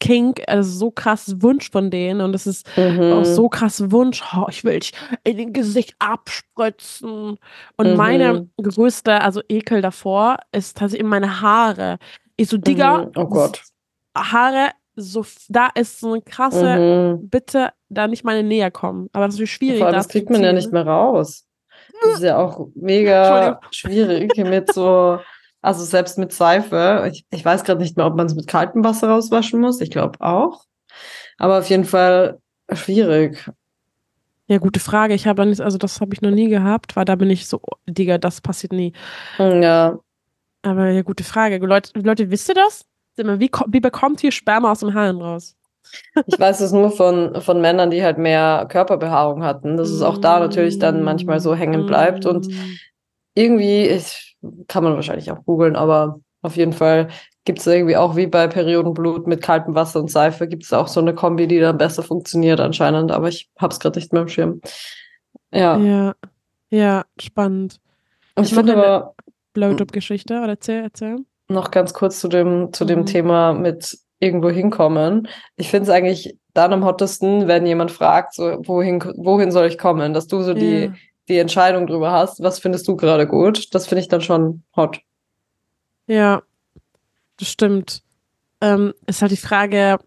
Kink, 0.00 0.42
also 0.48 0.70
so 0.70 0.90
krass 0.90 1.36
Wunsch 1.40 1.70
von 1.70 1.90
denen 1.90 2.20
und 2.20 2.34
es 2.34 2.46
ist 2.46 2.66
mhm. 2.76 3.12
auch 3.12 3.24
so 3.24 3.48
krass 3.48 3.90
Wunsch, 3.90 4.22
oh, 4.34 4.46
ich 4.48 4.64
will 4.64 4.80
dich 4.80 4.92
in 5.22 5.36
den 5.36 5.52
Gesicht 5.52 5.94
abspritzen. 6.00 7.38
Und 7.76 7.90
mhm. 7.90 7.96
meine 7.96 8.48
größte, 8.60 9.20
also 9.20 9.42
Ekel 9.48 9.80
davor, 9.80 10.38
ist 10.50 10.76
tatsächlich 10.76 11.08
meine 11.08 11.40
Haare. 11.40 11.98
Ich 12.36 12.48
so, 12.48 12.56
Digga, 12.56 12.98
mhm. 12.98 13.12
oh 13.16 13.26
Gott. 13.26 13.62
Haare, 14.16 14.70
so, 14.96 15.24
da 15.48 15.68
ist 15.74 16.00
so 16.00 16.14
eine 16.14 16.22
krasse, 16.22 17.16
mhm. 17.18 17.28
bitte 17.28 17.70
da 17.88 18.08
nicht 18.08 18.24
mal 18.24 18.42
näher 18.42 18.72
kommen. 18.72 19.08
Aber 19.12 19.26
das 19.26 19.38
ist 19.38 19.50
schwierig. 19.50 19.78
Vor 19.78 19.86
allem, 19.86 19.96
das 19.96 20.08
kriegt 20.08 20.30
man 20.30 20.42
ja 20.42 20.52
nicht 20.52 20.72
mehr 20.72 20.86
raus. 20.86 21.46
Das 22.02 22.14
ist 22.14 22.22
ja 22.22 22.38
auch 22.38 22.68
mega 22.74 23.60
schwierig 23.70 24.36
mit 24.36 24.72
so, 24.72 25.20
also 25.62 25.84
selbst 25.84 26.18
mit 26.18 26.32
Seife. 26.32 27.08
Ich, 27.12 27.24
ich 27.30 27.44
weiß 27.44 27.64
gerade 27.64 27.80
nicht 27.80 27.96
mehr, 27.96 28.06
ob 28.06 28.16
man 28.16 28.26
es 28.26 28.34
mit 28.34 28.46
kaltem 28.46 28.84
Wasser 28.84 29.08
rauswaschen 29.08 29.60
muss. 29.60 29.80
Ich 29.80 29.90
glaube 29.90 30.20
auch. 30.20 30.64
Aber 31.38 31.58
auf 31.58 31.68
jeden 31.68 31.84
Fall 31.84 32.38
schwierig. 32.72 33.50
Ja, 34.46 34.58
gute 34.58 34.80
Frage. 34.80 35.14
Ich 35.14 35.26
habe 35.26 35.42
also 35.42 35.78
das 35.78 36.00
habe 36.00 36.14
ich 36.14 36.22
noch 36.22 36.30
nie 36.30 36.48
gehabt, 36.48 36.96
weil 36.96 37.04
da 37.04 37.14
bin 37.14 37.30
ich 37.30 37.46
so, 37.46 37.60
Digga, 37.88 38.18
das 38.18 38.40
passiert 38.40 38.72
nie. 38.72 38.92
Hm, 39.36 39.62
ja. 39.62 39.98
Aber 40.62 40.90
ja, 40.90 41.02
gute 41.02 41.24
Frage. 41.24 41.58
Leute, 41.58 41.98
Leute 42.00 42.30
wisst 42.30 42.48
ihr 42.48 42.54
das? 42.54 42.84
Wie, 43.16 43.50
wie 43.68 43.80
bekommt 43.80 44.24
ihr 44.24 44.32
Sperma 44.32 44.72
aus 44.72 44.80
dem 44.80 44.94
Haaren 44.94 45.20
raus? 45.20 45.56
Ich 46.26 46.38
weiß 46.38 46.60
es 46.60 46.72
nur 46.72 46.90
von, 46.90 47.40
von 47.40 47.60
Männern, 47.60 47.90
die 47.90 48.02
halt 48.02 48.18
mehr 48.18 48.66
Körperbehaarung 48.68 49.42
hatten, 49.42 49.76
dass 49.76 49.88
es 49.90 50.02
auch 50.02 50.18
da 50.18 50.38
natürlich 50.38 50.78
dann 50.78 51.02
manchmal 51.02 51.40
so 51.40 51.54
hängen 51.54 51.86
bleibt. 51.86 52.26
Und 52.26 52.48
mm. 52.48 52.76
irgendwie, 53.34 53.86
ich, 53.86 54.29
kann 54.68 54.84
man 54.84 54.94
wahrscheinlich 54.94 55.30
auch 55.30 55.44
googeln, 55.44 55.76
aber 55.76 56.20
auf 56.42 56.56
jeden 56.56 56.72
Fall 56.72 57.08
gibt 57.44 57.58
es 57.58 57.66
irgendwie 57.66 57.96
auch 57.96 58.16
wie 58.16 58.26
bei 58.26 58.46
Periodenblut 58.48 59.26
mit 59.26 59.42
kaltem 59.42 59.74
Wasser 59.74 60.00
und 60.00 60.10
Seife, 60.10 60.46
gibt 60.46 60.64
es 60.64 60.72
auch 60.72 60.88
so 60.88 61.00
eine 61.00 61.14
Kombi, 61.14 61.46
die 61.46 61.58
dann 61.58 61.78
besser 61.78 62.02
funktioniert 62.02 62.60
anscheinend, 62.60 63.12
aber 63.12 63.28
ich 63.28 63.50
habe 63.58 63.72
es 63.72 63.80
gerade 63.80 63.98
nicht 63.98 64.12
mehr 64.12 64.22
im 64.22 64.28
Schirm. 64.28 64.60
Ja. 65.52 65.76
Ja, 65.78 66.14
ja 66.70 67.04
spannend. 67.20 67.80
Ich, 68.36 68.44
ich 68.44 68.54
finde 68.54 68.76
aber. 68.76 69.14
Blowjob-Geschichte, 69.52 70.38
oder 70.38 70.50
erzähl, 70.50 70.82
erzähl. 70.82 71.16
Noch 71.48 71.72
ganz 71.72 71.92
kurz 71.92 72.20
zu 72.20 72.28
dem, 72.28 72.72
zu 72.72 72.84
dem 72.84 73.00
mhm. 73.00 73.06
Thema 73.06 73.52
mit 73.52 73.98
irgendwo 74.20 74.50
hinkommen. 74.50 75.28
Ich 75.56 75.70
finde 75.70 75.90
es 75.90 75.90
eigentlich 75.90 76.36
dann 76.54 76.72
am 76.72 76.84
hottesten, 76.84 77.48
wenn 77.48 77.66
jemand 77.66 77.90
fragt, 77.90 78.34
so, 78.34 78.60
wohin, 78.64 79.02
wohin 79.16 79.50
soll 79.50 79.66
ich 79.66 79.78
kommen, 79.78 80.14
dass 80.14 80.26
du 80.26 80.42
so 80.42 80.52
ja. 80.52 80.58
die, 80.58 80.92
die 81.30 81.38
Entscheidung 81.38 81.86
drüber 81.86 82.12
hast, 82.12 82.42
was 82.42 82.58
findest 82.58 82.86
du 82.88 82.96
gerade 82.96 83.26
gut. 83.26 83.74
Das 83.74 83.86
finde 83.86 84.02
ich 84.02 84.08
dann 84.08 84.20
schon 84.20 84.62
hot. 84.76 85.00
Ja, 86.06 86.42
das 87.38 87.48
stimmt. 87.48 88.02
Ähm, 88.60 88.92
ist 89.06 89.22
halt 89.22 89.32
die 89.32 89.36
Frage, 89.36 89.98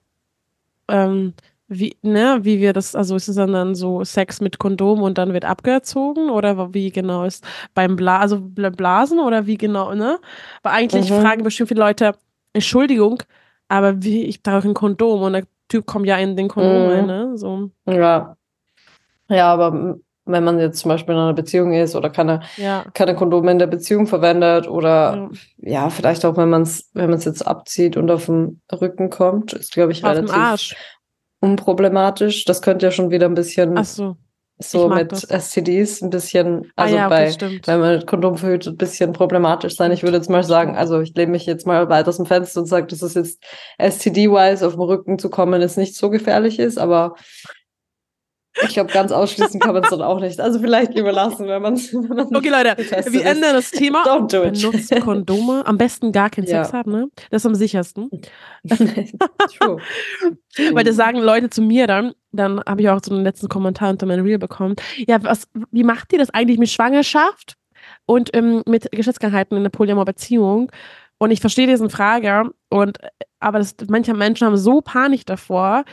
ähm, 0.88 1.34
wie, 1.68 1.96
ne, 2.02 2.40
wie 2.42 2.60
wir 2.60 2.74
das, 2.74 2.94
also 2.94 3.16
ist 3.16 3.28
es 3.28 3.36
dann, 3.36 3.54
dann 3.54 3.74
so 3.74 4.04
Sex 4.04 4.42
mit 4.42 4.60
Kondom 4.60 5.02
und 5.02 5.18
dann 5.18 5.34
wird 5.34 5.46
abgezogen 5.46 6.30
oder 6.30 6.74
wie 6.74 6.92
genau 6.92 7.24
ist 7.24 7.44
beim 7.74 7.96
Bla 7.96 8.20
also 8.20 8.40
Blasen 8.40 9.20
oder 9.20 9.48
wie 9.48 9.58
genau, 9.58 9.96
ne? 9.96 10.20
Weil 10.62 10.74
eigentlich 10.74 11.10
mhm. 11.10 11.22
fragen 11.22 11.44
bestimmt 11.44 11.70
viele 11.70 11.80
Leute, 11.80 12.16
Entschuldigung, 12.52 13.24
aber 13.70 14.04
wie, 14.04 14.26
ich 14.26 14.44
trage 14.44 14.68
ein 14.68 14.74
Kondom 14.74 15.22
und 15.22 15.34
der 15.34 15.46
Typ 15.70 15.86
kommt 15.86 16.06
ja 16.06 16.18
in 16.18 16.36
den 16.36 16.50
Kondom 16.50 16.84
mhm. 16.84 16.90
rein, 16.90 17.06
ne? 17.06 17.38
So. 17.38 17.72
Ja. 17.88 18.36
Ja, 19.30 19.54
aber 19.54 19.98
wenn 20.26 20.44
man 20.44 20.60
jetzt 20.60 20.80
zum 20.80 20.90
Beispiel 20.90 21.16
in 21.16 21.22
einer 21.22 21.34
Beziehung 21.34 21.74
ist 21.74 21.96
oder 21.96 22.10
keine, 22.10 22.42
ja. 22.58 22.86
keine 22.94 23.16
Kondome 23.16 23.52
in 23.52 23.60
der 23.60 23.68
Beziehung 23.68 24.08
verwendet 24.08 24.68
oder 24.68 25.30
ja, 25.58 25.72
ja 25.72 25.90
vielleicht 25.90 26.26
auch, 26.26 26.38
wenn 26.38 26.50
man 26.50 26.62
es 26.62 26.90
wenn 26.94 27.10
man 27.10 27.20
es 27.20 27.26
jetzt 27.26 27.46
abzieht 27.46 27.98
und 27.98 28.10
auf 28.10 28.26
dem 28.26 28.62
Rücken 28.72 29.10
kommt, 29.10 29.54
ist, 29.54 29.74
glaube 29.74 29.92
ich, 29.92 30.04
auf 30.04 30.12
relativ 30.12 30.76
unproblematisch. 31.40 32.46
Das 32.46 32.62
könnte 32.62 32.86
ja 32.86 32.92
schon 32.92 33.12
wieder 33.12 33.26
ein 33.26 33.36
bisschen 33.36 33.84
so 33.84 34.16
so 34.60 34.88
mit 34.88 35.12
das. 35.12 35.24
STDs 35.24 36.02
ein 36.02 36.10
bisschen, 36.10 36.72
ah 36.76 36.84
also 36.84 36.96
ah, 36.96 37.00
ja, 37.00 37.10
bei, 37.10 37.36
wenn 37.66 37.80
man 37.80 37.96
mit 37.98 38.08
Kondom 38.08 38.38
verhütet, 38.38 38.74
ein 38.74 38.78
bisschen 38.78 39.14
problematisch 39.14 39.76
sein. 39.76 39.92
Ich 39.92 40.04
würde 40.04 40.18
jetzt 40.18 40.30
mal 40.30 40.44
sagen, 40.44 40.76
also 40.76 41.02
ich 41.02 41.14
lehne 41.16 41.32
mich 41.32 41.46
jetzt 41.46 41.66
mal 41.66 41.90
weit 41.90 42.08
aus 42.08 42.18
dem 42.18 42.26
Fenster 42.26 42.62
und 42.62 42.68
sage, 42.68 42.88
dass 42.88 43.02
es 43.02 43.16
jetzt 43.16 43.44
STD-wise 43.80 44.66
auf 44.66 44.74
dem 44.74 44.82
Rücken 44.82 45.20
zu 45.20 45.30
kommen, 45.30 45.62
ist 45.62 45.78
nicht 45.78 45.96
so 45.96 46.10
gefährlich 46.10 46.60
ist, 46.60 46.78
aber 46.78 47.16
ich 48.62 48.74
glaube, 48.74 48.92
ganz 48.92 49.12
ausschließen 49.12 49.60
kann 49.60 49.74
man 49.74 49.84
es 49.84 49.90
dann 49.90 50.02
auch 50.02 50.20
nicht. 50.20 50.40
Also 50.40 50.60
vielleicht 50.60 50.94
lieber 50.94 51.12
lassen, 51.12 51.48
wenn 51.48 51.62
man 51.62 51.74
es. 51.74 51.94
Okay, 51.94 52.50
Leute, 52.50 52.78
wir 53.12 53.26
ändern 53.26 53.56
das 53.56 53.72
Thema. 53.72 54.04
Don't 54.04 54.32
do 54.32 54.44
it. 54.44 54.62
Benutzt 54.62 55.02
Kondome. 55.02 55.66
Am 55.66 55.78
besten 55.78 56.12
gar 56.12 56.30
keinen 56.30 56.48
ja. 56.48 56.64
Sex 56.64 56.74
haben, 56.74 56.92
ne? 56.92 57.10
Das 57.32 57.42
ist 57.42 57.46
am 57.48 57.56
sichersten. 57.56 58.10
True. 58.70 59.78
Weil 60.74 60.84
das 60.84 60.96
sagen 60.96 61.18
Leute 61.18 61.50
zu 61.50 61.62
mir 61.62 61.88
dann, 61.88 62.14
dann 62.32 62.62
habe 62.68 62.82
ich 62.82 62.90
auch 62.90 63.00
so 63.04 63.14
einen 63.14 63.24
letzten 63.24 63.50
Kommentar 63.50 63.90
unter 63.90 64.06
meinem 64.06 64.26
Reel 64.26 64.38
bekommen. 64.38 64.76
Ja, 65.08 65.24
was, 65.24 65.48
wie 65.72 65.84
macht 65.84 66.14
ihr 66.14 66.20
das 66.20 66.30
eigentlich 66.30 66.60
mit 66.60 66.70
Schwangerschaft 66.70 67.58
und 68.06 68.30
ähm, 68.36 68.64
mit 68.68 68.92
Geschlechtskrankheiten 68.92 69.58
in 69.58 69.64
der 69.64 69.72
Polyamor-Beziehung? 69.72 70.72
Und 71.18 71.32
ich 71.32 71.40
verstehe 71.40 71.68
diesen 71.68 71.90
Frage, 71.90 72.52
und, 72.70 72.98
aber 73.40 73.60
das, 73.60 73.76
manche 73.88 74.14
Menschen 74.14 74.46
haben 74.46 74.58
so 74.58 74.82
Panik 74.82 75.26
davor, 75.26 75.86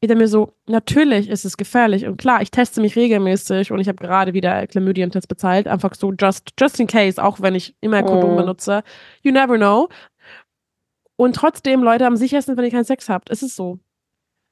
ich 0.00 0.06
denke 0.06 0.22
mir 0.22 0.28
so, 0.28 0.54
natürlich 0.66 1.28
ist 1.28 1.44
es 1.44 1.56
gefährlich 1.56 2.06
und 2.06 2.18
klar, 2.18 2.40
ich 2.40 2.52
teste 2.52 2.80
mich 2.80 2.94
regelmäßig 2.94 3.72
und 3.72 3.80
ich 3.80 3.88
habe 3.88 3.98
gerade 3.98 4.32
wieder 4.32 4.66
Chlamydien-Test 4.66 5.26
bezahlt, 5.26 5.66
einfach 5.66 5.94
so 5.94 6.12
just, 6.12 6.52
just 6.58 6.78
in 6.78 6.86
case, 6.86 7.22
auch 7.22 7.40
wenn 7.40 7.56
ich 7.56 7.74
immer 7.80 8.04
Kondom 8.04 8.34
oh. 8.34 8.36
benutze. 8.36 8.84
You 9.22 9.32
never 9.32 9.56
know. 9.56 9.88
Und 11.16 11.34
trotzdem, 11.34 11.82
Leute, 11.82 12.06
am 12.06 12.16
sichersten, 12.16 12.56
wenn 12.56 12.64
ihr 12.64 12.70
keinen 12.70 12.84
Sex 12.84 13.08
habt. 13.08 13.28
Es 13.30 13.42
ist 13.42 13.56
so. 13.56 13.80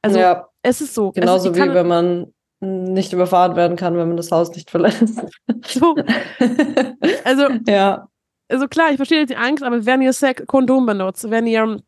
Also, 0.02 0.18
ja, 0.18 0.48
es 0.62 0.80
ist 0.80 0.94
so. 0.94 1.12
Genauso 1.12 1.50
ist, 1.50 1.56
wie 1.56 1.74
wenn 1.74 1.86
man 1.86 2.32
nicht 2.60 3.12
überfahren 3.12 3.54
werden 3.54 3.76
kann, 3.76 3.96
wenn 3.96 4.08
man 4.08 4.16
das 4.16 4.32
Haus 4.32 4.50
nicht 4.50 4.70
verlässt. 4.70 5.22
So. 5.64 5.94
Also, 7.24 7.48
ja. 7.68 8.08
Also 8.48 8.68
klar, 8.68 8.90
ich 8.90 8.96
verstehe 8.96 9.26
die 9.26 9.36
Angst, 9.36 9.62
aber 9.62 9.86
wenn 9.86 10.02
ihr 10.02 10.12
Sex 10.12 10.44
Kondom 10.46 10.86
benutzt, 10.86 11.30
wenn 11.30 11.46
ihr 11.46 11.80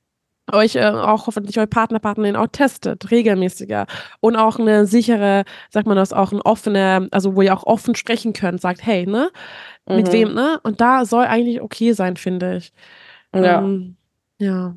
euch 0.53 0.77
äh, 0.77 0.85
auch 0.85 1.27
hoffentlich 1.27 1.59
euer 1.59 1.67
Partner, 1.67 1.99
Partnerin 1.99 2.37
auch 2.37 2.49
testet, 2.49 3.11
regelmäßiger 3.11 3.87
und 4.21 4.37
auch 4.37 4.59
eine 4.59 4.87
sichere, 4.87 5.45
sagt 5.71 5.87
man 5.87 5.97
das, 5.97 6.13
auch 6.13 6.33
ein 6.33 6.41
offene, 6.43 7.09
also 7.11 7.37
wo 7.37 7.43
ihr 7.43 7.55
auch 7.55 7.65
offen 7.65 7.95
sprechen 7.95 8.33
könnt, 8.33 8.61
sagt, 8.61 8.85
hey, 8.85 9.07
ne, 9.07 9.31
mit 9.87 10.09
mhm. 10.09 10.13
wem, 10.13 10.35
ne? 10.35 10.61
Und 10.63 10.81
da 10.81 11.05
soll 11.05 11.25
eigentlich 11.25 11.61
okay 11.61 11.93
sein, 11.93 12.17
finde 12.17 12.57
ich. 12.57 12.73
Ja. 13.35 13.59
Ähm, 13.61 13.97
ja. 14.39 14.77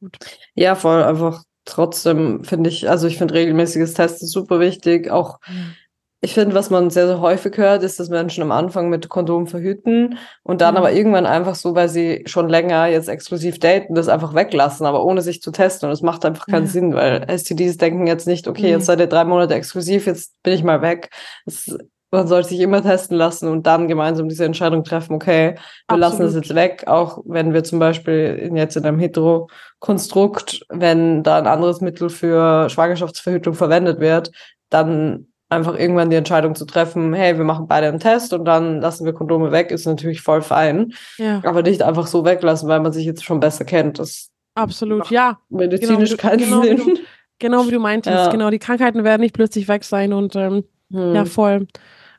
Gut. 0.00 0.16
Ja, 0.54 0.74
voll 0.74 1.02
einfach 1.02 1.42
trotzdem 1.64 2.44
finde 2.44 2.70
ich, 2.70 2.88
also 2.88 3.08
ich 3.08 3.18
finde 3.18 3.34
regelmäßiges 3.34 3.94
Testen 3.94 4.28
super 4.28 4.60
wichtig, 4.60 5.10
auch 5.10 5.40
mhm 5.48 5.74
ich 6.20 6.32
finde, 6.34 6.54
was 6.54 6.70
man 6.70 6.88
sehr, 6.90 7.06
sehr 7.06 7.20
häufig 7.20 7.56
hört, 7.58 7.82
ist, 7.82 8.00
dass 8.00 8.08
Menschen 8.08 8.42
am 8.42 8.50
Anfang 8.50 8.88
mit 8.88 9.08
Kondom 9.08 9.46
verhüten 9.46 10.18
und 10.42 10.60
dann 10.62 10.74
mhm. 10.74 10.78
aber 10.78 10.92
irgendwann 10.92 11.26
einfach 11.26 11.54
so, 11.54 11.74
weil 11.74 11.88
sie 11.88 12.24
schon 12.26 12.48
länger 12.48 12.86
jetzt 12.86 13.08
exklusiv 13.08 13.58
daten, 13.58 13.94
das 13.94 14.08
einfach 14.08 14.34
weglassen, 14.34 14.86
aber 14.86 15.04
ohne 15.04 15.20
sich 15.20 15.42
zu 15.42 15.50
testen. 15.50 15.88
Und 15.88 15.92
das 15.92 16.02
macht 16.02 16.24
einfach 16.24 16.46
keinen 16.46 16.66
ja. 16.66 16.70
Sinn, 16.70 16.94
weil 16.94 17.26
STDs 17.28 17.76
denken 17.76 18.06
jetzt 18.06 18.26
nicht, 18.26 18.48
okay, 18.48 18.70
jetzt 18.70 18.86
seid 18.86 19.00
ihr 19.00 19.08
drei 19.08 19.24
Monate 19.24 19.54
exklusiv, 19.54 20.06
jetzt 20.06 20.42
bin 20.42 20.54
ich 20.54 20.64
mal 20.64 20.80
weg. 20.80 21.10
Das, 21.44 21.76
man 22.10 22.28
sollte 22.28 22.48
sich 22.48 22.60
immer 22.60 22.82
testen 22.82 23.16
lassen 23.16 23.48
und 23.48 23.66
dann 23.66 23.88
gemeinsam 23.88 24.28
diese 24.28 24.44
Entscheidung 24.44 24.84
treffen, 24.84 25.14
okay, 25.14 25.54
wir 25.54 25.58
Absolut. 25.88 26.00
lassen 26.00 26.22
es 26.22 26.34
jetzt 26.34 26.54
weg, 26.54 26.84
auch 26.86 27.18
wenn 27.26 27.52
wir 27.52 27.62
zum 27.62 27.78
Beispiel 27.78 28.50
jetzt 28.54 28.76
in 28.76 28.86
einem 28.86 28.98
Hetero-Konstrukt, 28.98 30.64
wenn 30.70 31.22
da 31.22 31.36
ein 31.36 31.46
anderes 31.46 31.82
Mittel 31.82 32.08
für 32.08 32.70
Schwangerschaftsverhütung 32.70 33.54
verwendet 33.54 34.00
wird, 34.00 34.30
dann 34.70 35.26
einfach 35.48 35.78
irgendwann 35.78 36.10
die 36.10 36.16
Entscheidung 36.16 36.54
zu 36.54 36.64
treffen, 36.64 37.14
hey, 37.14 37.36
wir 37.36 37.44
machen 37.44 37.68
beide 37.68 37.88
einen 37.88 38.00
Test 38.00 38.32
und 38.32 38.44
dann 38.44 38.80
lassen 38.80 39.04
wir 39.04 39.12
Kondome 39.12 39.52
weg, 39.52 39.70
ist 39.70 39.86
natürlich 39.86 40.20
voll 40.20 40.42
fein. 40.42 40.92
Ja. 41.18 41.40
Aber 41.44 41.62
nicht 41.62 41.82
einfach 41.82 42.06
so 42.06 42.24
weglassen, 42.24 42.68
weil 42.68 42.80
man 42.80 42.92
sich 42.92 43.06
jetzt 43.06 43.24
schon 43.24 43.40
besser 43.40 43.64
kennt. 43.64 43.98
Das 43.98 44.30
Absolut, 44.54 45.10
ja. 45.10 45.38
Medizinisch 45.48 46.16
genau, 46.16 46.22
keinen 46.22 46.38
genau, 46.38 46.62
Sinn. 46.62 46.78
Wie 46.78 46.94
du, 46.94 47.00
genau 47.38 47.66
wie 47.66 47.70
du 47.70 47.78
meintest, 47.78 48.16
ja. 48.16 48.30
genau, 48.30 48.50
die 48.50 48.58
Krankheiten 48.58 49.04
werden 49.04 49.20
nicht 49.20 49.34
plötzlich 49.34 49.68
weg 49.68 49.84
sein 49.84 50.12
und 50.12 50.34
ähm, 50.34 50.64
hm. 50.90 51.14
ja, 51.14 51.24
voll. 51.24 51.68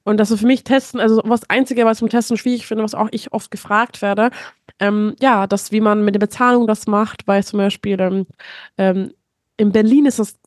Und 0.03 0.21
das 0.21 0.31
ist 0.31 0.39
für 0.39 0.47
mich 0.47 0.63
Testen, 0.63 1.01
also 1.01 1.21
was 1.25 1.49
Einzige, 1.49 1.83
was 1.83 1.97
zum 1.97 2.07
Testen 2.07 2.37
schwierig 2.37 2.65
finde, 2.65 2.83
was 2.83 2.95
auch 2.95 3.09
ich 3.11 3.33
oft 3.33 3.51
gefragt 3.51 4.01
werde, 4.01 4.29
ähm, 4.79 5.15
ja, 5.19 5.47
das, 5.47 5.73
wie 5.73 5.81
man 5.81 6.05
mit 6.05 6.15
der 6.15 6.19
Bezahlung 6.19 6.65
das 6.65 6.87
macht, 6.87 7.27
weil 7.27 7.43
zum 7.43 7.57
Beispiel 7.57 7.99
ähm, 7.99 8.25
ähm 8.77 9.11
in 9.59 9.71
Berlin 9.71 10.05
ist 10.05 10.19
das 10.19 10.37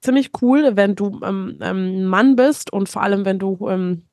ziemlich 0.00 0.30
cool, 0.42 0.76
wenn 0.76 0.94
du 0.94 1.20
ähm, 1.24 1.58
ähm, 1.60 2.04
Mann 2.06 2.36
bist 2.36 2.72
und 2.72 2.88
vor 2.88 3.02
allem, 3.02 3.24
wenn 3.24 3.38
du 3.38 3.68
ähm, 3.68 4.08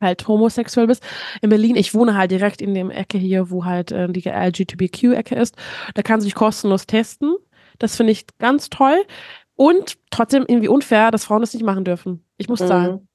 halt 0.00 0.26
homosexuell 0.28 0.86
bist. 0.86 1.02
In 1.40 1.50
Berlin, 1.50 1.76
ich 1.76 1.94
wohne 1.94 2.16
halt 2.16 2.30
direkt 2.30 2.62
in 2.62 2.74
dem 2.74 2.90
Ecke 2.90 3.18
hier, 3.18 3.50
wo 3.50 3.64
halt 3.64 3.90
äh, 3.90 4.08
die 4.08 4.28
LGBTQ-Ecke 4.28 5.34
ist. 5.34 5.56
Da 5.94 6.02
kannst 6.02 6.24
du 6.24 6.26
dich 6.26 6.34
kostenlos 6.34 6.86
testen. 6.86 7.34
Das 7.78 7.96
finde 7.96 8.12
ich 8.12 8.26
ganz 8.38 8.70
toll. 8.70 9.02
Und 9.56 9.94
trotzdem 10.10 10.44
irgendwie 10.46 10.68
unfair, 10.68 11.10
dass 11.10 11.24
Frauen 11.24 11.40
das 11.40 11.54
nicht 11.54 11.64
machen 11.64 11.84
dürfen. 11.84 12.24
Ich 12.36 12.48
muss 12.48 12.60
mhm. 12.60 12.66
sagen. 12.66 13.08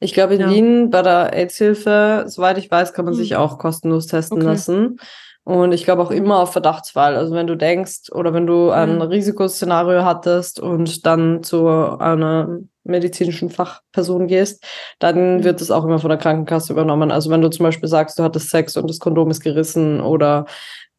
Ich 0.00 0.14
glaube, 0.14 0.34
in 0.34 0.40
ja. 0.40 0.50
Wien 0.50 0.90
bei 0.90 1.02
der 1.02 1.32
AIDS-Hilfe, 1.34 2.24
soweit 2.26 2.58
ich 2.58 2.70
weiß, 2.70 2.94
kann 2.94 3.04
man 3.04 3.14
mhm. 3.14 3.18
sich 3.18 3.36
auch 3.36 3.58
kostenlos 3.58 4.06
testen 4.06 4.38
okay. 4.38 4.46
lassen. 4.46 4.98
Und 5.44 5.72
ich 5.72 5.84
glaube 5.84 6.02
auch 6.02 6.10
immer 6.10 6.40
auf 6.40 6.52
Verdachtsfall. 6.52 7.16
Also 7.16 7.34
wenn 7.34 7.46
du 7.46 7.56
denkst 7.56 8.12
oder 8.12 8.34
wenn 8.34 8.46
du 8.46 8.70
ein 8.70 8.96
mhm. 8.96 9.02
Risikoszenario 9.02 10.04
hattest 10.04 10.60
und 10.60 11.06
dann 11.06 11.42
zu 11.42 11.66
einer 11.66 12.60
medizinischen 12.84 13.50
Fachperson 13.50 14.26
gehst, 14.26 14.64
dann 14.98 15.38
mhm. 15.38 15.44
wird 15.44 15.60
es 15.60 15.70
auch 15.70 15.84
immer 15.84 15.98
von 15.98 16.10
der 16.10 16.18
Krankenkasse 16.18 16.72
übernommen. 16.72 17.10
Also 17.10 17.30
wenn 17.30 17.40
du 17.40 17.50
zum 17.50 17.64
Beispiel 17.64 17.88
sagst, 17.88 18.18
du 18.18 18.22
hattest 18.22 18.50
Sex 18.50 18.76
und 18.76 18.88
das 18.88 18.98
Kondom 18.98 19.30
ist 19.30 19.40
gerissen 19.40 20.00
oder 20.00 20.46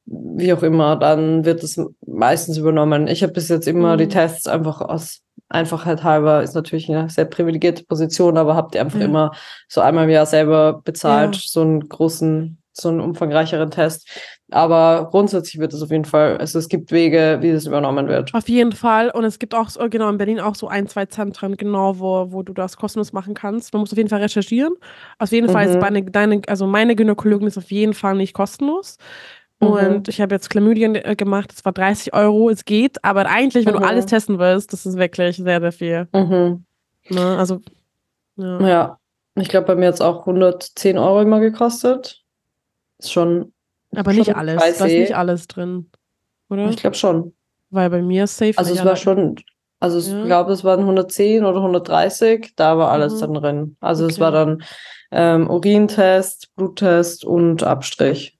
wie 0.05 0.51
auch 0.53 0.63
immer, 0.63 0.95
dann 0.95 1.45
wird 1.45 1.63
es 1.63 1.79
meistens 2.05 2.57
übernommen. 2.57 3.07
Ich 3.07 3.23
habe 3.23 3.33
bis 3.33 3.49
jetzt 3.49 3.67
immer 3.67 3.93
mhm. 3.93 3.99
die 3.99 4.07
Tests 4.07 4.47
einfach 4.47 4.81
aus 4.81 5.21
Einfachheit 5.49 6.03
halber, 6.03 6.41
ist 6.43 6.55
natürlich 6.55 6.89
eine 6.89 7.09
sehr 7.09 7.25
privilegierte 7.25 7.83
Position, 7.83 8.37
aber 8.37 8.55
habt 8.55 8.75
ihr 8.75 8.81
einfach 8.81 8.99
immer 8.99 9.31
so 9.67 9.81
einmal 9.81 10.05
im 10.05 10.09
Jahr 10.09 10.25
selber 10.25 10.81
bezahlt, 10.83 11.35
ja. 11.35 11.41
so 11.45 11.61
einen 11.61 11.87
großen, 11.87 12.60
so 12.73 12.89
einen 12.89 12.99
umfangreicheren 12.99 13.71
Test. 13.71 14.07
Aber 14.51 15.09
grundsätzlich 15.11 15.59
wird 15.59 15.73
es 15.73 15.81
auf 15.81 15.91
jeden 15.91 16.05
Fall, 16.05 16.37
also 16.37 16.59
es 16.59 16.67
gibt 16.67 16.91
Wege, 16.91 17.37
wie 17.41 17.51
das 17.51 17.65
übernommen 17.65 18.07
wird. 18.07 18.33
Auf 18.33 18.49
jeden 18.49 18.71
Fall. 18.71 19.09
Und 19.09 19.23
es 19.23 19.39
gibt 19.39 19.53
auch, 19.55 19.69
genau, 19.89 20.09
in 20.09 20.17
Berlin 20.17 20.39
auch 20.39 20.55
so 20.55 20.67
ein, 20.67 20.87
zwei 20.87 21.05
Zentren, 21.05 21.57
genau, 21.57 21.99
wo, 21.99 22.31
wo 22.31 22.43
du 22.43 22.53
das 22.53 22.77
kostenlos 22.77 23.13
machen 23.13 23.33
kannst. 23.33 23.73
Man 23.73 23.81
muss 23.81 23.91
auf 23.91 23.97
jeden 23.97 24.09
Fall 24.09 24.21
recherchieren. 24.21 24.73
Auf 25.19 25.31
jeden 25.31 25.47
mhm. 25.47 25.51
Fall 25.51 25.67
ist 25.67 25.79
meine, 25.79 26.03
deine, 26.03 26.41
also 26.47 26.67
meine 26.67 26.95
Gynäkologin 26.95 27.47
ist 27.47 27.57
auf 27.57 27.71
jeden 27.71 27.93
Fall 27.93 28.15
nicht 28.15 28.33
kostenlos. 28.33 28.97
Und 29.61 29.79
mhm. 29.79 30.03
ich 30.07 30.19
habe 30.19 30.33
jetzt 30.33 30.49
Chlamydien 30.49 30.95
äh, 30.95 31.15
gemacht, 31.15 31.51
das 31.51 31.63
war 31.63 31.71
30 31.71 32.15
Euro, 32.15 32.49
es 32.49 32.65
geht, 32.65 33.03
aber 33.03 33.27
eigentlich, 33.27 33.67
wenn 33.67 33.75
mhm. 33.75 33.81
du 33.81 33.85
alles 33.85 34.07
testen 34.07 34.39
willst, 34.39 34.73
das 34.73 34.87
ist 34.87 34.97
wirklich 34.97 35.37
sehr, 35.37 35.61
sehr 35.61 35.71
viel. 35.71 36.07
Mhm. 36.13 36.65
Ne? 37.09 37.37
Also, 37.37 37.61
ja. 38.37 38.67
ja. 38.67 38.97
Ich 39.35 39.49
glaube, 39.49 39.67
bei 39.67 39.75
mir 39.75 39.87
hat 39.87 39.95
es 39.95 40.01
auch 40.01 40.21
110 40.21 40.97
Euro 40.97 41.21
immer 41.21 41.39
gekostet. 41.39 42.20
Ist 43.01 43.11
schon. 43.11 43.51
Aber 43.95 44.13
nicht 44.13 44.35
alles. 44.35 44.59
Da 44.59 44.65
ist 44.67 44.81
nicht 44.81 45.15
alles 45.15 45.47
drin, 45.47 45.89
oder? 46.49 46.69
Ich 46.69 46.77
glaube 46.77 46.95
schon. 46.95 47.33
Weil 47.71 47.89
bei 47.89 48.01
mir 48.01 48.25
ist 48.25 48.37
safe. 48.37 48.57
Also, 48.57 48.73
es 48.73 48.85
war 48.85 48.95
schon. 48.95 49.35
Also, 49.79 49.97
ich 49.97 50.07
ja. 50.07 50.25
glaube, 50.25 50.53
es 50.53 50.63
waren 50.63 50.81
110 50.81 51.43
oder 51.43 51.57
130, 51.57 52.53
da 52.55 52.77
war 52.77 52.91
alles 52.91 53.15
mhm. 53.15 53.19
dann 53.19 53.33
drin. 53.33 53.77
Also, 53.79 54.03
okay. 54.03 54.13
es 54.13 54.19
war 54.19 54.31
dann 54.31 54.63
ähm, 55.11 55.49
Urintest, 55.49 56.49
Bluttest 56.55 57.25
und 57.25 57.63
Abstrich. 57.63 58.37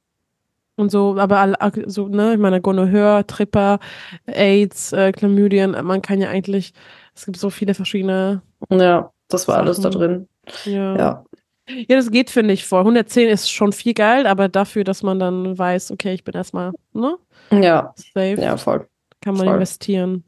Und 0.76 0.89
so, 0.89 1.16
aber 1.18 1.55
so, 1.88 2.07
ne, 2.07 2.34
ich 2.34 2.39
meine, 2.39 2.62
Gonorrhoe, 2.62 3.26
Tripper, 3.26 3.80
AIDS, 4.26 4.93
äh, 4.93 5.12
Chlamydien, 5.12 5.76
man 5.84 6.01
kann 6.01 6.22
ja 6.22 6.30
eigentlich, 6.30 6.74
es 7.16 7.26
gibt 7.26 7.38
so 7.38 7.49
viele 7.49 7.74
verschiedene. 7.74 8.41
Ja, 8.70 9.12
das 9.28 9.47
war 9.47 9.55
Sachen. 9.55 9.66
alles 9.66 9.82
da 9.82 9.89
drin. 9.89 10.28
Ja. 10.66 10.95
ja. 10.97 11.26
Ja, 11.68 11.95
das 11.95 12.12
geht, 12.12 12.30
finde 12.30 12.53
ich, 12.53 12.66
vor. 12.66 12.80
110 12.80 13.30
ist 13.30 13.49
schon 13.49 13.72
viel 13.72 13.93
Geld, 13.93 14.26
aber 14.26 14.49
dafür, 14.49 14.84
dass 14.84 15.03
man 15.03 15.20
dann 15.20 15.57
weiß, 15.57 15.91
okay, 15.91 16.14
ich 16.14 16.24
bin 16.24 16.34
erstmal, 16.34 16.72
ne? 16.93 17.18
Ja. 17.51 17.93
Safe. 17.95 18.38
Ja, 18.39 18.57
voll. 18.57 18.88
Kann 19.22 19.36
man 19.36 19.45
voll. 19.45 19.53
investieren. 19.55 20.24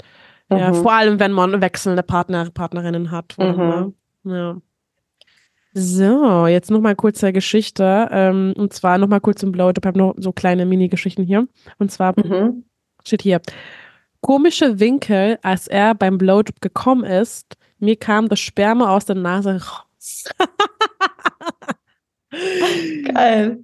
Mhm. 0.49 0.57
Ja, 0.57 0.73
vor 0.73 0.93
allem, 0.93 1.19
wenn 1.19 1.31
man 1.31 1.61
wechselnde 1.61 2.03
Partner, 2.03 2.49
Partnerinnen 2.51 3.11
hat. 3.11 3.36
Mhm. 3.38 3.45
Ne? 3.45 3.93
Ja. 4.25 4.61
So, 5.75 6.45
jetzt 6.45 6.69
nochmal 6.69 6.95
kurz 6.95 7.19
zur 7.19 7.31
Geschichte. 7.31 8.07
Ähm, 8.11 8.53
und 8.57 8.73
zwar 8.73 8.97
nochmal 8.99 9.21
kurz 9.21 9.39
zum 9.39 9.51
Blowjob. 9.51 9.84
Ich 9.84 9.88
habe 9.88 9.97
noch 9.97 10.13
so 10.17 10.31
kleine 10.31 10.65
Mini-Geschichten 10.65 11.23
hier. 11.23 11.47
Und 11.79 11.91
zwar 11.91 12.13
mhm. 12.17 12.63
steht 13.03 13.23
hier: 13.23 13.41
Komische 14.21 14.79
Winkel, 14.79 15.39
als 15.41 15.67
er 15.67 15.95
beim 15.95 16.19
Blowjob 16.19 16.61
gekommen 16.61 17.03
ist. 17.03 17.55
Mir 17.79 17.95
kam 17.95 18.29
das 18.29 18.39
Sperma 18.39 18.95
aus 18.95 19.05
der 19.05 19.15
Nase 19.15 19.55
raus. 19.55 19.84
Geil. 23.14 23.64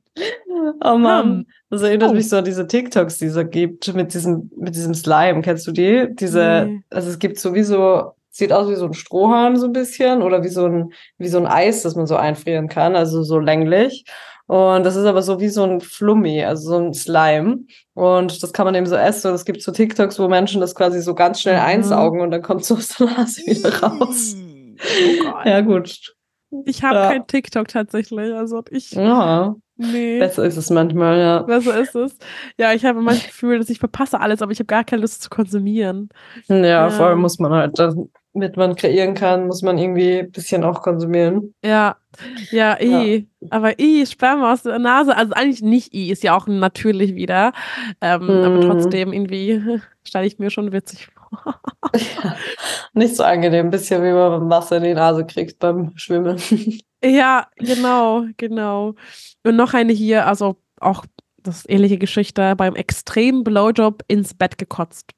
Oh 0.84 0.98
Mann. 0.98 1.48
Das 1.70 1.82
erinnert 1.82 2.12
oh. 2.12 2.14
mich 2.14 2.30
so 2.30 2.38
an 2.38 2.46
diese 2.46 2.68
TikToks, 2.68 3.18
die 3.18 3.26
es 3.26 3.50
gibt 3.50 3.94
mit 3.94 4.14
diesem, 4.14 4.52
mit 4.56 4.76
diesem 4.76 4.94
Slime. 4.94 5.42
Kennst 5.42 5.66
du 5.68 5.72
die? 5.72 6.08
Diese, 6.12 6.66
nee. 6.68 6.84
also 6.90 7.10
es 7.10 7.20
gibt 7.20 7.40
sowieso 7.40 8.14
Sieht 8.32 8.54
aus 8.54 8.70
wie 8.70 8.76
so 8.76 8.86
ein 8.86 8.94
Strohhalm 8.94 9.58
so 9.58 9.66
ein 9.66 9.74
bisschen 9.74 10.22
oder 10.22 10.44
wie 10.44 10.50
so 10.50 10.66
ein, 10.66 10.94
wie 11.18 11.28
so 11.28 11.40
ein 11.40 11.48
Eis, 11.48 11.82
das 11.82 11.96
man 11.96 12.06
so 12.06 12.16
einfrieren 12.16 12.70
kann, 12.70 12.96
also 12.96 13.24
so 13.24 13.40
länglich. 13.40 14.06
Und 14.46 14.86
das 14.86 14.96
ist 14.96 15.06
aber 15.06 15.22
so 15.24 15.40
wie 15.40 15.50
so 15.50 15.64
ein 15.64 15.82
Flummi, 15.82 16.44
also 16.44 16.70
so 16.70 16.78
ein 16.78 16.94
Slime. 16.94 17.60
Und 17.96 18.42
das 18.42 18.54
kann 18.54 18.66
man 18.66 18.76
eben 18.76 18.86
so 18.86 18.96
essen. 18.96 19.28
Und 19.28 19.34
es 19.34 19.46
gibt 19.46 19.62
so 19.62 19.72
TikToks, 19.72 20.20
wo 20.20 20.28
Menschen 20.28 20.62
das 20.62 20.76
quasi 20.76 21.02
so 21.02 21.16
ganz 21.16 21.42
schnell 21.42 21.58
mhm. 21.58 21.66
einsaugen 21.66 22.22
und 22.22 22.32
dann 22.32 22.42
kommt 22.42 22.64
so 22.64 22.76
Nase 23.00 23.46
wieder 23.46 23.78
raus. 23.82 24.36
Oh 24.38 25.48
ja, 25.48 25.62
gut. 25.62 26.16
Ich 26.66 26.84
habe 26.84 26.96
ja. 26.96 27.10
kein 27.10 27.28
TikTok 27.28 27.68
tatsächlich. 27.68 28.34
Also 28.34 28.64
ich. 28.70 28.92
Ja. 28.92 29.56
Nee. 29.82 30.20
Besser 30.20 30.44
ist 30.44 30.58
es 30.58 30.70
manchmal, 30.70 31.20
ja. 31.20 31.42
Besser 31.44 31.80
ist 31.80 31.96
es. 31.96 32.18
Ja, 32.58 32.74
ich 32.74 32.84
habe 32.84 33.00
immer 33.00 33.12
das 33.12 33.24
Gefühl, 33.28 33.60
dass 33.60 33.70
ich 33.70 33.80
verpasse 33.80 34.20
alles, 34.20 34.42
aber 34.42 34.52
ich 34.52 34.60
habe 34.60 34.66
gar 34.66 34.84
keine 34.84 35.02
Lust 35.02 35.22
zu 35.22 35.30
konsumieren. 35.30 36.10
Ja, 36.48 36.58
ja. 36.58 36.90
vor 36.90 37.06
allem 37.06 37.22
muss 37.22 37.40
man 37.40 37.54
halt, 37.54 37.80
damit 37.80 38.58
man 38.58 38.76
kreieren 38.76 39.14
kann, 39.14 39.48
muss 39.48 39.62
man 39.62 39.78
irgendwie 39.78 40.20
ein 40.20 40.32
bisschen 40.32 40.66
auch 40.66 40.82
konsumieren. 40.82 41.54
Ja, 41.64 41.96
ja, 42.52 42.78
i. 42.82 43.28
Ja. 43.40 43.48
Aber 43.52 43.80
i, 43.80 44.06
Sperma 44.06 44.52
aus 44.52 44.64
der 44.64 44.80
Nase, 44.80 45.16
also 45.16 45.34
eigentlich 45.34 45.62
nicht 45.62 45.94
i, 45.94 46.12
ist 46.12 46.24
ja 46.24 46.36
auch 46.36 46.48
natürlich 46.48 47.16
wieder. 47.16 47.54
Ähm, 48.02 48.24
mhm. 48.24 48.30
Aber 48.30 48.62
trotzdem 48.62 49.14
irgendwie 49.14 49.82
stelle 50.04 50.28
ich 50.28 50.40
mir 50.40 50.50
schon 50.50 50.74
witzig 50.74 51.08
vor. 51.08 51.19
Ja, 51.96 52.36
nicht 52.94 53.16
so 53.16 53.24
angenehm, 53.24 53.68
ein 53.68 53.72
bisschen 53.72 54.04
wie 54.04 54.12
man 54.12 54.50
Wasser 54.50 54.78
in 54.78 54.84
die 54.84 54.94
Nase 54.94 55.26
kriegt 55.26 55.60
beim 55.60 55.92
Schwimmen. 55.96 56.42
Ja, 57.04 57.48
genau, 57.56 58.26
genau. 58.36 58.96
Und 59.44 59.56
noch 59.56 59.74
eine 59.74 59.94
hier, 59.94 60.28
also 60.28 60.58
auch 60.82 61.06
das 61.38 61.64
ähnliche 61.68 61.98
Geschichte, 61.98 62.56
beim 62.58 62.76
extremen 62.76 63.44
Blowjob 63.44 64.04
ins 64.08 64.34
Bett 64.34 64.58
gekotzt. 64.58 65.14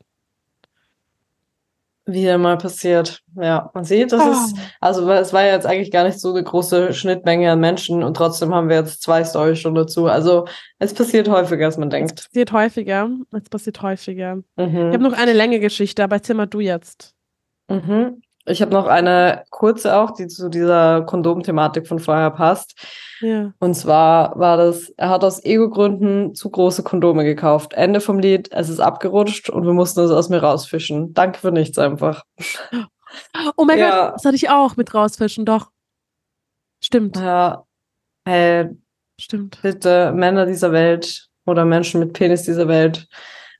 Wieder 2.05 2.39
mal 2.39 2.57
passiert. 2.57 3.21
Ja, 3.35 3.69
man 3.75 3.83
sieht, 3.83 4.11
das 4.11 4.21
oh. 4.21 4.31
ist, 4.31 4.55
also 4.79 5.09
es 5.11 5.33
war 5.33 5.43
ja 5.43 5.53
jetzt 5.53 5.67
eigentlich 5.67 5.91
gar 5.91 6.03
nicht 6.03 6.19
so 6.19 6.31
eine 6.31 6.43
große 6.43 6.93
Schnittmenge 6.93 7.51
an 7.51 7.59
Menschen 7.59 8.01
und 8.03 8.17
trotzdem 8.17 8.55
haben 8.55 8.69
wir 8.69 8.77
jetzt 8.77 9.03
zwei 9.03 9.23
Storys 9.23 9.59
schon 9.59 9.75
dazu. 9.75 10.07
Also 10.07 10.47
es 10.79 10.95
passiert 10.95 11.29
häufiger, 11.29 11.65
als 11.65 11.77
man 11.77 11.91
denkt. 11.91 12.19
Es 12.19 12.25
passiert 12.25 12.51
häufiger. 12.53 13.09
Es 13.31 13.49
passiert 13.49 13.81
häufiger. 13.83 14.35
Mhm. 14.35 14.45
Ich 14.55 14.93
habe 14.93 15.03
noch 15.03 15.13
eine 15.13 15.33
längere 15.33 15.59
Geschichte, 15.59 16.03
aber 16.03 16.15
erzähl 16.15 16.35
mal 16.35 16.47
du 16.47 16.59
jetzt. 16.59 17.13
Mhm. 17.69 18.21
Ich 18.45 18.63
habe 18.63 18.71
noch 18.71 18.87
eine 18.87 19.43
kurze 19.51 19.95
auch, 19.95 20.11
die 20.11 20.27
zu 20.27 20.49
dieser 20.49 21.03
Kondom-Thematik 21.03 21.87
von 21.87 21.99
vorher 21.99 22.31
passt. 22.31 22.73
Ja. 23.21 23.53
Und 23.59 23.75
zwar 23.75 24.37
war 24.37 24.57
das, 24.57 24.89
er 24.97 25.09
hat 25.09 25.23
aus 25.23 25.43
Ego-Gründen 25.43 26.35
zu 26.35 26.49
große 26.49 26.83
Kondome 26.83 27.23
gekauft. 27.23 27.73
Ende 27.73 28.01
vom 28.01 28.19
Lied, 28.19 28.51
es 28.51 28.69
ist 28.69 28.79
abgerutscht 28.79 29.49
und 29.49 29.65
wir 29.65 29.73
mussten 29.73 30.01
es 30.01 30.11
aus 30.11 30.29
mir 30.29 30.41
rausfischen. 30.41 31.13
Danke 31.13 31.39
für 31.39 31.51
nichts 31.51 31.77
einfach. 31.77 32.23
Oh 33.57 33.65
mein 33.65 33.77
ja. 33.77 34.05
Gott, 34.05 34.15
das 34.15 34.25
hatte 34.25 34.37
ich 34.37 34.49
auch 34.49 34.77
mit 34.77 34.93
rausfischen, 34.93 35.45
doch. 35.45 35.69
Stimmt. 36.81 37.17
Ja. 37.17 37.65
Hey, 38.25 38.69
Stimmt. 39.21 39.59
Bitte, 39.61 40.11
Männer 40.13 40.47
dieser 40.47 40.71
Welt 40.71 41.29
oder 41.45 41.63
Menschen 41.63 41.99
mit 41.99 42.13
Penis 42.13 42.41
dieser 42.41 42.67
Welt. 42.67 43.07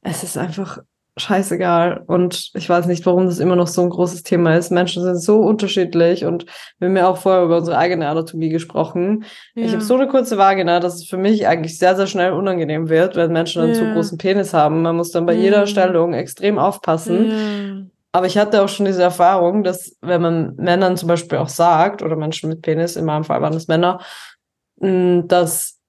Es 0.02 0.24
ist 0.24 0.36
einfach 0.36 0.80
scheißegal. 1.22 2.04
Und 2.08 2.52
ich 2.54 2.70
weiß 2.70 2.88
nicht, 2.88 3.06
warum 3.06 3.26
das 3.26 3.40
immer 3.40 3.56
noch 3.56 3.68
so 3.68 3.82
ein 3.82 3.90
großes 3.90 4.24
Thema 4.24 4.56
ist. 4.56 4.72
Menschen 4.72 5.04
sind 5.04 5.22
so 5.22 5.40
unterschiedlich 5.40 6.26
und 6.26 6.46
wir 6.80 6.88
haben 6.88 6.98
ja 6.98 7.08
auch 7.08 7.18
vorher 7.18 7.44
über 7.44 7.58
unsere 7.58 7.78
eigene 7.78 8.08
Anatomie 8.08 8.50
gesprochen. 8.50 9.24
Ja. 9.56 9.66
Ich 9.66 9.72
habe 9.72 9.84
so 9.84 9.96
eine 9.96 10.08
kurze 10.08 10.38
Vagina, 10.38 10.80
dass 10.80 10.96
es 10.96 11.06
für 11.08 11.18
mich 11.18 11.48
eigentlich 11.48 11.78
sehr, 11.78 11.96
sehr 11.96 12.08
schnell 12.08 12.34
unangenehm 12.34 12.90
wird, 12.90 13.16
wenn 13.16 13.32
Menschen 13.32 13.62
einen 13.62 13.74
ja. 13.74 13.80
zu 13.80 13.94
großen 13.94 14.18
Penis 14.18 14.54
haben. 14.54 14.82
Man 14.82 14.96
muss 14.98 15.12
dann 15.12 15.26
bei 15.26 15.34
ja. 15.34 15.42
jeder 15.42 15.68
Stellung 15.68 16.14
extrem 16.14 16.60
aufpassen. 16.60 17.92
Aber 18.12 18.26
ich 18.26 18.38
hatte 18.38 18.62
auch 18.62 18.70
schon 18.70 18.86
diese 18.86 19.04
Erfahrung, 19.04 19.64
dass 19.64 19.96
wenn 20.02 20.22
man 20.22 20.56
Männern 20.56 20.98
zum 20.98 21.08
Beispiel 21.08 21.38
auch 21.38 21.50
sagt, 21.50 22.02
oder 22.04 22.16
Menschen 22.16 22.50
mit 22.50 22.62
Penis, 22.62 22.96
in 22.96 23.06
meinem 23.06 23.24
Fall 23.24 23.42
waren 23.42 23.54
es 23.54 23.68
Männer, 23.68 24.02
dass 24.78 25.81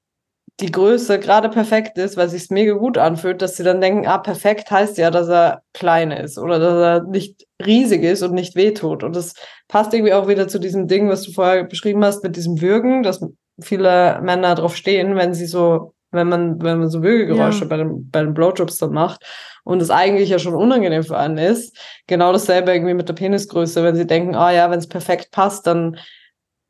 die 0.61 0.71
Größe 0.71 1.19
gerade 1.19 1.49
perfekt 1.49 1.99
ist, 1.99 2.17
weil 2.17 2.29
sich 2.29 2.51
mega 2.51 2.75
gut 2.75 2.99
anfühlt, 2.99 3.43
dass 3.43 3.57
sie 3.57 3.65
dann 3.65 3.81
denken, 3.81 4.07
ah, 4.07 4.19
perfekt 4.19 4.71
heißt 4.71 4.99
ja, 4.99 5.11
dass 5.11 5.29
er 5.29 5.63
klein 5.73 6.11
ist 6.11 6.39
oder 6.39 6.59
dass 6.59 6.75
er 6.75 7.03
nicht 7.09 7.47
riesig 7.65 8.03
ist 8.05 8.23
und 8.23 8.35
nicht 8.35 8.55
wehtut. 8.55 9.03
Und 9.03 9.17
das 9.17 9.35
passt 9.69 9.93
irgendwie 9.95 10.13
auch 10.13 10.29
wieder 10.29 10.49
zu 10.49 10.59
diesem 10.59 10.89
Ding, 10.89 11.09
was 11.09 11.23
du 11.23 11.33
vorher 11.33 11.65
beschrieben 11.65 12.05
hast, 12.05 12.23
mit 12.23 12.37
diesem 12.37 12.61
Würgen, 12.61 13.03
dass 13.03 13.25
viele 13.61 14.21
Männer 14.23 14.55
drauf 14.55 14.77
stehen, 14.77 15.17
wenn 15.17 15.35
sie 15.35 15.47
so, 15.47 15.95
wenn 16.11 16.29
man, 16.29 16.63
wenn 16.63 16.79
man 16.79 16.91
so 16.91 17.03
Würgegeräusche 17.03 17.63
ja. 17.63 17.67
bei, 17.67 17.77
den, 17.79 18.11
bei 18.11 18.23
den 18.23 18.35
Blowjobs 18.35 18.79
dann 18.79 18.93
macht 18.93 19.25
und 19.65 19.81
es 19.81 19.91
eigentlich 19.91 20.29
ja 20.29 20.39
schon 20.39 20.55
unangenehm 20.55 21.03
für 21.03 21.17
einen 21.17 21.39
ist. 21.39 21.77
Genau 22.07 22.33
dasselbe 22.33 22.73
irgendwie 22.73 22.95
mit 22.95 23.09
der 23.09 23.15
Penisgröße, 23.15 23.83
wenn 23.83 23.97
sie 23.97 24.07
denken, 24.07 24.35
ah 24.35 24.53
ja, 24.53 24.71
wenn 24.71 24.79
es 24.79 24.89
perfekt 24.89 25.31
passt, 25.31 25.67
dann 25.67 25.97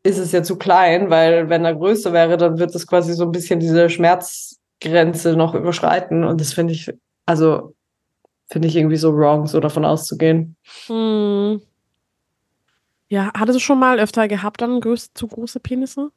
ist 0.02 0.18
es 0.18 0.32
ja 0.32 0.42
zu 0.42 0.56
klein, 0.56 1.10
weil 1.10 1.48
wenn 1.48 1.64
er 1.64 1.74
größer 1.74 2.12
wäre, 2.12 2.36
dann 2.36 2.58
wird 2.58 2.74
es 2.74 2.86
quasi 2.86 3.12
so 3.12 3.24
ein 3.24 3.32
bisschen 3.32 3.60
diese 3.60 3.88
Schmerzgrenze 3.88 5.36
noch 5.36 5.54
überschreiten. 5.54 6.24
Und 6.24 6.40
das 6.40 6.52
finde 6.52 6.72
ich, 6.72 6.92
also 7.24 7.74
finde 8.48 8.68
ich 8.68 8.76
irgendwie 8.76 8.96
so 8.96 9.16
wrong, 9.16 9.46
so 9.46 9.60
davon 9.60 9.84
auszugehen. 9.84 10.56
Hm. 10.86 11.62
Ja, 13.08 13.30
hattest 13.36 13.56
du 13.56 13.60
schon 13.60 13.78
mal 13.78 14.00
öfter 14.00 14.26
gehabt, 14.26 14.60
dann 14.60 14.80
zu 15.14 15.26
große 15.28 15.60
Penisse? 15.60 16.10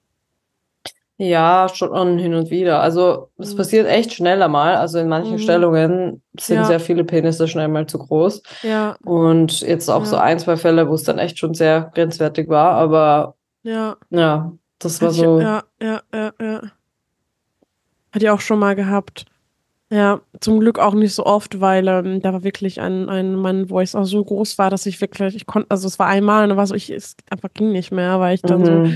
Ja, 1.18 1.70
schon 1.74 2.18
hin 2.18 2.34
und 2.34 2.50
wieder. 2.50 2.82
Also 2.82 3.30
es 3.38 3.54
mhm. 3.54 3.58
passiert 3.58 3.88
echt 3.88 4.14
schneller 4.14 4.50
mal. 4.50 4.76
Also 4.76 5.00
in 5.00 5.08
manchen 5.08 5.34
mhm. 5.34 5.40
Stellungen 5.40 6.22
sind 6.38 6.58
ja. 6.58 6.66
sehr 6.66 6.80
viele 6.82 7.06
Penisse 7.06 7.48
schnell 7.48 7.70
mal 7.70 7.88
zu 7.88 8.00
groß. 8.00 8.42
Ja. 8.64 8.98
Und 9.06 9.62
jetzt 9.62 9.90
auch 9.90 10.02
ja. 10.02 10.06
so 10.06 10.18
ein, 10.18 10.40
zwei 10.40 10.58
Fälle, 10.58 10.90
wo 10.90 10.94
es 10.94 11.04
dann 11.04 11.18
echt 11.18 11.40
schon 11.40 11.54
sehr 11.54 11.92
grenzwertig 11.96 12.50
war. 12.50 12.72
Aber 12.72 13.36
ja. 13.66 13.97
Ja, 14.09 14.53
das 14.80 15.01
war 15.01 15.11
so. 15.11 15.39
Ja, 15.41 15.63
ja, 15.82 16.01
ja, 16.13 16.34
ja. 16.39 16.61
Hat 18.11 18.24
ihr 18.24 18.34
auch 18.34 18.39
schon 18.39 18.59
mal 18.59 18.76
gehabt. 18.76 19.26
Ja, 19.89 20.22
zum 20.39 20.59
Glück 20.59 20.80
auch 20.80 20.93
nicht 20.93 21.13
so 21.13 21.26
oft, 21.26 21.61
weil 21.61 21.88
ähm, 21.88 22.22
da 22.22 22.34
war 22.34 22.43
wirklich 22.43 22.82
ein, 22.82 23.07
ein 23.07 23.36
Mann, 23.36 23.70
wo 23.70 23.80
auch 23.80 24.05
so 24.05 24.24
groß 24.24 24.57
war, 24.57 24.70
dass 24.70 24.86
ich 24.88 24.99
wirklich, 24.99 25.36
ich 25.36 25.45
konnte, 25.45 25.70
also 25.70 25.88
es 25.88 25.99
war 25.99 26.07
einmal 26.07 26.43
und 26.43 26.49
dann 26.49 26.57
war 26.57 26.66
so, 26.66 26.74
ich, 26.74 26.89
es 26.89 27.16
einfach 27.30 27.49
ging 27.53 27.72
nicht 27.72 27.91
mehr, 27.91 28.20
weil 28.20 28.36
ich 28.36 28.41
dann 28.41 28.61
mhm. 28.61 28.66
so, 28.66 28.93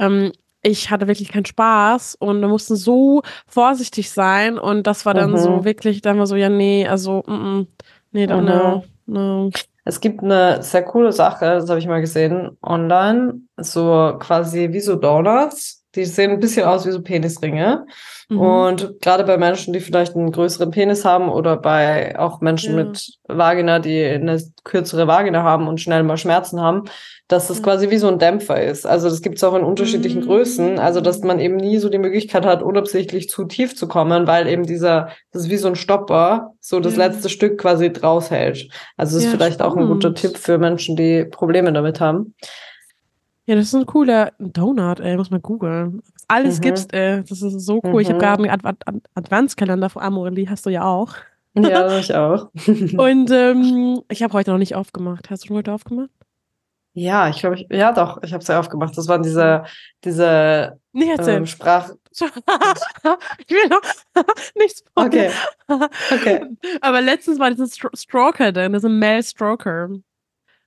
ähm, 0.00 0.32
ich 0.62 0.90
hatte 0.90 1.06
wirklich 1.06 1.28
keinen 1.28 1.44
Spaß 1.44 2.16
und 2.16 2.40
wir 2.40 2.48
mussten 2.48 2.74
so 2.74 3.22
vorsichtig 3.46 4.10
sein 4.10 4.58
und 4.58 4.86
das 4.86 5.06
war 5.06 5.14
dann 5.14 5.32
mhm. 5.32 5.36
so 5.36 5.64
wirklich, 5.64 6.02
dann 6.02 6.18
war 6.18 6.26
so, 6.26 6.36
ja, 6.36 6.48
nee, 6.48 6.86
also, 6.88 7.22
mm, 7.26 7.32
mm, 7.32 7.66
nee, 8.12 8.26
dann, 8.26 8.44
mhm. 8.44 8.50
no, 8.50 8.84
no. 9.06 9.50
Es 9.84 10.00
gibt 10.00 10.22
eine 10.22 10.62
sehr 10.62 10.82
coole 10.82 11.12
Sache, 11.12 11.44
das 11.44 11.68
habe 11.68 11.78
ich 11.78 11.86
mal 11.86 12.00
gesehen 12.00 12.56
online, 12.62 13.42
so 13.58 14.16
quasi 14.18 14.72
wie 14.72 14.80
so 14.80 14.96
Donuts. 14.96 15.83
Die 15.94 16.04
sehen 16.04 16.32
ein 16.32 16.40
bisschen 16.40 16.66
aus 16.66 16.86
wie 16.86 16.90
so 16.90 17.02
Penisringe. 17.02 17.86
Mhm. 18.28 18.40
Und 18.40 19.00
gerade 19.00 19.24
bei 19.24 19.36
Menschen, 19.36 19.72
die 19.72 19.80
vielleicht 19.80 20.16
einen 20.16 20.32
größeren 20.32 20.70
Penis 20.70 21.04
haben 21.04 21.28
oder 21.28 21.56
bei 21.56 22.18
auch 22.18 22.40
Menschen 22.40 22.76
ja. 22.76 22.84
mit 22.84 23.18
Vagina, 23.28 23.78
die 23.78 24.02
eine 24.02 24.42
kürzere 24.64 25.06
Vagina 25.06 25.42
haben 25.42 25.68
und 25.68 25.80
schnell 25.80 26.02
mal 26.02 26.16
Schmerzen 26.16 26.60
haben, 26.60 26.84
dass 27.28 27.48
das 27.48 27.62
quasi 27.62 27.90
wie 27.90 27.98
so 27.98 28.08
ein 28.08 28.18
Dämpfer 28.18 28.62
ist. 28.62 28.86
Also 28.86 29.08
das 29.08 29.22
gibt 29.22 29.36
es 29.36 29.44
auch 29.44 29.54
in 29.54 29.62
unterschiedlichen 29.62 30.22
mhm. 30.22 30.26
Größen. 30.26 30.78
Also 30.78 31.00
dass 31.00 31.20
man 31.20 31.38
eben 31.38 31.56
nie 31.56 31.78
so 31.78 31.88
die 31.88 31.98
Möglichkeit 31.98 32.44
hat, 32.46 32.62
unabsichtlich 32.62 33.28
zu 33.28 33.44
tief 33.44 33.76
zu 33.76 33.88
kommen, 33.88 34.26
weil 34.26 34.46
eben 34.48 34.64
dieser, 34.64 35.08
das 35.32 35.44
ist 35.44 35.50
wie 35.50 35.56
so 35.56 35.68
ein 35.68 35.76
Stopper, 35.76 36.52
so 36.60 36.80
das 36.80 36.96
ja. 36.96 37.06
letzte 37.06 37.28
Stück 37.28 37.58
quasi 37.58 37.92
draus 37.92 38.30
hält. 38.30 38.68
Also 38.96 39.16
das 39.16 39.24
ja, 39.24 39.30
ist 39.30 39.36
vielleicht 39.36 39.60
spannend. 39.60 39.74
auch 39.74 39.80
ein 39.80 39.86
guter 39.86 40.14
Tipp 40.14 40.36
für 40.38 40.58
Menschen, 40.58 40.96
die 40.96 41.24
Probleme 41.24 41.72
damit 41.72 42.00
haben. 42.00 42.34
Ja, 43.46 43.56
das 43.56 43.66
ist 43.66 43.74
ein 43.74 43.86
cooler 43.86 44.32
Donut, 44.38 45.00
ey, 45.00 45.16
muss 45.16 45.30
man 45.30 45.42
googeln. 45.42 46.02
Alles 46.28 46.58
mhm. 46.58 46.62
gibt's, 46.62 46.86
ey. 46.92 47.22
Das 47.22 47.42
ist 47.42 47.60
so 47.60 47.80
cool. 47.84 47.92
Mhm. 47.92 47.98
Ich 48.00 48.08
habe 48.08 48.18
gerade 48.18 48.42
einen 48.42 48.50
Ad 48.50 48.76
Ad 48.86 49.00
Adventskalender 49.14 49.90
von 49.90 50.02
Amorelie, 50.02 50.48
hast 50.48 50.64
du 50.64 50.70
ja 50.70 50.84
auch. 50.84 51.14
Ja, 51.54 51.98
ich 51.98 52.14
auch. 52.14 52.50
Und 52.66 53.30
ähm, 53.30 54.02
ich 54.08 54.22
habe 54.22 54.32
heute 54.32 54.50
noch 54.50 54.58
nicht 54.58 54.74
aufgemacht. 54.74 55.30
Hast 55.30 55.44
du 55.44 55.48
schon 55.48 55.56
heute 55.56 55.72
aufgemacht? 55.72 56.10
Ja, 56.96 57.28
ich 57.28 57.40
glaube, 57.40 57.56
ich, 57.56 57.66
ja 57.70 57.92
doch, 57.92 58.22
ich 58.22 58.32
habe 58.32 58.40
es 58.40 58.48
ja 58.48 58.58
aufgemacht. 58.60 58.96
Das 58.96 59.08
waren 59.08 59.22
diese, 59.22 59.64
diese 60.04 60.78
nee, 60.92 61.12
ähm, 61.12 61.44
Sprach. 61.44 61.90
ich 62.12 62.20
will 63.50 63.68
noch 63.68 63.82
nichts 64.54 64.84
Okay. 64.94 65.30
okay. 66.12 66.46
Aber 66.80 67.00
letztens 67.00 67.40
war 67.40 67.50
dieses 67.50 67.76
Stroker 67.76 68.52
drin, 68.52 68.72
das 68.72 68.84
ist 68.84 68.88
ein 68.88 68.98
Mel 68.98 69.22
Stroker. 69.24 69.88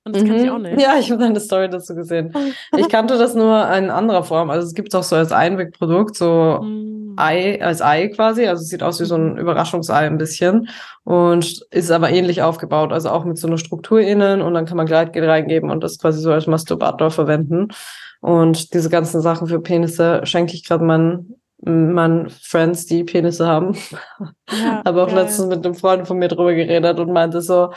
Und 0.08 0.16
das 0.16 0.22
mhm. 0.22 0.28
kann 0.28 0.36
ich 0.42 0.50
auch 0.50 0.58
nicht. 0.58 0.80
Ja, 0.80 0.98
ich 0.98 1.10
habe 1.10 1.22
deine 1.22 1.38
Story 1.38 1.68
dazu 1.68 1.94
gesehen. 1.94 2.32
Ich 2.78 2.88
kannte 2.88 3.18
das 3.18 3.34
nur 3.34 3.70
in 3.74 3.90
anderer 3.90 4.24
Form. 4.24 4.48
Also 4.48 4.66
es 4.66 4.72
gibt 4.72 4.88
es 4.88 4.94
auch 4.94 5.02
so 5.02 5.16
als 5.16 5.32
Einwegprodukt, 5.32 6.16
so 6.16 6.60
mhm. 6.62 7.14
Ei, 7.18 7.62
als 7.62 7.82
Ei 7.82 8.08
quasi. 8.08 8.46
Also 8.46 8.62
es 8.62 8.70
sieht 8.70 8.82
aus 8.82 9.00
wie 9.00 9.04
so 9.04 9.16
ein 9.16 9.36
Überraschungsei 9.36 10.06
ein 10.06 10.16
bisschen 10.16 10.70
und 11.04 11.66
ist 11.70 11.90
aber 11.90 12.08
ähnlich 12.08 12.40
aufgebaut. 12.40 12.90
Also 12.90 13.10
auch 13.10 13.26
mit 13.26 13.36
so 13.36 13.48
einer 13.48 13.58
Struktur 13.58 14.00
innen 14.00 14.40
und 14.40 14.54
dann 14.54 14.64
kann 14.64 14.78
man 14.78 14.86
Gleitgel 14.86 15.28
reingeben 15.28 15.70
und 15.70 15.84
das 15.84 15.98
quasi 15.98 16.20
so 16.20 16.32
als 16.32 16.46
Masturbator 16.46 17.10
verwenden. 17.10 17.68
Und 18.20 18.72
diese 18.72 18.88
ganzen 18.88 19.20
Sachen 19.20 19.46
für 19.46 19.60
Penisse 19.60 20.22
schenke 20.24 20.54
ich 20.54 20.66
gerade 20.66 20.84
meinen 20.84 21.34
meinen 21.60 22.30
Friends, 22.30 22.86
die 22.86 23.04
Penisse 23.04 23.46
haben. 23.46 23.76
Ja, 24.48 24.80
aber 24.84 25.02
auch 25.02 25.08
geil. 25.08 25.24
letztens 25.24 25.48
mit 25.48 25.66
einem 25.66 25.74
Freund 25.74 26.06
von 26.06 26.18
mir 26.18 26.28
drüber 26.28 26.54
geredet 26.54 26.98
und 26.98 27.12
meinte 27.12 27.42
so, 27.42 27.72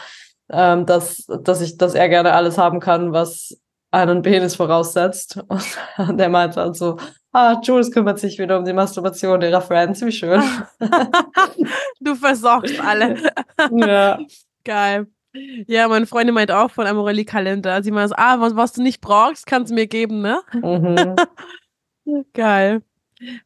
ähm, 0.52 0.86
dass, 0.86 1.26
dass 1.44 1.62
ich, 1.62 1.78
dass 1.78 1.96
er 1.96 2.10
gerne 2.10 2.34
alles 2.34 2.58
haben 2.58 2.80
kann, 2.80 3.14
was 3.14 3.58
einen 3.92 4.22
Penis 4.22 4.56
voraussetzt. 4.56 5.40
Und 5.98 6.18
der 6.18 6.30
meinte 6.30 6.56
dann 6.56 6.74
so, 6.74 6.98
ah, 7.32 7.60
Jules 7.62 7.92
kümmert 7.92 8.20
sich 8.20 8.40
wieder 8.40 8.58
um 8.58 8.66
die 8.66 8.74
Masturbation 8.74 9.42
ihrer 9.42 9.62
Friends, 9.62 10.02
wie 10.02 10.12
schön. 10.12 10.42
du 12.00 12.16
versorgst 12.16 12.80
alle. 12.80 13.18
ja. 13.72 14.20
Geil. 14.64 15.08
Ja, 15.68 15.88
meine 15.88 16.06
Freundin 16.06 16.36
meint 16.36 16.52
auch 16.52 16.72
von 16.72 16.86
Amorelli 16.86 17.24
Kalender. 17.24 17.82
Sie 17.84 17.92
meint 17.92 18.10
so, 18.10 18.16
ah, 18.18 18.40
was, 18.40 18.56
was 18.56 18.74
du 18.74 18.82
nicht 18.82 19.00
brauchst, 19.00 19.46
kannst 19.46 19.72
du 19.72 19.76
mir 19.76 19.88
geben, 19.88 20.22
ne? 20.22 20.42
Mhm. 20.54 21.16
Geil. 22.34 22.82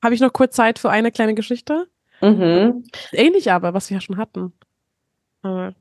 Habe 0.01 0.15
ich 0.15 0.21
noch 0.21 0.33
kurz 0.33 0.55
Zeit 0.55 0.79
für 0.79 0.89
eine 0.89 1.11
kleine 1.11 1.35
Geschichte? 1.35 1.87
Mhm. 2.21 2.85
Ähnlich 3.11 3.51
aber, 3.51 3.75
was 3.75 3.89
wir 3.89 3.97
ja 3.97 4.01
schon 4.01 4.17
hatten. 4.17 4.53
Aber 5.43 5.75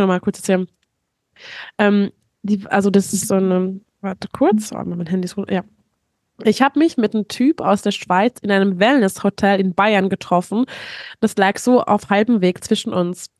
kann 0.00 0.08
mal 0.08 0.20
kurz 0.20 0.38
erzählen. 0.38 0.66
Ähm, 1.76 2.10
die, 2.42 2.66
also 2.68 2.88
das 2.88 3.12
ist 3.12 3.28
so 3.28 3.34
eine, 3.34 3.80
warte 4.00 4.28
kurz, 4.32 4.72
oh, 4.72 4.82
mein 4.82 5.06
Handy 5.06 5.26
ist, 5.26 5.36
ja. 5.50 5.62
Ich 6.42 6.62
habe 6.62 6.78
mich 6.78 6.96
mit 6.96 7.14
einem 7.14 7.28
Typ 7.28 7.60
aus 7.60 7.82
der 7.82 7.90
Schweiz 7.90 8.38
in 8.40 8.50
einem 8.50 8.80
Wellness-Hotel 8.80 9.60
in 9.60 9.74
Bayern 9.74 10.08
getroffen. 10.08 10.64
Das 11.20 11.36
lag 11.36 11.58
so 11.58 11.82
auf 11.82 12.08
halbem 12.08 12.40
Weg 12.40 12.64
zwischen 12.64 12.94
uns. 12.94 13.30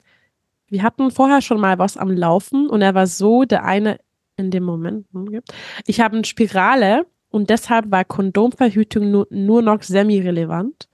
Wir 0.69 0.83
hatten 0.83 1.11
vorher 1.11 1.41
schon 1.41 1.61
mal 1.61 1.79
was 1.79 1.97
am 1.97 2.11
Laufen 2.11 2.69
und 2.69 2.83
er 2.83 2.95
war 2.95 3.07
so 3.07 3.45
der 3.45 3.65
eine 3.65 3.99
in 4.37 4.51
dem 4.51 4.65
Moment. 4.65 5.07
Hm, 5.15 5.41
ich 5.87 6.01
habe 6.01 6.17
eine 6.17 6.27
Spirale 6.27 7.07
und 7.31 7.49
deshalb 7.49 7.91
war 7.91 8.05
Kondomverhütung 8.05 9.11
nur, 9.11 9.27
nur 9.31 9.63
noch 9.63 9.83
semi-relevant. 9.83 10.91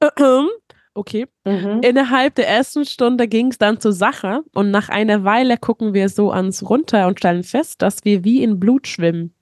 Okay. 0.94 1.26
Mhm. 1.44 1.80
Innerhalb 1.82 2.36
der 2.36 2.48
ersten 2.48 2.86
Stunde 2.86 3.26
ging 3.26 3.50
es 3.50 3.58
dann 3.58 3.80
zur 3.80 3.92
Sache 3.92 4.42
und 4.54 4.70
nach 4.70 4.88
einer 4.88 5.24
Weile 5.24 5.58
gucken 5.58 5.92
wir 5.92 6.08
so 6.08 6.30
ans 6.30 6.62
runter 6.62 7.08
und 7.08 7.18
stellen 7.18 7.42
fest, 7.42 7.82
dass 7.82 8.04
wir 8.04 8.22
wie 8.22 8.42
in 8.42 8.60
Blut 8.60 8.86
schwimmen. 8.86 9.34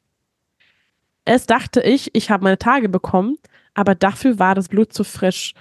Erst 1.26 1.50
dachte 1.50 1.82
ich, 1.82 2.10
ich 2.14 2.30
habe 2.30 2.44
meine 2.44 2.58
Tage 2.58 2.88
bekommen, 2.88 3.36
aber 3.74 3.94
dafür 3.94 4.38
war 4.38 4.54
das 4.54 4.68
Blut 4.68 4.92
zu 4.92 5.04
frisch. 5.04 5.52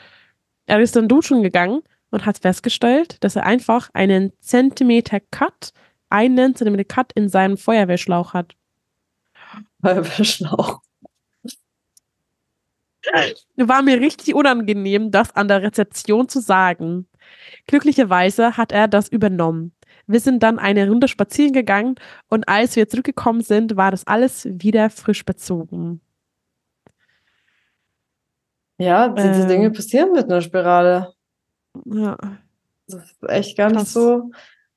Er 0.66 0.80
ist 0.80 0.96
dann 0.96 1.10
duschen 1.10 1.44
gegangen 1.44 1.82
und 2.10 2.26
hat 2.26 2.40
festgestellt, 2.40 3.18
dass 3.20 3.36
er 3.36 3.46
einfach 3.46 3.90
einen 3.94 4.32
Zentimeter 4.40 5.20
Cut, 5.20 5.74
einen 6.10 6.56
Zentimeter 6.56 6.86
Cut 6.86 7.12
in 7.14 7.28
seinem 7.28 7.58
Feuerwehrschlauch 7.58 8.34
hat. 8.34 8.56
Feuerwehrschlauch. 9.82 10.82
War 13.56 13.82
mir 13.82 14.00
richtig 14.00 14.36
unangenehm, 14.36 15.12
das 15.12 15.36
an 15.36 15.48
der 15.48 15.62
Rezeption 15.62 16.30
zu 16.30 16.40
sagen. 16.40 17.08
Glücklicherweise 17.68 18.58
hat 18.58 18.72
er 18.72 18.88
das 18.88 19.10
übernommen. 19.10 19.74
Wir 20.08 20.20
sind 20.20 20.44
dann 20.44 20.60
eine 20.60 20.90
Runde 20.90 21.08
spazieren 21.08 21.54
gegangen 21.54 21.96
und 22.30 22.48
als 22.48 22.76
wir 22.76 22.90
zurückgekommen 22.90 23.42
sind, 23.42 23.78
war 23.78 23.92
das 23.92 24.06
alles 24.08 24.48
wieder 24.50 24.90
frisch 24.90 25.24
bezogen. 25.26 26.02
Ja, 28.78 29.10
diese 29.10 29.44
ähm, 29.44 29.48
Dinge 29.48 29.72
passieren 29.72 30.12
mit 30.12 30.26
einer 30.26 30.42
Spirale. 30.42 31.14
Ja. 31.86 32.18
Das 32.88 33.12
ist 33.12 33.30
echt 33.30 33.58
gar 33.58 33.72
nicht 33.72 33.88
so, 33.88 34.32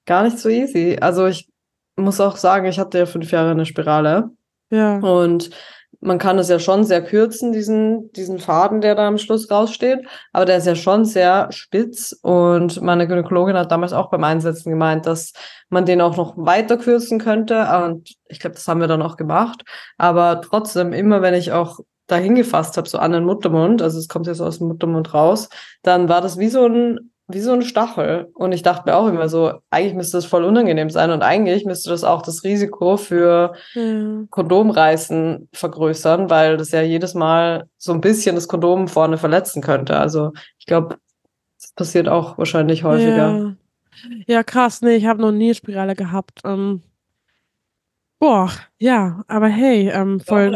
gar 0.05 0.25
nicht 0.25 0.39
so 0.39 0.49
easy. 0.49 0.99
Also 1.01 1.27
ich 1.27 1.51
muss 1.97 2.21
auch 2.21 2.37
sagen, 2.37 2.67
ich 2.67 2.79
hatte 2.79 2.99
ja 2.99 3.07
fünf 3.07 3.31
Jahre 3.31 3.53
eine 3.53 3.67
Spirale. 3.67 4.31
Ja. 4.71 4.99
Und 4.99 5.51
man 6.05 6.19
kann 6.19 6.39
es 6.39 6.51
ja 6.51 6.59
schon 6.59 6.85
sehr 6.85 7.03
kürzen, 7.03 7.53
diesen, 7.53 8.13
diesen 8.13 8.39
Faden, 8.39 8.83
der 8.83 8.95
da 8.95 9.09
am 9.09 9.17
Schluss 9.17 9.51
raussteht. 9.51 10.07
Aber 10.33 10.45
der 10.45 10.59
ist 10.59 10.67
ja 10.67 10.77
schon 10.77 11.07
sehr 11.07 11.51
spitz. 11.51 12.13
Und 12.21 12.83
meine 12.83 13.09
Gynäkologin 13.09 13.57
hat 13.57 13.73
damals 13.73 13.95
auch 13.95 14.11
beim 14.11 14.23
Einsetzen 14.23 14.71
gemeint, 14.71 15.07
dass 15.07 15.33
man 15.71 15.87
den 15.87 16.03
auch 16.03 16.19
noch 16.19 16.35
weiter 16.37 16.77
kürzen 16.77 17.19
könnte. 17.19 17.67
Und 17.85 18.15
ich 18.29 18.39
glaube, 18.39 18.55
das 18.55 18.69
haben 18.69 18.81
wir 18.81 18.87
dann 18.87 19.01
auch 19.01 19.17
gemacht. 19.17 19.65
Aber 19.97 20.43
trotzdem, 20.43 20.93
immer 20.93 21.23
wenn 21.23 21.35
ich 21.35 21.53
auch 21.53 21.81
dahin 22.07 22.35
gefasst 22.35 22.77
habe, 22.77 22.89
so 22.89 22.99
an 22.99 23.13
den 23.13 23.25
Muttermund, 23.25 23.81
also 23.81 23.99
es 23.99 24.09
kommt 24.09 24.27
jetzt 24.27 24.43
aus 24.43 24.59
dem 24.59 24.69
Muttermund 24.69 25.15
raus, 25.15 25.49
dann 25.83 26.11
war 26.11 26.21
das 26.21 26.39
wie 26.39 26.49
so 26.49 26.67
ein 26.67 27.14
wie 27.29 27.41
so 27.41 27.53
ein 27.53 27.63
Stachel. 27.63 28.31
Und 28.35 28.53
ich 28.53 28.63
dachte 28.63 28.91
mir 28.91 28.97
auch 28.97 29.07
immer 29.07 29.29
so, 29.29 29.55
eigentlich 29.71 29.95
müsste 29.95 30.19
das 30.19 30.27
voll 30.27 30.45
unangenehm 30.45 30.91
sein 30.91 31.11
und 31.11 31.23
eigentlich 31.23 31.65
müsste 31.65 31.91
das 31.91 32.05
auch 32.05 32.23
das 32.23 32.45
Risiko 32.45 32.97
für 32.97 33.55
ja. 33.75 34.25
Kondomreißen 34.31 35.49
vergrößern, 35.53 36.29
weil 36.29 36.57
das 36.57 36.71
ja 36.73 36.83
jedes 36.83 37.15
Mal 37.15 37.69
so 37.79 37.93
ein 37.93 38.01
bisschen 38.01 38.35
das 38.35 38.49
Kondom 38.49 38.89
vorne 38.89 39.17
verletzen 39.17 39.63
könnte. 39.63 39.97
Also 39.97 40.33
ich 40.59 40.67
glaube, 40.67 40.99
das 41.61 41.73
passiert 41.73 42.09
auch 42.09 42.37
wahrscheinlich 42.37 42.85
häufiger. 42.85 43.17
Ja, 43.17 43.55
ja 44.27 44.43
krass, 44.43 44.83
nee, 44.83 44.97
ich 44.97 45.07
habe 45.07 45.23
noch 45.23 45.33
nie 45.33 45.55
Spirale 45.55 45.95
gehabt. 45.95 46.41
Ähm, 46.45 46.83
boah, 48.19 48.51
ja, 48.79 49.25
aber 49.29 49.49
hey, 49.49 49.89
ähm, 49.89 50.21
voll. 50.21 50.53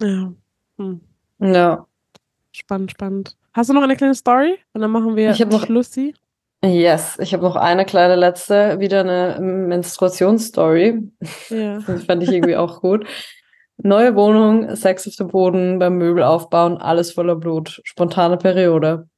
Ja. 0.00 0.32
Hm. 0.78 1.00
Ja. 1.38 1.86
Spannend, 2.52 2.92
spannend. 2.92 3.36
Hast 3.54 3.70
du 3.70 3.74
noch 3.74 3.82
eine 3.82 3.96
kleine 3.96 4.14
Story? 4.14 4.58
Und 4.72 4.80
dann 4.80 4.90
machen 4.90 5.14
wir 5.14 5.30
ich 5.30 5.46
noch 5.46 5.64
Schlussi. 5.64 6.14
Yes, 6.64 7.18
ich 7.20 7.32
habe 7.34 7.44
noch 7.44 7.56
eine 7.56 7.84
kleine 7.84 8.16
letzte, 8.16 8.80
wieder 8.80 9.00
eine 9.00 9.38
Menstruationsstory. 9.40 11.02
Ja. 11.50 11.78
Das 11.86 12.04
fand 12.04 12.22
ich 12.22 12.30
irgendwie 12.32 12.56
auch 12.56 12.80
gut. 12.80 13.06
Neue 13.76 14.14
Wohnung, 14.16 14.74
Sex 14.74 15.06
auf 15.06 15.16
dem 15.16 15.28
Boden, 15.28 15.78
beim 15.78 15.98
Möbel 15.98 16.22
aufbauen, 16.22 16.78
alles 16.78 17.12
voller 17.12 17.36
Blut, 17.36 17.80
spontane 17.84 18.38
Periode. 18.38 19.08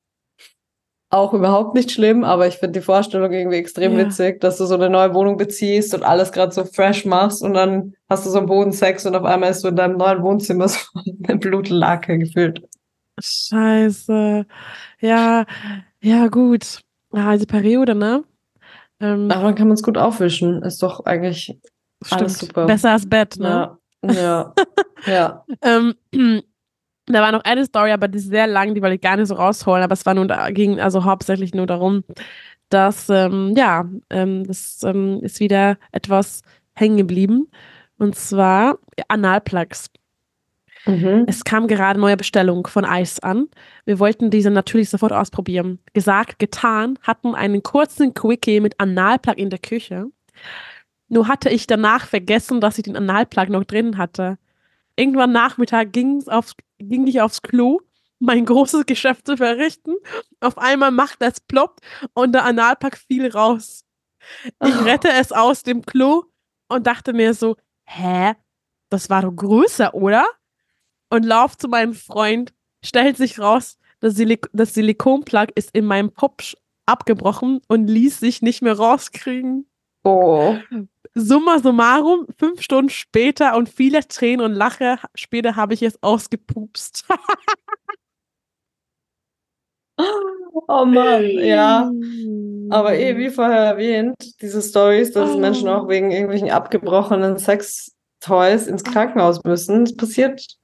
Auch 1.08 1.34
überhaupt 1.34 1.74
nicht 1.74 1.92
schlimm, 1.92 2.24
aber 2.24 2.48
ich 2.48 2.56
finde 2.56 2.80
die 2.80 2.84
Vorstellung 2.84 3.32
irgendwie 3.32 3.58
extrem 3.58 3.92
ja. 3.92 4.06
witzig, 4.06 4.40
dass 4.40 4.58
du 4.58 4.66
so 4.66 4.74
eine 4.74 4.90
neue 4.90 5.14
Wohnung 5.14 5.36
beziehst 5.36 5.94
und 5.94 6.02
alles 6.02 6.32
gerade 6.32 6.52
so 6.52 6.64
fresh 6.64 7.04
machst 7.04 7.42
und 7.42 7.54
dann 7.54 7.94
hast 8.08 8.26
du 8.26 8.30
so 8.30 8.38
einen 8.38 8.48
Boden 8.48 8.72
Sex 8.72 9.06
und 9.06 9.14
auf 9.14 9.24
einmal 9.24 9.50
ist 9.50 9.62
du 9.62 9.68
in 9.68 9.76
deinem 9.76 9.98
neuen 9.98 10.22
Wohnzimmer 10.22 10.68
so 10.68 10.80
eine 11.28 11.38
Blutlake 11.38 12.18
gefühlt. 12.18 12.62
Scheiße. 13.18 14.46
Ja, 15.00 15.44
ja, 16.00 16.28
gut. 16.28 16.80
Ja, 17.12 17.32
diese 17.32 17.46
Periode, 17.46 17.94
ne? 17.94 18.24
Ähm, 19.00 19.28
dann 19.28 19.54
kann 19.54 19.68
man 19.68 19.74
es 19.74 19.82
gut 19.82 19.98
aufwischen. 19.98 20.62
Ist 20.62 20.82
doch 20.82 21.04
eigentlich 21.04 21.58
stimmt. 22.02 22.20
alles 22.20 22.38
super. 22.38 22.66
Besser 22.66 22.92
als 22.92 23.08
Bett, 23.08 23.36
ne? 23.38 23.78
Ja, 24.02 24.12
ja. 24.12 24.54
ja. 25.06 25.44
ähm, 25.62 25.94
da 27.06 27.20
war 27.20 27.32
noch 27.32 27.44
eine 27.44 27.64
Story, 27.64 27.92
aber 27.92 28.08
die 28.08 28.18
ist 28.18 28.28
sehr 28.28 28.46
lang, 28.46 28.74
die 28.74 28.82
wollte 28.82 28.96
ich 28.96 29.00
gar 29.00 29.16
nicht 29.16 29.28
so 29.28 29.34
rausholen, 29.34 29.82
aber 29.82 29.92
es 29.92 30.04
war 30.06 30.14
nur 30.14 30.26
da, 30.26 30.50
ging 30.50 30.80
also 30.80 31.04
hauptsächlich 31.04 31.54
nur 31.54 31.66
darum, 31.66 32.04
dass, 32.68 33.08
ähm, 33.08 33.54
ja, 33.56 33.88
ähm, 34.10 34.44
das 34.46 34.82
ähm, 34.82 35.20
ist 35.22 35.40
wieder 35.40 35.78
etwas 35.92 36.42
hängen 36.74 36.96
geblieben. 36.96 37.48
Und 37.98 38.14
zwar 38.16 38.78
Analplugs. 39.08 39.88
Mhm. 40.86 41.24
Es 41.26 41.44
kam 41.44 41.66
gerade 41.66 41.98
neue 41.98 42.16
Bestellung 42.16 42.66
von 42.66 42.84
Eis 42.84 43.18
an. 43.20 43.48
Wir 43.84 43.98
wollten 43.98 44.30
diese 44.30 44.50
natürlich 44.50 44.88
sofort 44.88 45.12
ausprobieren. 45.12 45.80
Gesagt, 45.92 46.38
getan, 46.38 46.98
hatten 47.02 47.34
einen 47.34 47.62
kurzen 47.62 48.14
Quickie 48.14 48.60
mit 48.60 48.78
Analplug 48.78 49.36
in 49.36 49.50
der 49.50 49.58
Küche. 49.58 50.06
Nur 51.08 51.28
hatte 51.28 51.50
ich 51.50 51.66
danach 51.66 52.06
vergessen, 52.06 52.60
dass 52.60 52.78
ich 52.78 52.84
den 52.84 52.96
Analplug 52.96 53.48
noch 53.48 53.64
drin 53.64 53.98
hatte. 53.98 54.38
Irgendwann 54.96 55.32
Nachmittag 55.32 55.92
ging's 55.92 56.28
aufs, 56.28 56.54
ging 56.78 57.06
ich 57.06 57.20
aufs 57.20 57.42
Klo, 57.42 57.80
mein 58.18 58.44
großes 58.44 58.86
Geschäft 58.86 59.26
zu 59.26 59.36
verrichten. 59.36 59.96
Auf 60.40 60.56
einmal 60.56 60.92
macht 60.92 61.20
es 61.20 61.40
plopp 61.40 61.80
und 62.14 62.32
der 62.32 62.44
Analplug 62.44 62.96
fiel 62.96 63.28
raus. 63.28 63.84
Ich 64.64 64.76
oh. 64.76 64.84
rette 64.84 65.08
es 65.08 65.32
aus 65.32 65.62
dem 65.62 65.84
Klo 65.84 66.24
und 66.68 66.86
dachte 66.86 67.12
mir 67.12 67.34
so, 67.34 67.56
hä? 67.84 68.34
Das 68.88 69.10
war 69.10 69.22
doch 69.22 69.32
größer, 69.32 69.94
oder? 69.94 70.26
Und 71.10 71.24
laufe 71.24 71.56
zu 71.56 71.68
meinem 71.68 71.94
Freund, 71.94 72.52
stellt 72.84 73.16
sich 73.16 73.38
raus, 73.38 73.78
das, 74.00 74.14
Silik 74.14 74.48
das 74.52 74.74
Silikonplug 74.74 75.50
ist 75.54 75.70
in 75.72 75.86
meinem 75.86 76.10
Pop 76.10 76.42
abgebrochen 76.86 77.60
und 77.68 77.88
ließ 77.88 78.20
sich 78.20 78.42
nicht 78.42 78.62
mehr 78.62 78.76
rauskriegen. 78.76 79.66
Oh. 80.04 80.56
Summa 81.14 81.58
summarum, 81.58 82.26
fünf 82.38 82.62
Stunden 82.62 82.90
später 82.90 83.56
und 83.56 83.68
viele 83.68 84.06
Tränen 84.06 84.44
und 84.44 84.52
Lache 84.52 84.98
später 85.14 85.56
habe 85.56 85.74
ich 85.74 85.82
es 85.82 86.00
ausgepupst. 86.02 87.06
oh 89.98 90.84
Mann, 90.84 91.24
ja. 91.24 91.90
Aber 92.70 92.94
eh, 92.94 93.16
wie 93.16 93.30
vorher 93.30 93.64
erwähnt, 93.64 94.14
diese 94.40 94.62
Stories, 94.62 95.12
dass 95.12 95.30
oh. 95.30 95.38
Menschen 95.38 95.68
auch 95.68 95.88
wegen 95.88 96.10
irgendwelchen 96.10 96.50
abgebrochenen 96.50 97.38
Sex-Toys 97.38 98.66
ins 98.66 98.84
Krankenhaus 98.84 99.42
müssen, 99.42 99.86
das 99.86 99.96
passiert 99.96 100.56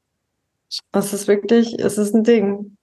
das 0.92 1.12
ist 1.12 1.28
wirklich, 1.28 1.78
es 1.78 1.98
ist 1.98 2.14
ein 2.14 2.24
Ding. 2.24 2.76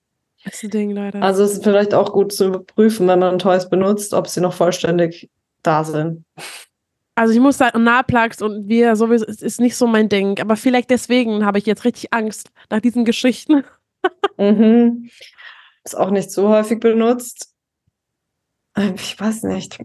Das 0.43 0.55
ist 0.55 0.63
ein 0.63 0.69
Ding, 0.69 0.91
leider. 0.91 1.21
Also 1.21 1.43
es 1.43 1.53
ist 1.53 1.63
vielleicht 1.63 1.93
auch 1.93 2.13
gut 2.13 2.31
zu 2.31 2.47
überprüfen, 2.47 3.07
wenn 3.07 3.19
man 3.19 3.39
Toys 3.39 3.69
benutzt, 3.69 4.13
ob 4.13 4.27
sie 4.27 4.41
noch 4.41 4.53
vollständig 4.53 5.29
da 5.63 5.83
sind. 5.83 6.23
Also 7.15 7.33
ich 7.33 7.39
muss 7.41 7.57
sagen, 7.57 7.83
Nahplugs 7.83 8.41
und 8.41 8.69
wir 8.69 8.95
sowieso, 8.95 9.25
es 9.25 9.41
ist 9.41 9.59
nicht 9.59 9.75
so 9.75 9.87
mein 9.87 10.07
Ding. 10.07 10.39
Aber 10.39 10.55
vielleicht 10.55 10.89
deswegen 10.89 11.45
habe 11.45 11.57
ich 11.57 11.65
jetzt 11.65 11.83
richtig 11.83 12.13
Angst 12.13 12.49
nach 12.69 12.79
diesen 12.79 13.03
Geschichten. 13.03 13.65
mhm. 14.37 15.09
Ist 15.83 15.97
auch 15.97 16.11
nicht 16.11 16.31
so 16.31 16.47
häufig 16.47 16.79
benutzt. 16.79 17.53
Ich 18.95 19.19
weiß 19.19 19.43
nicht. 19.43 19.79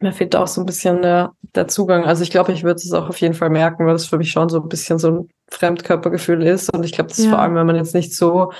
Mir 0.00 0.12
fehlt 0.12 0.34
auch 0.34 0.46
so 0.46 0.62
ein 0.62 0.66
bisschen 0.66 1.02
der, 1.02 1.32
der 1.54 1.68
Zugang. 1.68 2.04
Also 2.04 2.22
ich 2.22 2.30
glaube, 2.30 2.52
ich 2.52 2.64
würde 2.64 2.76
es 2.76 2.92
auch 2.92 3.08
auf 3.08 3.20
jeden 3.20 3.34
Fall 3.34 3.50
merken, 3.50 3.86
weil 3.86 3.94
es 3.94 4.06
für 4.06 4.18
mich 4.18 4.30
schon 4.30 4.48
so 4.48 4.60
ein 4.60 4.68
bisschen 4.68 4.98
so 4.98 5.10
ein 5.10 5.28
Fremdkörpergefühl 5.50 6.42
ist. 6.42 6.72
Und 6.72 6.84
ich 6.84 6.92
glaube, 6.92 7.08
das 7.08 7.18
ist 7.18 7.26
ja. 7.26 7.32
vor 7.32 7.40
allem, 7.40 7.54
wenn 7.54 7.66
man 7.66 7.76
jetzt 7.76 7.94
nicht 7.94 8.14
so 8.14 8.50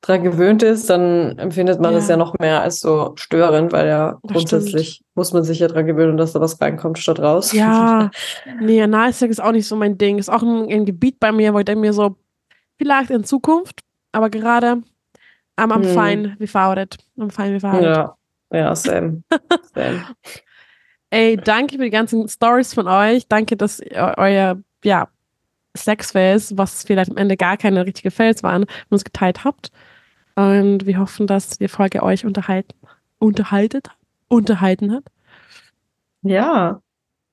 dran 0.00 0.22
gewöhnt 0.22 0.62
ist, 0.62 0.88
dann 0.88 1.38
empfindet 1.38 1.80
man 1.80 1.92
ja. 1.92 1.98
das 1.98 2.08
ja 2.08 2.16
noch 2.16 2.38
mehr 2.38 2.62
als 2.62 2.80
so 2.80 3.12
störend, 3.16 3.72
weil 3.72 3.88
ja 3.88 4.18
das 4.22 4.32
grundsätzlich 4.32 4.88
stimmt. 4.88 5.16
muss 5.16 5.32
man 5.32 5.42
sich 5.42 5.58
ja 5.58 5.68
dran 5.68 5.86
gewöhnen, 5.86 6.16
dass 6.16 6.32
da 6.32 6.40
was 6.40 6.60
reinkommt 6.60 6.98
statt 6.98 7.20
raus. 7.20 7.52
Ja, 7.52 8.10
nee, 8.60 8.80
Analsex 8.82 9.32
ist 9.32 9.40
auch 9.40 9.52
nicht 9.52 9.66
so 9.66 9.76
mein 9.76 9.98
Ding. 9.98 10.18
Ist 10.18 10.30
auch 10.30 10.42
ein, 10.42 10.70
ein, 10.70 10.84
Gebiet 10.84 11.18
bei 11.18 11.32
mir, 11.32 11.54
wo 11.54 11.58
ich 11.58 11.64
denke 11.64 11.80
mir 11.80 11.92
so, 11.92 12.16
vielleicht 12.78 13.10
in 13.10 13.24
Zukunft, 13.24 13.80
aber 14.12 14.30
gerade 14.30 14.82
I'm, 15.58 15.72
I'm 15.72 15.84
hm. 15.84 15.94
fine 15.94 16.36
without 16.38 16.80
it. 16.80 16.98
I'm 17.18 17.30
fine 17.30 17.54
without 17.54 17.82
ja. 17.82 18.04
it. 18.04 18.10
Ja, 18.52 18.74
same. 18.74 19.22
same. 19.74 20.04
Ey, 21.16 21.38
danke 21.38 21.76
für 21.76 21.84
die 21.84 21.90
ganzen 21.90 22.28
Stories 22.28 22.74
von 22.74 22.88
euch. 22.88 23.26
Danke, 23.26 23.56
dass 23.56 23.80
euer, 23.80 24.58
ja, 24.84 25.08
Sexfails, 25.74 26.58
was 26.58 26.84
vielleicht 26.84 27.10
am 27.10 27.16
Ende 27.16 27.38
gar 27.38 27.56
keine 27.56 27.86
richtige 27.86 28.10
Fails 28.10 28.42
waren, 28.42 28.66
uns 28.90 29.02
geteilt 29.02 29.42
habt. 29.42 29.70
Und 30.34 30.84
wir 30.84 30.98
hoffen, 30.98 31.26
dass 31.26 31.56
die 31.56 31.68
Folge 31.68 32.02
euch 32.02 32.26
unterhalten, 32.26 32.74
unterhaltet, 33.18 33.88
unterhalten 34.28 34.92
hat. 34.92 35.04
Ja, 36.20 36.82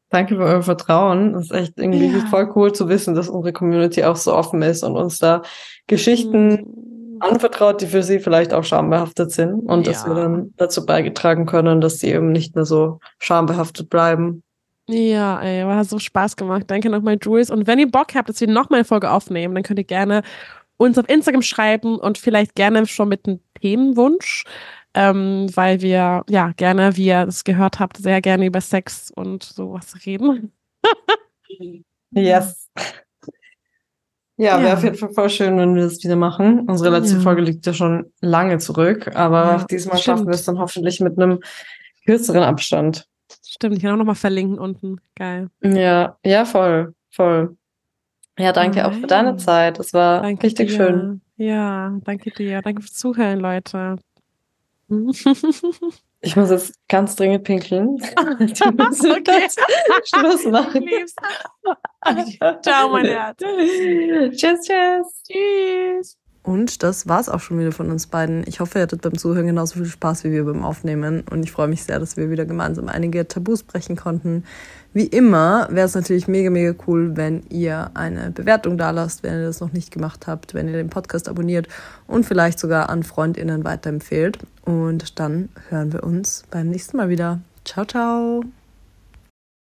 danke 0.10 0.38
für 0.38 0.44
euer 0.44 0.64
Vertrauen. 0.64 1.34
Das 1.34 1.46
ist 1.46 1.52
echt 1.52 1.74
irgendwie 1.78 2.08
ja. 2.08 2.26
voll 2.28 2.54
cool 2.56 2.72
zu 2.72 2.88
wissen, 2.88 3.16
dass 3.16 3.28
unsere 3.28 3.52
Community 3.52 4.06
auch 4.06 4.16
so 4.16 4.34
offen 4.34 4.62
ist 4.62 4.84
und 4.84 4.96
uns 4.96 5.20
da 5.20 5.42
Geschichten 5.88 6.48
mhm. 6.52 6.93
Anvertraut, 7.24 7.82
die 7.82 7.88
für 7.88 8.04
sie 8.04 8.20
vielleicht 8.20 8.54
auch 8.54 8.64
schambehaftet 8.64 9.32
sind 9.32 9.54
und 9.54 9.86
ja. 9.86 9.94
dass 9.94 10.06
wir 10.06 10.16
dann 10.16 10.54
dazu 10.58 10.86
beigetragen 10.86 11.46
können, 11.46 11.82
dass 11.82 12.00
sie 12.00 12.10
eben 12.10 12.32
nicht 12.32 12.56
mehr 12.56 12.66
so 12.66 13.00
schambehaftet 13.20 13.90
bleiben. 13.90 14.44
Ja, 14.88 15.42
ey, 15.42 15.66
war 15.66 15.84
so 15.86 15.98
Spaß 15.98 16.36
gemacht. 16.36 16.66
Danke 16.68 16.90
nochmal, 16.90 17.18
Jules. 17.22 17.50
Und 17.50 17.68
wenn 17.68 17.80
ihr 17.80 17.90
Bock 17.90 18.16
habt, 18.16 18.28
dass 18.28 18.42
wir 18.42 18.50
nochmal 18.50 18.80
eine 18.80 18.86
Folge 18.86 19.12
aufnehmen, 19.12 19.56
dann 19.56 19.64
könnt 19.64 19.80
ihr 19.80 19.86
gerne 19.86 20.24
uns 20.78 20.98
auf 20.98 21.08
Instagram 21.08 21.42
schreiben 21.42 21.98
und 21.98 22.18
vielleicht 22.18 22.56
gerne 22.56 22.86
schon 22.86 23.08
mit 23.08 23.26
einem 23.26 23.40
Themenwunsch, 23.62 24.44
ähm, 24.94 25.48
weil 25.54 25.82
wir 25.82 26.24
ja 26.30 26.52
gerne, 26.58 26.98
wie 26.98 27.06
ihr 27.06 27.28
es 27.28 27.46
gehört 27.46 27.80
habt, 27.80 27.98
sehr 27.98 28.22
gerne 28.22 28.46
über 28.46 28.60
Sex 28.60 29.12
und 29.16 29.44
sowas 29.44 30.06
reden. 30.06 30.52
yes. 32.12 32.70
Ja, 34.38 34.58
ja. 34.58 34.64
wäre 34.64 34.78
auf 34.78 34.84
jeden 34.84 34.96
Fall 34.96 35.14
voll 35.14 35.30
schön, 35.30 35.58
wenn 35.58 35.76
wir 35.76 35.84
das 35.84 36.04
wieder 36.04 36.16
machen. 36.16 36.62
Unsere 36.68 36.90
letzte 36.90 37.18
ja. 37.18 37.22
Folge 37.22 37.42
liegt 37.42 37.66
ja 37.66 37.74
schon 37.74 38.12
lange 38.20 38.58
zurück, 38.58 39.16
aber 39.16 39.44
ja, 39.44 39.66
diesmal 39.70 39.98
stimmt. 39.98 40.04
schaffen 40.04 40.28
wir 40.28 40.34
es 40.34 40.46
dann 40.46 40.60
hoffentlich 40.60 41.00
mit 41.00 41.20
einem 41.20 41.40
kürzeren 42.06 42.44
Abstand. 42.44 43.08
Stimmt, 43.46 43.78
ich 43.78 43.84
kann 43.84 43.94
auch 43.94 43.98
nochmal 43.98 44.16
verlinken 44.16 44.58
unten. 44.58 45.00
Geil. 45.16 45.50
Ja, 45.62 46.18
ja, 46.26 46.46
voll, 46.46 46.94
voll. 47.12 47.56
Ja, 48.40 48.52
danke 48.52 48.80
Nein. 48.80 48.86
auch 48.88 48.94
für 48.94 49.08
deine 49.08 49.38
Zeit. 49.38 49.78
Das 49.78 49.94
war 49.94 50.22
danke 50.22 50.44
richtig 50.44 50.70
dir. 50.70 50.76
schön. 50.76 51.22
Ja, 51.38 51.96
danke 52.04 52.32
dir. 52.32 52.62
Danke 52.62 52.82
fürs 52.82 52.96
Zuhören, 52.96 53.40
Leute. 53.40 53.98
Ich 56.26 56.38
muss 56.38 56.50
jetzt 56.50 56.80
ganz 56.88 57.18
dringend 57.18 57.44
pinkeln. 57.44 57.98
okay. 58.18 59.48
Schluss 60.06 60.46
machen. 60.46 60.86
Ciao, 62.62 62.90
mein 62.90 63.06
Herz. 63.06 63.38
Tschüss, 63.40 64.62
tschüss. 64.62 65.24
Tschüss. 65.28 66.18
Und 66.42 66.82
das 66.82 67.10
war's 67.10 67.28
auch 67.28 67.42
schon 67.42 67.60
wieder 67.60 67.74
von 67.74 67.92
uns 67.92 68.08
beiden. 68.08 68.46
Ich 68.48 68.62
hoffe, 68.62 68.80
ihr 68.80 68.84
hattet 68.84 69.02
beim 69.02 69.18
Zuhören 69.18 69.48
genauso 69.48 69.76
viel 69.76 69.86
Spaß 69.86 70.24
wie 70.24 70.32
wir 70.32 70.46
beim 70.46 70.64
Aufnehmen. 70.64 71.26
Und 71.30 71.44
ich 71.44 71.52
freue 71.52 71.68
mich 71.68 71.84
sehr, 71.84 72.00
dass 72.00 72.16
wir 72.16 72.30
wieder 72.30 72.46
gemeinsam 72.46 72.88
einige 72.88 73.28
Tabus 73.28 73.64
brechen 73.64 73.98
konnten. 73.98 74.46
Wie 74.94 75.08
immer 75.08 75.68
wäre 75.72 75.88
es 75.88 75.96
natürlich 75.96 76.28
mega, 76.28 76.50
mega 76.50 76.74
cool, 76.88 77.18
wenn 77.18 77.44
ihr 77.50 77.92
eine 77.96 78.32
Bewertung 78.32 78.78
da 78.78 78.92
lasst, 78.92 79.24
wenn 79.24 79.34
ihr 79.34 79.46
das 79.46 79.60
noch 79.60 79.74
nicht 79.74 79.92
gemacht 79.92 80.28
habt, 80.28 80.54
wenn 80.54 80.68
ihr 80.68 80.74
den 80.74 80.90
Podcast 80.90 81.28
abonniert 81.28 81.68
und 82.08 82.26
vielleicht 82.26 82.60
sogar 82.60 82.90
an 82.90 83.04
FreundInnen 83.04 83.64
weiterempfehlt. 83.64 84.38
Und 84.66 85.20
dann 85.20 85.50
hören 85.70 85.94
wir 85.94 86.04
uns 86.04 86.44
beim 86.52 86.70
nächsten 86.70 86.98
Mal 86.98 87.10
wieder. 87.10 87.42
Ciao, 87.66 87.86
ciao. 87.86 88.44